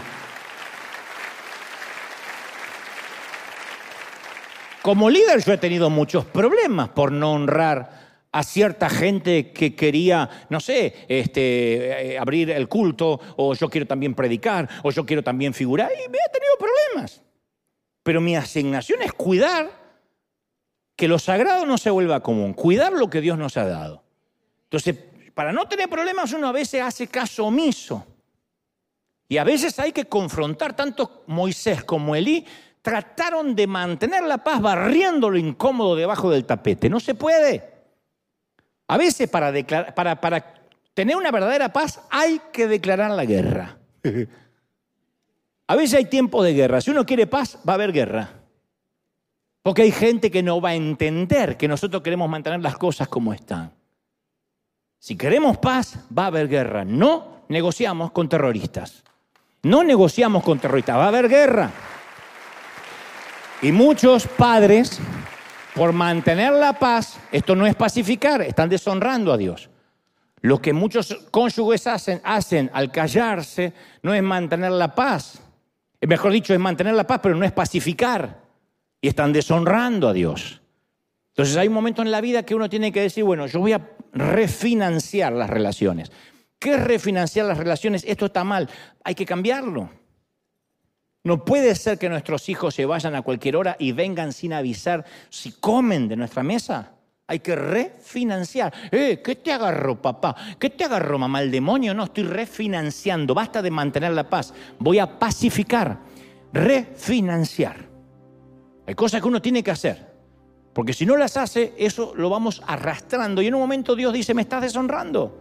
Como 4.89 5.11
líder 5.11 5.45
yo 5.45 5.53
he 5.53 5.59
tenido 5.59 5.91
muchos 5.91 6.24
problemas 6.24 6.89
por 6.89 7.12
no 7.12 7.34
honrar 7.34 8.24
a 8.32 8.43
cierta 8.43 8.89
gente 8.89 9.53
que 9.53 9.76
quería, 9.76 10.47
no 10.49 10.61
sé, 10.61 11.05
este, 11.09 12.12
eh, 12.12 12.18
abrir 12.18 12.51
el 12.51 12.68
culto, 12.68 13.20
o 13.36 13.53
yo 13.53 13.68
quiero 13.68 13.86
también 13.86 14.14
predicar, 14.14 14.66
o 14.82 14.91
yo 14.91 15.05
quiero 15.05 15.22
también 15.22 15.53
figurar, 15.53 15.91
y 15.93 16.09
me 16.09 16.16
he 16.16 16.32
tenido 16.32 16.55
problemas. 16.59 17.20
Pero 18.03 18.22
mi 18.22 18.34
asignación 18.34 19.03
es 19.03 19.12
cuidar 19.12 19.70
que 20.97 21.07
lo 21.07 21.18
sagrado 21.18 21.66
no 21.66 21.76
se 21.76 21.91
vuelva 21.91 22.22
común, 22.22 22.55
cuidar 22.55 22.95
lo 22.95 23.11
que 23.11 23.20
Dios 23.20 23.36
nos 23.36 23.59
ha 23.59 23.66
dado. 23.66 24.03
Entonces, 24.62 24.97
para 25.34 25.53
no 25.53 25.68
tener 25.68 25.91
problemas 25.91 26.32
uno 26.32 26.49
a 26.49 26.53
veces 26.53 26.80
hace 26.80 27.09
caso 27.09 27.45
omiso. 27.45 28.07
Y 29.28 29.36
a 29.36 29.45
veces 29.45 29.78
hay 29.78 29.93
que 29.93 30.07
confrontar 30.07 30.74
tanto 30.74 31.24
Moisés 31.26 31.84
como 31.84 32.16
Elí 32.16 32.47
trataron 32.83 33.55
de 33.55 33.66
mantener 33.66 34.22
la 34.24 34.39
paz 34.39 34.61
barriendo 34.61 35.31
lo 35.31 35.39
incómodo 35.39 35.97
debajo 35.97 36.31
del 36.31 36.45
tapete. 36.45 36.89
No 36.89 37.01
se 37.01 37.14
puede. 37.14 37.79
A 38.89 38.97
veces 38.97 39.29
para, 39.29 39.53
para, 39.95 40.20
para 40.20 40.55
tener 40.95 41.16
una 41.16 41.31
verdadera 41.31 41.72
paz 41.72 42.01
hay 42.11 42.41
que 42.53 42.66
declarar 42.66 43.11
la 43.11 43.24
guerra. 43.24 43.79
A 45.70 45.76
veces 45.76 45.99
hay 45.99 46.07
tiempo 46.07 46.43
de 46.43 46.55
guerra. 46.55 46.81
Si 46.81 46.91
uno 46.91 47.05
quiere 47.05 47.26
paz, 47.26 47.59
va 47.68 47.74
a 47.74 47.74
haber 47.74 47.93
guerra. 47.93 48.31
Porque 49.62 49.83
hay 49.83 49.93
gente 49.93 50.31
que 50.31 50.43
no 50.43 50.62
va 50.62 50.70
a 50.70 50.74
entender 50.74 51.59
que 51.59 51.68
nosotros 51.68 52.03
queremos 52.03 52.29
mantener 52.31 52.61
las 52.61 52.79
cosas 52.79 53.07
como 53.07 53.35
están. 53.35 53.74
Si 54.99 55.14
queremos 55.14 55.59
paz, 55.59 56.07
va 56.16 56.24
a 56.24 56.29
haber 56.29 56.49
guerra. 56.49 56.87
No 56.87 57.43
negociamos 57.49 58.12
con 58.12 58.31
terroristas. 58.31 59.05
No 59.62 59.85
negociamos 59.85 60.43
con 60.43 60.59
terroristas, 60.59 60.97
va 60.97 61.05
a 61.05 61.09
haber 61.09 61.29
guerra. 61.29 61.70
Y 63.61 63.73
muchos 63.73 64.27
padres 64.27 65.01
por 65.75 65.93
mantener 65.93 66.53
la 66.53 66.73
paz, 66.73 67.19
esto 67.33 67.57
no 67.57 67.67
es 67.67 67.75
pacificar, 67.75 68.43
están 68.43 68.69
deshonrando 68.69 69.33
a 69.33 69.37
Dios. 69.37 69.69
Lo 70.41 70.63
que 70.63 70.73
muchos 70.73 71.27
cónyuges 71.31 71.87
hacen, 71.89 72.21
hacen 72.23 72.71
al 72.73 72.93
callarse 72.93 73.73
no 74.03 74.15
es 74.15 74.23
mantener 74.23 74.71
la 74.71 74.95
paz. 74.95 75.41
Mejor 76.01 76.33
dicho, 76.33 76.55
es 76.55 76.61
mantener 76.61 76.95
la 76.95 77.07
paz, 77.07 77.19
pero 77.23 77.35
no 77.35 77.45
es 77.45 77.53
pacificar. 77.53 78.43
Y 79.01 79.09
están 79.09 79.33
deshonrando 79.33 80.09
a 80.09 80.13
Dios. 80.13 80.61
Entonces 81.31 81.57
hay 81.57 81.69
un 81.69 81.75
momento 81.75 82.03
en 82.03 82.11
la 82.11 82.21
vida 82.21 82.45
que 82.45 82.55
uno 82.55 82.69
tiene 82.69 82.93
que 82.93 83.01
decir, 83.01 83.25
bueno, 83.25 83.47
yo 83.47 83.61
voy 83.61 83.73
a 83.73 83.91
refinanciar 84.13 85.33
las 85.33 85.51
relaciones. 85.51 86.13
¿Qué 86.59 86.75
es 86.75 86.85
refinanciar 86.85 87.47
las 87.47 87.59
relaciones? 87.59 88.05
Esto 88.07 88.27
está 88.27 88.45
mal, 88.45 88.69
hay 89.05 89.15
que 89.15 89.27
cambiarlo. 89.27 89.91
No 91.25 91.45
puede 91.45 91.75
ser 91.75 91.99
que 91.99 92.09
nuestros 92.09 92.49
hijos 92.49 92.75
se 92.75 92.87
vayan 92.87 93.14
a 93.14 93.23
cualquier 93.23 93.57
hora 93.57 93.77
y 93.79 93.93
vengan 93.93 94.33
sin 94.33 94.53
avisar 94.53 95.05
si 95.29 95.53
comen 95.53 96.09
de 96.09 96.16
nuestra 96.16 96.43
mesa. 96.43 96.93
Hay 97.27 97.41
que 97.41 97.55
refinanciar. 97.55 98.73
Eh, 98.91 99.21
¿Qué 99.23 99.37
te 99.37 99.53
agarró, 99.53 100.01
papá? 100.01 100.35
¿Qué 100.59 100.71
te 100.71 100.85
agarró, 100.85 101.19
mamá? 101.19 101.43
El 101.43 101.51
demonio. 101.51 101.93
No, 101.93 102.05
estoy 102.05 102.25
refinanciando. 102.25 103.35
Basta 103.35 103.61
de 103.61 103.71
mantener 103.71 104.12
la 104.12 104.31
paz. 104.31 104.55
Voy 104.79 104.99
a 104.99 105.19
pacificar. 105.19 105.99
Refinanciar. 106.55 107.87
Hay 108.87 108.95
cosas 108.95 109.21
que 109.21 109.29
uno 109.29 109.43
tiene 109.43 109.62
que 109.62 109.71
hacer. 109.71 110.09
Porque 110.73 110.95
si 110.95 111.05
no 111.05 111.16
las 111.19 111.37
hace, 111.37 111.75
eso 111.77 112.14
lo 112.16 112.31
vamos 112.31 112.62
arrastrando. 112.66 113.43
Y 113.43 113.49
en 113.49 113.55
un 113.55 113.61
momento 113.61 113.95
Dios 113.95 114.14
dice, 114.14 114.33
me 114.33 114.43
estás 114.43 114.62
deshonrando. 114.62 115.39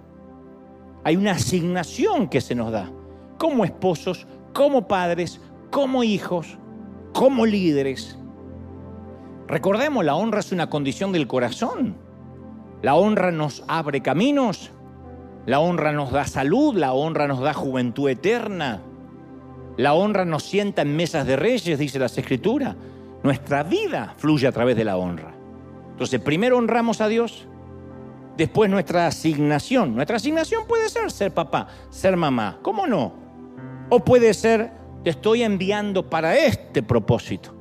Hay 1.06 1.16
una 1.16 1.32
asignación 1.32 2.28
que 2.28 2.42
se 2.42 2.56
nos 2.56 2.72
da. 2.72 2.92
Como 3.38 3.64
esposos, 3.64 4.28
como 4.52 4.88
padres, 4.88 5.40
como 5.72 6.04
hijos, 6.04 6.58
como 7.14 7.46
líderes. 7.46 8.18
Recordemos, 9.48 10.04
la 10.04 10.16
honra 10.16 10.40
es 10.40 10.52
una 10.52 10.70
condición 10.70 11.12
del 11.12 11.28
corazón. 11.28 11.96
La 12.82 12.96
honra 12.96 13.32
nos 13.32 13.64
abre 13.68 14.02
caminos, 14.02 14.72
la 15.46 15.60
honra 15.60 15.94
nos 15.94 16.12
da 16.12 16.26
salud, 16.26 16.76
la 16.76 16.94
honra 16.94 17.28
nos 17.28 17.40
da 17.40 17.54
juventud 17.54 18.10
eterna. 18.10 18.82
La 19.78 19.94
honra 19.94 20.26
nos 20.26 20.44
sienta 20.44 20.82
en 20.82 20.96
mesas 20.96 21.26
de 21.26 21.36
reyes, 21.36 21.80
dice 21.80 22.00
las 22.00 22.18
escrituras. 22.18 22.76
Nuestra 23.24 23.64
vida 23.64 24.14
fluye 24.18 24.48
a 24.48 24.52
través 24.52 24.76
de 24.76 24.84
la 24.84 24.98
honra. 24.98 25.34
Entonces, 25.92 26.20
primero 26.20 26.58
honramos 26.58 27.02
a 27.02 27.08
Dios, 27.08 27.48
después 28.38 28.70
nuestra 28.70 29.08
asignación. 29.08 29.96
Nuestra 29.96 30.18
asignación 30.18 30.68
puede 30.68 30.90
ser 30.90 31.12
ser 31.12 31.34
papá, 31.34 31.68
ser 31.90 32.16
mamá, 32.16 32.60
¿cómo 32.62 32.86
no? 32.86 33.14
O 33.90 34.00
puede 34.00 34.34
ser, 34.34 34.72
te 35.08 35.12
estoy 35.12 35.42
enviando 35.42 36.10
para 36.10 36.36
este 36.36 36.84
propósito. 36.84 37.56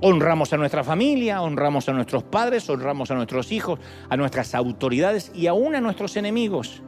Honramos 0.00 0.50
a 0.54 0.56
nuestra 0.56 0.82
familia, 0.82 1.42
honramos 1.42 1.86
a 1.90 1.92
nuestros 1.92 2.22
padres, 2.22 2.70
honramos 2.70 3.10
a 3.10 3.14
nuestros 3.14 3.52
hijos, 3.52 3.78
a 4.08 4.16
nuestras 4.16 4.54
autoridades 4.54 5.30
y 5.34 5.46
aún 5.46 5.74
a 5.74 5.82
nuestros 5.82 6.16
enemigos. 6.16 6.82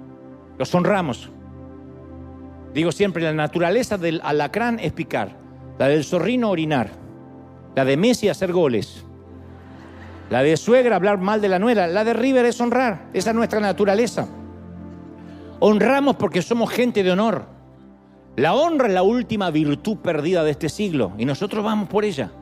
Los 0.56 0.74
honramos. 0.74 1.30
Digo 2.72 2.90
siempre, 2.90 3.22
la 3.22 3.34
naturaleza 3.34 3.98
del 3.98 4.22
alacrán 4.24 4.78
es 4.78 4.92
picar, 4.92 5.36
la 5.78 5.88
del 5.88 6.02
zorrino 6.02 6.48
orinar, 6.48 6.92
la 7.74 7.84
de 7.84 7.98
Messi 7.98 8.30
hacer 8.30 8.50
goles, 8.50 9.04
la 10.30 10.42
de 10.42 10.56
suegra 10.56 10.96
hablar 10.96 11.18
mal 11.18 11.42
de 11.42 11.50
la 11.50 11.58
nuera, 11.58 11.86
la 11.86 12.02
de 12.02 12.14
River 12.14 12.46
es 12.46 12.58
honrar, 12.62 13.10
esa 13.12 13.28
es 13.28 13.36
nuestra 13.36 13.60
naturaleza. 13.60 14.26
Honramos 15.60 16.16
porque 16.16 16.40
somos 16.40 16.70
gente 16.70 17.02
de 17.02 17.12
honor. 17.12 17.55
La 18.36 18.54
honra 18.54 18.88
es 18.88 18.92
la 18.92 19.02
última 19.02 19.50
virtud 19.50 19.96
perdida 19.96 20.44
de 20.44 20.50
este 20.50 20.68
siglo 20.68 21.12
y 21.16 21.24
nosotros 21.24 21.64
vamos 21.64 21.88
por 21.88 22.04
ella. 22.04 22.32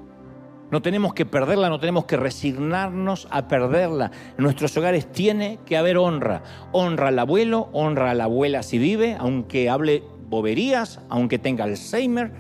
No 0.73 0.83
tenemos 0.83 1.15
que 1.15 1.25
perderla, 1.25 1.69
no 1.69 1.79
tenemos 1.79 2.05
que 2.07 2.17
resignarnos 2.17 3.29
a 3.31 3.47
perderla. 3.47 4.11
En 4.37 4.43
nuestros 4.43 4.77
hogares 4.77 5.13
tiene 5.13 5.61
que 5.65 5.77
haber 5.77 5.97
honra. 5.97 6.43
Honra 6.73 7.09
al 7.09 7.19
abuelo, 7.21 7.69
honra 7.73 8.11
a 8.11 8.15
la 8.15 8.25
abuela 8.25 8.65
si 8.65 8.77
vive, 8.79 9.17
aunque 9.21 9.71
hable 9.71 10.03
boberías, 10.29 11.01
aunque 11.11 11.39
tenga 11.39 11.63
Alzheimer. 11.63 12.33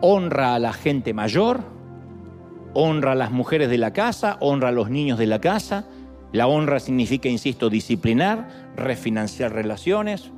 Honra 0.00 0.54
a 0.54 0.58
la 0.58 0.72
gente 0.72 1.12
mayor, 1.12 1.60
honra 2.72 3.12
a 3.12 3.16
las 3.16 3.32
mujeres 3.32 3.68
de 3.68 3.76
la 3.76 3.92
casa, 3.92 4.38
honra 4.40 4.68
a 4.68 4.72
los 4.72 4.88
niños 4.88 5.18
de 5.18 5.26
la 5.26 5.42
casa. 5.42 5.84
La 6.32 6.46
honra 6.46 6.80
significa, 6.80 7.28
insisto, 7.28 7.68
disciplinar, 7.68 8.48
refinanciar 8.76 9.52
relaciones, 9.52 10.32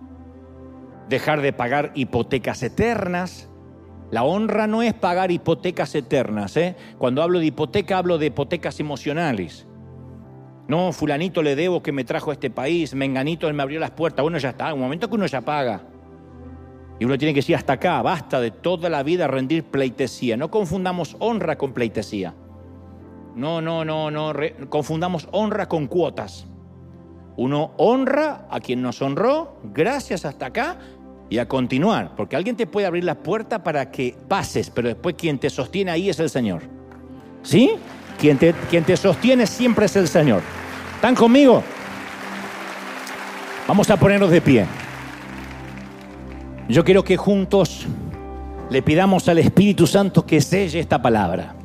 dejar 1.09 1.41
de 1.41 1.53
pagar 1.53 1.93
hipotecas 1.95 2.63
eternas, 2.63 3.49
la 4.11 4.23
honra 4.23 4.67
no 4.67 4.83
es 4.83 4.95
pagar 4.95 5.31
hipotecas 5.31 5.95
eternas. 5.95 6.57
¿eh? 6.57 6.77
Cuando 6.99 7.23
hablo 7.23 7.39
de 7.39 7.47
hipoteca, 7.47 7.99
hablo 7.99 8.19
de 8.19 8.27
hipotecas 8.27 8.79
emocionales. 8.81 9.67
No, 10.69 10.93
fulanito 10.93 11.43
le 11.43 11.57
debo 11.57 11.83
que 11.83 11.93
me 11.93 12.05
trajo 12.05 12.31
a 12.31 12.35
este 12.35 12.51
país, 12.51 12.95
menganito 12.95 13.53
me 13.53 13.63
abrió 13.63 13.81
las 13.81 13.91
puertas. 13.91 14.23
Bueno, 14.23 14.39
ya 14.39 14.51
está, 14.51 14.73
un 14.73 14.81
momento 14.81 15.09
que 15.09 15.15
uno 15.15 15.27
ya 15.27 15.41
paga. 15.41 15.83
Y 16.99 17.05
uno 17.05 17.19
tiene 17.19 17.35
que 17.35 17.41
decir 17.41 17.57
hasta 17.57 17.75
acá, 17.75 18.01
basta 18.03 18.41
de 18.41 18.51
toda 18.51 18.89
la 18.89 19.03
vida 19.03 19.27
rendir 19.27 19.65
pleitesía. 19.65 20.37
No 20.37 20.51
confundamos 20.51 21.17
honra 21.19 21.57
con 21.57 21.73
pleitesía. 21.73 22.35
No, 23.35 23.61
no, 23.61 23.85
no, 23.85 24.11
no, 24.11 24.33
confundamos 24.69 25.29
honra 25.33 25.69
con 25.69 25.87
cuotas. 25.87 26.47
Uno 27.37 27.73
honra 27.79 28.47
a 28.49 28.61
quien 28.61 28.81
nos 28.81 29.03
honró, 29.03 29.57
gracias 29.65 30.25
hasta 30.25 30.47
acá, 30.47 30.79
y 31.35 31.39
a 31.41 31.49
continuar, 31.49 32.13
porque 32.17 32.37
alguien 32.37 32.55
te 32.55 32.65
puede 32.65 32.87
abrir 32.87 33.03
la 33.03 33.17
puerta 33.17 33.65
para 33.65 33.91
que 33.91 34.17
pases, 34.29 34.71
pero 34.71 34.87
después 34.87 35.17
quien 35.19 35.37
te 35.37 35.51
sostiene 35.51 35.91
ahí 35.91 36.09
es 36.09 36.21
el 36.21 36.31
Señor. 36.31 36.63
¿Sí? 37.43 37.73
Quien 38.21 38.39
te, 38.39 38.55
quien 38.71 38.85
te 38.85 38.97
sostiene 38.97 39.45
siempre 39.49 39.87
es 39.87 39.97
el 39.97 40.07
Señor. 40.07 40.43
¿Están 40.95 41.17
conmigo? 41.17 41.61
Vamos 43.67 43.91
a 43.91 43.97
ponernos 43.97 44.31
de 44.31 44.41
pie. 44.41 44.65
Yo 46.69 46.85
quiero 46.85 47.03
que 47.03 47.17
juntos 47.17 47.85
le 48.71 48.81
pidamos 48.83 49.29
al 49.29 49.39
Espíritu 49.39 49.89
Santo 49.89 50.25
que 50.25 50.41
selle 50.41 50.79
esta 50.79 51.03
palabra, 51.03 51.57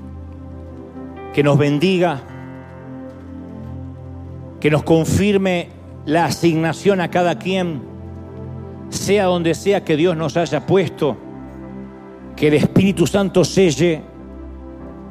que 1.31 1.43
nos 1.43 1.59
bendiga, 1.59 2.23
que 4.59 4.71
nos 4.71 4.81
confirme 4.81 5.69
la 6.07 6.25
asignación 6.25 7.01
a 7.01 7.11
cada 7.11 7.37
quien 7.37 7.88
sea 8.89 9.25
donde 9.25 9.53
sea 9.53 9.83
que 9.83 9.95
Dios 9.95 10.17
nos 10.17 10.35
haya 10.37 10.65
puesto, 10.65 11.17
que 12.35 12.47
el 12.47 12.55
Espíritu 12.55 13.05
Santo 13.07 13.43
selle 13.43 14.01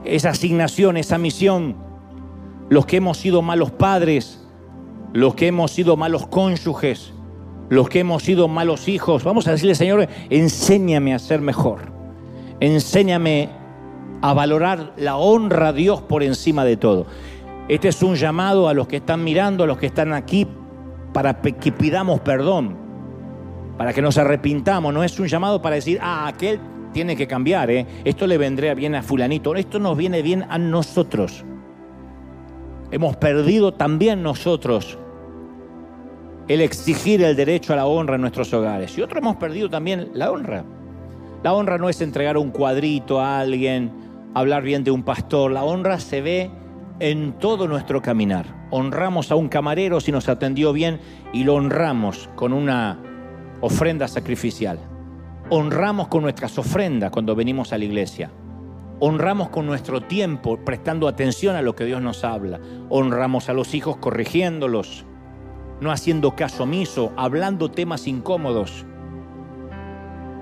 esa 0.04 0.30
asignación, 0.30 0.96
esa 0.96 1.18
misión, 1.18 1.76
los 2.68 2.86
que 2.86 2.96
hemos 2.96 3.18
sido 3.18 3.42
malos 3.42 3.70
padres, 3.70 4.46
los 5.12 5.34
que 5.34 5.48
hemos 5.48 5.70
sido 5.70 5.96
malos 5.96 6.26
cónyuges, 6.26 7.12
los 7.68 7.88
que 7.88 8.00
hemos 8.00 8.22
sido 8.22 8.48
malos 8.48 8.88
hijos, 8.88 9.24
vamos 9.24 9.46
a 9.46 9.52
decirle, 9.52 9.74
Señor, 9.74 10.08
enséñame 10.30 11.14
a 11.14 11.18
ser 11.18 11.40
mejor, 11.40 11.92
enséñame 12.60 13.50
a 14.22 14.32
valorar 14.32 14.94
la 14.96 15.16
honra 15.16 15.68
a 15.68 15.72
Dios 15.72 16.02
por 16.02 16.22
encima 16.22 16.64
de 16.64 16.76
todo. 16.76 17.06
Este 17.68 17.88
es 17.88 18.02
un 18.02 18.16
llamado 18.16 18.68
a 18.68 18.74
los 18.74 18.88
que 18.88 18.96
están 18.96 19.22
mirando, 19.22 19.64
a 19.64 19.66
los 19.66 19.76
que 19.76 19.86
están 19.86 20.12
aquí, 20.14 20.46
para 21.12 21.40
que 21.40 21.72
pidamos 21.72 22.20
perdón 22.20 22.87
para 23.78 23.94
que 23.94 24.02
nos 24.02 24.18
arrepintamos, 24.18 24.92
no 24.92 25.04
es 25.04 25.18
un 25.20 25.28
llamado 25.28 25.62
para 25.62 25.76
decir, 25.76 25.98
ah, 26.02 26.26
aquel 26.26 26.60
tiene 26.92 27.16
que 27.16 27.28
cambiar, 27.28 27.70
¿eh? 27.70 27.86
esto 28.04 28.26
le 28.26 28.36
vendría 28.36 28.74
bien 28.74 28.96
a 28.96 29.02
fulanito, 29.02 29.54
esto 29.54 29.78
nos 29.78 29.96
viene 29.96 30.20
bien 30.20 30.44
a 30.48 30.58
nosotros. 30.58 31.44
Hemos 32.90 33.16
perdido 33.16 33.72
también 33.72 34.22
nosotros 34.22 34.98
el 36.48 36.60
exigir 36.60 37.22
el 37.22 37.36
derecho 37.36 37.72
a 37.72 37.76
la 37.76 37.86
honra 37.86 38.16
en 38.16 38.22
nuestros 38.22 38.52
hogares. 38.52 38.96
Y 38.98 39.02
otros 39.02 39.22
hemos 39.22 39.36
perdido 39.36 39.68
también 39.68 40.10
la 40.14 40.32
honra. 40.32 40.64
La 41.44 41.52
honra 41.52 41.78
no 41.78 41.88
es 41.88 42.00
entregar 42.00 42.36
un 42.36 42.50
cuadrito 42.50 43.20
a 43.20 43.38
alguien, 43.38 43.92
hablar 44.34 44.62
bien 44.62 44.82
de 44.82 44.90
un 44.90 45.02
pastor. 45.02 45.52
La 45.52 45.62
honra 45.62 46.00
se 46.00 46.20
ve 46.20 46.50
en 46.98 47.34
todo 47.34 47.68
nuestro 47.68 48.02
caminar. 48.02 48.46
Honramos 48.70 49.30
a 49.30 49.36
un 49.36 49.48
camarero 49.48 50.00
si 50.00 50.10
nos 50.10 50.28
atendió 50.28 50.72
bien 50.72 50.98
y 51.32 51.44
lo 51.44 51.54
honramos 51.54 52.28
con 52.34 52.52
una 52.52 52.98
ofrenda 53.60 54.08
sacrificial. 54.08 54.78
Honramos 55.50 56.08
con 56.08 56.22
nuestras 56.22 56.58
ofrendas 56.58 57.10
cuando 57.10 57.34
venimos 57.34 57.72
a 57.72 57.78
la 57.78 57.84
iglesia. 57.84 58.30
Honramos 59.00 59.48
con 59.50 59.66
nuestro 59.66 60.02
tiempo 60.02 60.58
prestando 60.64 61.08
atención 61.08 61.56
a 61.56 61.62
lo 61.62 61.74
que 61.74 61.84
Dios 61.84 62.02
nos 62.02 62.24
habla. 62.24 62.60
Honramos 62.88 63.48
a 63.48 63.52
los 63.52 63.74
hijos 63.74 63.96
corrigiéndolos, 63.96 65.04
no 65.80 65.92
haciendo 65.92 66.34
caso 66.34 66.64
omiso, 66.64 67.12
hablando 67.16 67.70
temas 67.70 68.06
incómodos, 68.06 68.84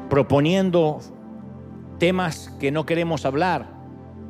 proponiendo 0.09 1.01
temas 1.99 2.51
que 2.59 2.73
no 2.73 2.87
queremos 2.87 3.27
hablar. 3.27 3.75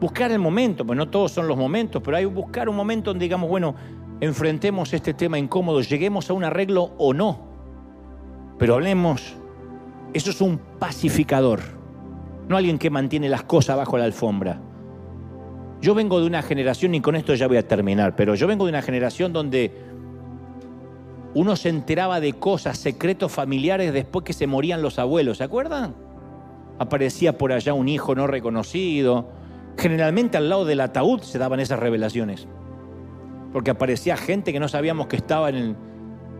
Buscar 0.01 0.31
el 0.31 0.41
momento, 0.41 0.85
pues 0.85 0.97
no 0.97 1.09
todos 1.09 1.33
son 1.33 1.49
los 1.49 1.57
momentos, 1.57 2.03
pero 2.05 2.17
hay 2.17 2.27
buscar 2.27 2.69
un 2.69 2.77
momento 2.77 3.11
donde 3.11 3.25
digamos, 3.25 3.49
bueno, 3.49 3.77
enfrentemos 4.21 4.93
este 4.93 5.15
tema 5.15 5.39
incómodo, 5.39 5.81
lleguemos 5.81 6.29
a 6.29 6.35
un 6.35 6.45
arreglo 6.45 6.93
o 6.99 7.15
no. 7.15 7.46
Pero 8.59 8.75
hablemos, 8.75 9.35
eso 10.15 10.31
es 10.31 10.41
un 10.41 10.59
pacificador, 10.79 11.61
no 12.49 12.57
alguien 12.57 12.79
que 12.79 12.91
mantiene 12.91 13.29
las 13.29 13.43
cosas 13.43 13.77
bajo 13.77 13.99
la 13.99 14.05
alfombra. 14.05 14.61
Yo 15.81 15.95
vengo 15.95 16.21
de 16.21 16.27
una 16.27 16.43
generación, 16.43 16.95
y 16.95 17.01
con 17.01 17.17
esto 17.17 17.35
ya 17.35 17.49
voy 17.49 17.59
a 17.59 17.69
terminar, 17.69 18.17
pero 18.17 18.35
yo 18.35 18.47
vengo 18.47 18.65
de 18.65 18.71
una 18.71 18.83
generación 18.83 19.33
donde 19.33 19.73
uno 21.35 21.55
se 21.55 21.69
enteraba 21.69 22.19
de 22.19 22.33
cosas, 22.33 22.79
secretos 22.79 23.31
familiares 23.31 23.93
después 23.93 24.25
que 24.25 24.33
se 24.33 24.47
morían 24.47 24.81
los 24.81 24.99
abuelos, 24.99 25.37
¿se 25.37 25.45
acuerdan? 25.45 25.95
Aparecía 26.79 27.37
por 27.37 27.53
allá 27.53 27.75
un 27.75 27.89
hijo 27.89 28.15
no 28.15 28.27
reconocido. 28.27 29.29
Generalmente 29.77 30.39
al 30.39 30.49
lado 30.49 30.65
del 30.65 30.81
ataúd 30.81 31.21
se 31.21 31.39
daban 31.39 31.61
esas 31.61 31.79
revelaciones. 31.79 32.49
Porque 33.53 33.71
aparecía 33.71 34.17
gente 34.17 34.53
que 34.53 34.61
no 34.61 34.69
sabíamos 34.69 35.09
que 35.09 35.17
estaba 35.17 35.51
en 35.51 35.57
el, 35.57 35.77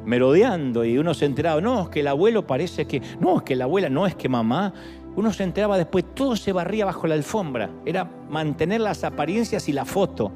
merodeando 0.07 0.85
y 0.85 0.97
uno 0.97 1.13
se 1.13 1.27
enteraba, 1.27 1.61
no, 1.61 1.83
es 1.83 1.89
que 1.91 2.01
el 2.01 2.09
abuelo 2.09 2.47
parece 2.47 2.87
que, 2.87 3.03
no, 3.21 3.39
es 3.39 3.43
que 3.43 3.57
la 3.57 3.65
abuela, 3.65 3.91
no, 3.91 4.07
es 4.07 4.15
que 4.15 4.29
mamá. 4.29 4.73
Uno 5.17 5.33
se 5.33 5.45
enteraba 5.45 5.77
después, 5.77 6.05
todo 6.15 6.37
se 6.37 6.53
barría 6.53 6.85
bajo 6.85 7.07
la 7.07 7.15
alfombra. 7.15 7.71
Era 7.85 8.05
mantener 8.31 8.81
las 8.81 9.03
apariencias 9.03 9.69
y 9.69 9.73
la 9.73 9.85
foto. 9.85 10.31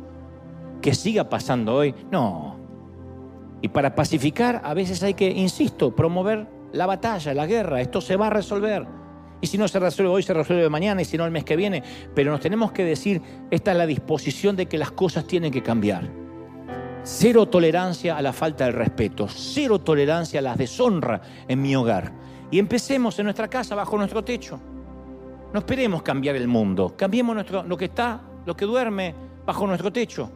Que 0.80 0.94
siga 0.94 1.28
pasando 1.28 1.74
hoy. 1.74 1.94
No. 2.10 2.56
Y 3.62 3.68
para 3.68 3.94
pacificar 3.94 4.62
a 4.64 4.72
veces 4.74 5.02
hay 5.02 5.14
que, 5.14 5.30
insisto, 5.30 5.94
promover 5.94 6.48
la 6.72 6.86
batalla, 6.86 7.34
la 7.34 7.46
guerra. 7.46 7.82
Esto 7.82 8.00
se 8.00 8.16
va 8.16 8.28
a 8.28 8.30
resolver. 8.30 8.86
Y 9.42 9.46
si 9.46 9.58
no 9.58 9.68
se 9.68 9.78
resuelve 9.78 10.12
hoy, 10.12 10.22
se 10.22 10.34
resuelve 10.34 10.68
mañana 10.70 11.02
y 11.02 11.04
si 11.04 11.18
no 11.18 11.26
el 11.26 11.30
mes 11.30 11.44
que 11.44 11.56
viene. 11.56 11.82
Pero 12.14 12.30
nos 12.30 12.40
tenemos 12.40 12.72
que 12.72 12.84
decir, 12.84 13.20
esta 13.50 13.72
es 13.72 13.76
la 13.76 13.86
disposición 13.86 14.56
de 14.56 14.66
que 14.66 14.78
las 14.78 14.90
cosas 14.90 15.26
tienen 15.26 15.52
que 15.52 15.62
cambiar. 15.62 16.19
Cero 17.02 17.46
tolerancia 17.46 18.16
a 18.16 18.22
la 18.22 18.32
falta 18.32 18.66
de 18.66 18.72
respeto, 18.72 19.26
cero 19.26 19.78
tolerancia 19.78 20.40
a 20.40 20.42
la 20.42 20.54
deshonra 20.54 21.22
en 21.48 21.62
mi 21.62 21.74
hogar. 21.74 22.12
Y 22.50 22.58
empecemos 22.58 23.18
en 23.18 23.24
nuestra 23.24 23.48
casa, 23.48 23.74
bajo 23.74 23.96
nuestro 23.96 24.22
techo. 24.22 24.60
No 25.52 25.60
esperemos 25.60 26.02
cambiar 26.02 26.36
el 26.36 26.46
mundo, 26.46 26.94
cambiemos 26.96 27.34
nuestro, 27.34 27.62
lo 27.62 27.76
que 27.76 27.86
está, 27.86 28.20
lo 28.44 28.54
que 28.54 28.66
duerme 28.66 29.14
bajo 29.46 29.66
nuestro 29.66 29.90
techo. 29.90 30.30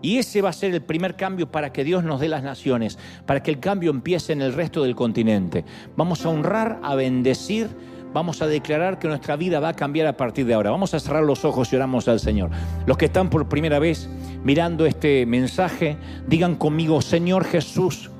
Y 0.00 0.18
ese 0.18 0.40
va 0.40 0.50
a 0.50 0.52
ser 0.52 0.72
el 0.72 0.82
primer 0.82 1.16
cambio 1.16 1.50
para 1.50 1.72
que 1.72 1.82
Dios 1.82 2.04
nos 2.04 2.20
dé 2.20 2.28
las 2.28 2.44
naciones, 2.44 2.96
para 3.26 3.42
que 3.42 3.50
el 3.50 3.58
cambio 3.58 3.90
empiece 3.90 4.32
en 4.32 4.42
el 4.42 4.54
resto 4.54 4.84
del 4.84 4.94
continente. 4.94 5.64
Vamos 5.96 6.24
a 6.24 6.30
honrar, 6.30 6.78
a 6.82 6.94
bendecir 6.94 7.68
vamos 8.12 8.42
a 8.42 8.46
declarar 8.46 8.98
que 8.98 9.08
nuestra 9.08 9.36
vida 9.36 9.60
va 9.60 9.68
a 9.68 9.74
cambiar 9.74 10.06
a 10.06 10.16
partir 10.16 10.46
de 10.46 10.54
ahora. 10.54 10.70
Vamos 10.70 10.94
a 10.94 11.00
cerrar 11.00 11.22
los 11.22 11.44
ojos 11.44 11.72
y 11.72 11.76
oramos 11.76 12.08
al 12.08 12.20
Señor. 12.20 12.50
Los 12.86 12.96
que 12.96 13.06
están 13.06 13.30
por 13.30 13.48
primera 13.48 13.78
vez 13.78 14.08
mirando 14.44 14.86
este 14.86 15.26
mensaje, 15.26 15.96
digan 16.26 16.56
conmigo, 16.56 17.00
Señor 17.00 17.44
Jesús, 17.44 18.10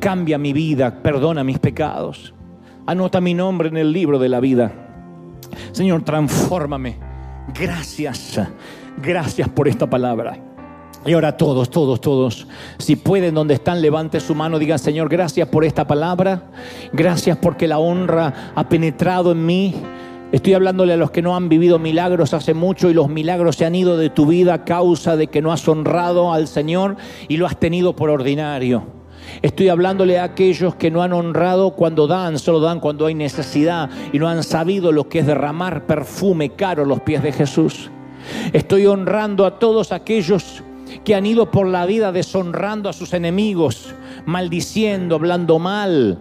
cambia 0.00 0.38
mi 0.38 0.52
vida, 0.52 1.02
perdona 1.02 1.44
mis 1.44 1.58
pecados. 1.58 2.34
Anota 2.86 3.20
mi 3.20 3.34
nombre 3.34 3.68
en 3.68 3.76
el 3.76 3.92
libro 3.92 4.18
de 4.18 4.28
la 4.28 4.40
vida. 4.40 4.72
Señor, 5.72 6.02
transfórmame. 6.02 6.98
Gracias, 7.54 8.40
gracias 8.98 9.48
por 9.48 9.68
esta 9.68 9.88
palabra. 9.88 10.51
Y 11.04 11.14
ahora 11.14 11.36
todos, 11.36 11.68
todos, 11.68 12.00
todos, 12.00 12.46
si 12.78 12.94
pueden 12.94 13.34
donde 13.34 13.54
están, 13.54 13.82
levante 13.82 14.20
su 14.20 14.36
mano, 14.36 14.60
digan, 14.60 14.78
Señor, 14.78 15.08
gracias 15.08 15.48
por 15.48 15.64
esta 15.64 15.84
palabra, 15.84 16.44
gracias 16.92 17.36
porque 17.38 17.66
la 17.66 17.80
honra 17.80 18.52
ha 18.54 18.68
penetrado 18.68 19.32
en 19.32 19.44
mí. 19.44 19.74
Estoy 20.30 20.54
hablándole 20.54 20.92
a 20.92 20.96
los 20.96 21.10
que 21.10 21.20
no 21.20 21.34
han 21.34 21.48
vivido 21.48 21.80
milagros 21.80 22.32
hace 22.34 22.54
mucho 22.54 22.88
y 22.88 22.94
los 22.94 23.08
milagros 23.08 23.56
se 23.56 23.66
han 23.66 23.74
ido 23.74 23.96
de 23.96 24.10
tu 24.10 24.26
vida 24.26 24.54
a 24.54 24.64
causa 24.64 25.16
de 25.16 25.26
que 25.26 25.42
no 25.42 25.52
has 25.52 25.66
honrado 25.68 26.32
al 26.32 26.46
Señor 26.46 26.96
y 27.26 27.36
lo 27.36 27.46
has 27.46 27.58
tenido 27.58 27.96
por 27.96 28.08
ordinario. 28.08 28.84
Estoy 29.42 29.70
hablándole 29.70 30.20
a 30.20 30.24
aquellos 30.24 30.76
que 30.76 30.92
no 30.92 31.02
han 31.02 31.12
honrado 31.12 31.72
cuando 31.72 32.06
dan, 32.06 32.38
solo 32.38 32.60
dan 32.60 32.78
cuando 32.78 33.06
hay 33.06 33.14
necesidad 33.14 33.90
y 34.12 34.20
no 34.20 34.28
han 34.28 34.44
sabido 34.44 34.92
lo 34.92 35.08
que 35.08 35.18
es 35.18 35.26
derramar 35.26 35.84
perfume 35.84 36.50
caro 36.50 36.84
a 36.84 36.86
los 36.86 37.00
pies 37.00 37.24
de 37.24 37.32
Jesús. 37.32 37.90
Estoy 38.52 38.86
honrando 38.86 39.44
a 39.44 39.58
todos 39.58 39.90
aquellos 39.90 40.62
que 41.04 41.14
han 41.14 41.26
ido 41.26 41.50
por 41.50 41.66
la 41.66 41.86
vida 41.86 42.12
deshonrando 42.12 42.88
a 42.88 42.92
sus 42.92 43.12
enemigos, 43.12 43.94
maldiciendo, 44.26 45.16
hablando 45.16 45.58
mal, 45.58 46.18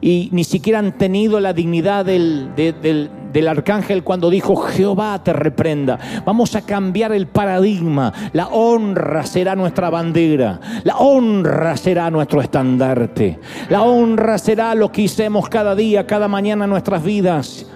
y 0.00 0.28
ni 0.32 0.44
siquiera 0.44 0.80
han 0.80 0.98
tenido 0.98 1.40
la 1.40 1.54
dignidad 1.54 2.04
del, 2.04 2.50
del, 2.54 3.48
arcángel 3.48 4.04
cuando 4.04 4.28
dijo, 4.28 4.54
Jehová 4.54 5.22
te 5.24 5.32
reprenda. 5.32 5.98
Vamos 6.26 6.54
a 6.54 6.60
cambiar 6.60 7.12
el 7.12 7.26
paradigma. 7.26 8.12
La 8.34 8.48
honra 8.48 9.24
será 9.24 9.56
nuestra 9.56 9.88
bandera. 9.88 10.60
La 10.84 10.98
honra 10.98 11.76
será 11.78 12.10
nuestro 12.10 12.42
estandarte. 12.42 13.40
La 13.70 13.82
honra 13.82 14.36
será 14.36 14.74
lo 14.74 14.92
que 14.92 15.02
hicemos 15.02 15.48
cada 15.48 15.74
día, 15.74 16.06
cada 16.06 16.28
mañana 16.28 16.64
en 16.64 16.70
nuestras 16.70 17.02
vidas. 17.02 17.66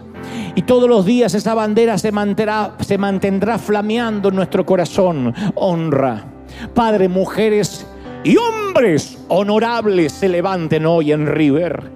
Y 0.55 0.63
todos 0.63 0.89
los 0.89 1.07
días 1.07 1.33
esa 1.35 1.55
bandera 1.55 1.97
se 1.97 2.13
mantendrá 2.13 3.59
flameando 3.59 4.29
en 4.29 4.37
nuestro 4.37 4.67
corazón. 4.67 5.35
Honra. 5.55 6.38
Padre, 6.75 7.09
mujeres 7.09 7.87
y 8.25 8.37
hombres 8.37 9.19
honorables 9.29 10.13
se 10.13 10.29
levanten 10.29 10.87
hoy 10.87 11.13
en 11.13 11.27
River. 11.27 11.91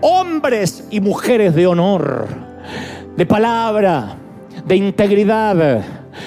Hombres 0.00 0.86
y 0.90 1.00
mujeres 1.00 1.54
de 1.54 1.66
honor, 1.66 2.26
de 3.16 3.26
palabra, 3.26 4.16
de 4.64 4.76
integridad, 4.76 5.82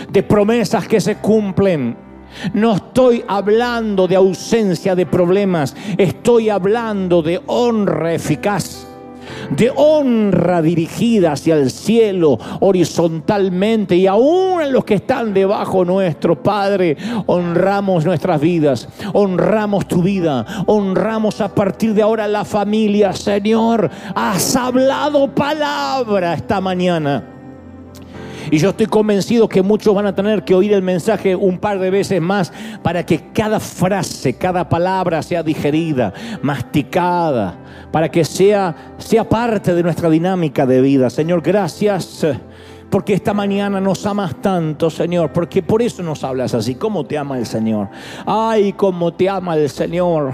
de 0.10 0.24
promesas 0.24 0.88
que 0.88 1.02
se 1.02 1.18
cumplen. 1.18 1.98
No 2.54 2.76
estoy 2.76 3.24
hablando 3.28 4.08
de 4.08 4.16
ausencia 4.16 4.96
de 4.96 5.06
problemas, 5.06 5.76
estoy 5.98 6.50
hablando 6.50 7.22
de 7.22 7.42
honra 7.46 8.14
eficaz 8.14 8.81
de 9.52 9.72
honra 9.76 10.62
dirigida 10.62 11.34
hacia 11.34 11.56
el 11.56 11.70
cielo 11.70 12.40
horizontalmente 12.60 13.96
y 13.96 14.08
aún 14.08 14.62
en 14.62 14.74
los 14.74 14.86
que 14.86 14.96
están 14.96 15.34
debajo 15.34 15.86
nuestro 15.86 16.42
Padre, 16.42 16.98
honramos 17.28 18.06
nuestras 18.06 18.40
vidas, 18.40 18.88
honramos 19.14 19.88
tu 19.88 20.02
vida, 20.02 20.46
honramos 20.66 21.42
a 21.42 21.54
partir 21.54 21.94
de 21.94 22.02
ahora 22.02 22.28
la 22.28 22.46
familia, 22.46 23.14
Señor, 23.14 23.90
has 24.16 24.56
hablado 24.56 25.34
palabra 25.34 26.34
esta 26.34 26.62
mañana. 26.62 27.32
Y 28.50 28.58
yo 28.58 28.70
estoy 28.70 28.88
convencido 28.88 29.48
que 29.48 29.62
muchos 29.62 29.94
van 29.94 30.08
a 30.08 30.16
tener 30.16 30.44
que 30.44 30.56
oír 30.56 30.74
el 30.74 30.82
mensaje 30.82 31.36
un 31.36 31.58
par 31.58 31.80
de 31.80 31.90
veces 31.90 32.22
más 32.22 32.52
para 32.82 33.06
que 33.06 33.32
cada 33.32 33.60
frase, 33.60 34.34
cada 34.34 34.68
palabra 34.68 35.22
sea 35.22 35.44
digerida, 35.44 36.14
masticada, 36.42 37.61
para 37.92 38.10
que 38.10 38.26
sea, 38.26 38.94
sea 38.98 39.28
parte 39.28 39.74
de 39.74 39.84
nuestra 39.84 40.10
dinámica 40.10 40.66
de 40.66 40.82
vida. 40.82 41.10
Señor, 41.10 41.42
gracias 41.42 42.26
porque 42.92 43.14
esta 43.14 43.34
mañana 43.34 43.80
nos 43.80 44.06
amas 44.06 44.36
tanto, 44.42 44.90
Señor, 44.90 45.32
porque 45.32 45.64
por 45.64 45.82
eso 45.82 46.04
nos 46.04 46.26
hablas 46.26 46.54
así. 46.54 46.76
¿Cómo 46.76 47.06
te 47.06 47.18
ama 47.18 47.38
el 47.38 47.46
Señor? 47.46 47.88
Ay, 48.26 48.74
cómo 48.74 49.14
te 49.14 49.30
ama 49.30 49.56
el 49.56 49.70
Señor. 49.70 50.34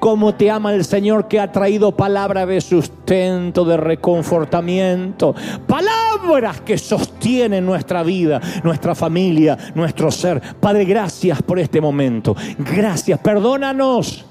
Cómo 0.00 0.34
te 0.34 0.50
ama 0.50 0.74
el 0.74 0.84
Señor 0.86 1.28
que 1.28 1.38
ha 1.38 1.52
traído 1.52 1.92
palabra 1.92 2.46
de 2.46 2.60
sustento, 2.62 3.66
de 3.66 3.76
reconfortamiento. 3.76 5.34
Palabras 5.66 6.62
que 6.62 6.78
sostienen 6.78 7.66
nuestra 7.66 8.02
vida, 8.02 8.40
nuestra 8.64 8.94
familia, 8.94 9.58
nuestro 9.74 10.10
ser. 10.10 10.40
Padre, 10.58 10.86
gracias 10.86 11.42
por 11.42 11.58
este 11.58 11.82
momento. 11.82 12.34
Gracias. 12.58 13.20
Perdónanos 13.20 14.29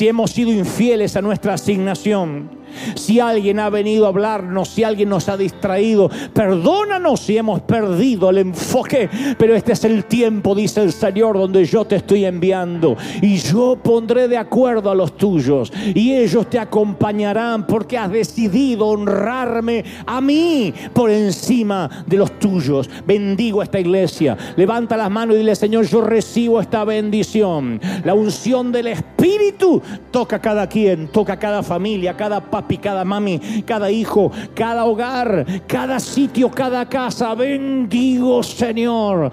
si 0.00 0.08
hemos 0.08 0.30
sido 0.30 0.50
infieles 0.50 1.14
a 1.14 1.20
nuestra 1.20 1.52
asignación. 1.52 2.48
Si 2.94 3.20
alguien 3.20 3.58
ha 3.58 3.70
venido 3.70 4.06
a 4.06 4.08
hablarnos, 4.08 4.68
si 4.68 4.84
alguien 4.84 5.08
nos 5.08 5.28
ha 5.28 5.36
distraído, 5.36 6.10
perdónanos 6.32 7.20
si 7.20 7.36
hemos 7.36 7.60
perdido 7.62 8.30
el 8.30 8.38
enfoque. 8.38 9.08
Pero 9.38 9.54
este 9.54 9.72
es 9.72 9.84
el 9.84 10.04
tiempo, 10.04 10.54
dice 10.54 10.82
el 10.82 10.92
Señor, 10.92 11.36
donde 11.38 11.64
yo 11.64 11.84
te 11.84 11.96
estoy 11.96 12.24
enviando. 12.24 12.96
Y 13.22 13.36
yo 13.38 13.78
pondré 13.82 14.28
de 14.28 14.36
acuerdo 14.36 14.90
a 14.90 14.94
los 14.94 15.16
tuyos. 15.16 15.72
Y 15.94 16.14
ellos 16.14 16.48
te 16.48 16.58
acompañarán 16.58 17.66
porque 17.66 17.98
has 17.98 18.10
decidido 18.10 18.86
honrarme 18.86 19.84
a 20.06 20.20
mí 20.20 20.72
por 20.92 21.10
encima 21.10 22.04
de 22.06 22.16
los 22.16 22.38
tuyos. 22.38 22.88
Bendigo 23.06 23.60
a 23.60 23.64
esta 23.64 23.80
iglesia. 23.80 24.36
Levanta 24.56 24.96
las 24.96 25.10
manos 25.10 25.36
y 25.36 25.38
dile, 25.38 25.54
Señor, 25.54 25.86
yo 25.86 26.00
recibo 26.00 26.60
esta 26.60 26.84
bendición. 26.84 27.80
La 28.04 28.14
unción 28.14 28.72
del 28.72 28.88
Espíritu 28.88 29.82
toca 30.10 30.36
a 30.36 30.40
cada 30.40 30.68
quien, 30.68 31.08
toca 31.08 31.34
a 31.34 31.38
cada 31.38 31.62
familia, 31.62 32.16
cada 32.16 32.40
papi, 32.60 32.78
cada 32.78 33.04
mami, 33.04 33.40
cada 33.64 33.90
hijo, 33.90 34.30
cada 34.54 34.84
hogar, 34.84 35.46
cada 35.66 35.98
sitio, 35.98 36.50
cada 36.50 36.86
casa. 36.88 37.34
Bendigo, 37.34 38.42
Señor. 38.42 39.30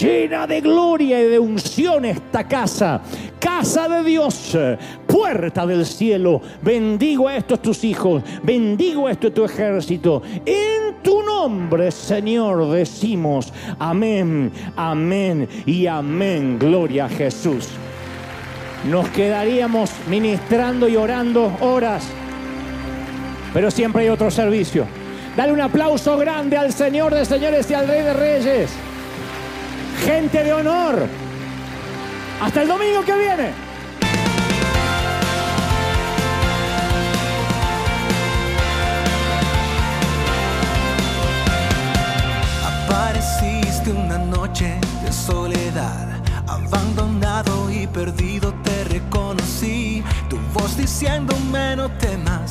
Llena 0.00 0.46
de 0.46 0.60
gloria 0.60 1.20
y 1.20 1.24
de 1.24 1.38
unción 1.38 2.04
esta 2.04 2.46
casa. 2.46 3.00
Casa 3.38 3.88
de 3.88 4.02
Dios, 4.02 4.56
puerta 5.06 5.66
del 5.66 5.84
cielo. 5.86 6.40
Bendigo 6.62 7.28
a 7.28 7.36
estos 7.36 7.60
tus 7.62 7.84
hijos. 7.84 8.22
Bendigo 8.42 9.06
a 9.06 9.12
esto 9.12 9.30
tu 9.32 9.44
ejército. 9.44 10.22
En 10.44 11.02
tu 11.02 11.22
nombre, 11.22 11.90
Señor, 11.90 12.70
decimos 12.70 13.52
amén, 13.78 14.50
amén 14.76 15.48
y 15.66 15.86
amén. 15.86 16.58
Gloria 16.58 17.04
a 17.04 17.08
Jesús. 17.08 17.68
Nos 18.90 19.08
quedaríamos 19.10 19.90
ministrando 20.08 20.88
y 20.88 20.96
orando 20.96 21.56
horas 21.60 22.06
pero 23.54 23.70
siempre 23.70 24.02
hay 24.02 24.08
otro 24.08 24.30
servicio. 24.30 24.84
Dale 25.36 25.52
un 25.52 25.60
aplauso 25.60 26.18
grande 26.18 26.58
al 26.58 26.72
Señor 26.72 27.14
de 27.14 27.24
señores 27.24 27.70
y 27.70 27.74
al 27.74 27.88
Rey 27.88 28.02
de 28.02 28.12
Reyes. 28.12 28.70
gente 30.04 30.44
de 30.44 30.52
honor. 30.52 31.06
Hasta 32.42 32.62
el 32.62 32.68
domingo 32.68 33.02
que 33.04 33.16
viene. 33.16 33.50
Apareciste 42.88 43.92
una 43.92 44.18
noche 44.18 44.78
de 45.04 45.12
soledad, 45.12 46.08
abandonado 46.46 47.70
y 47.70 47.86
perdido 47.86 48.52
te 48.62 48.84
reconocí. 48.84 50.02
Tu 50.28 50.38
voz 50.52 50.76
diciéndome 50.76 51.76
no 51.76 51.90
temas, 51.92 52.50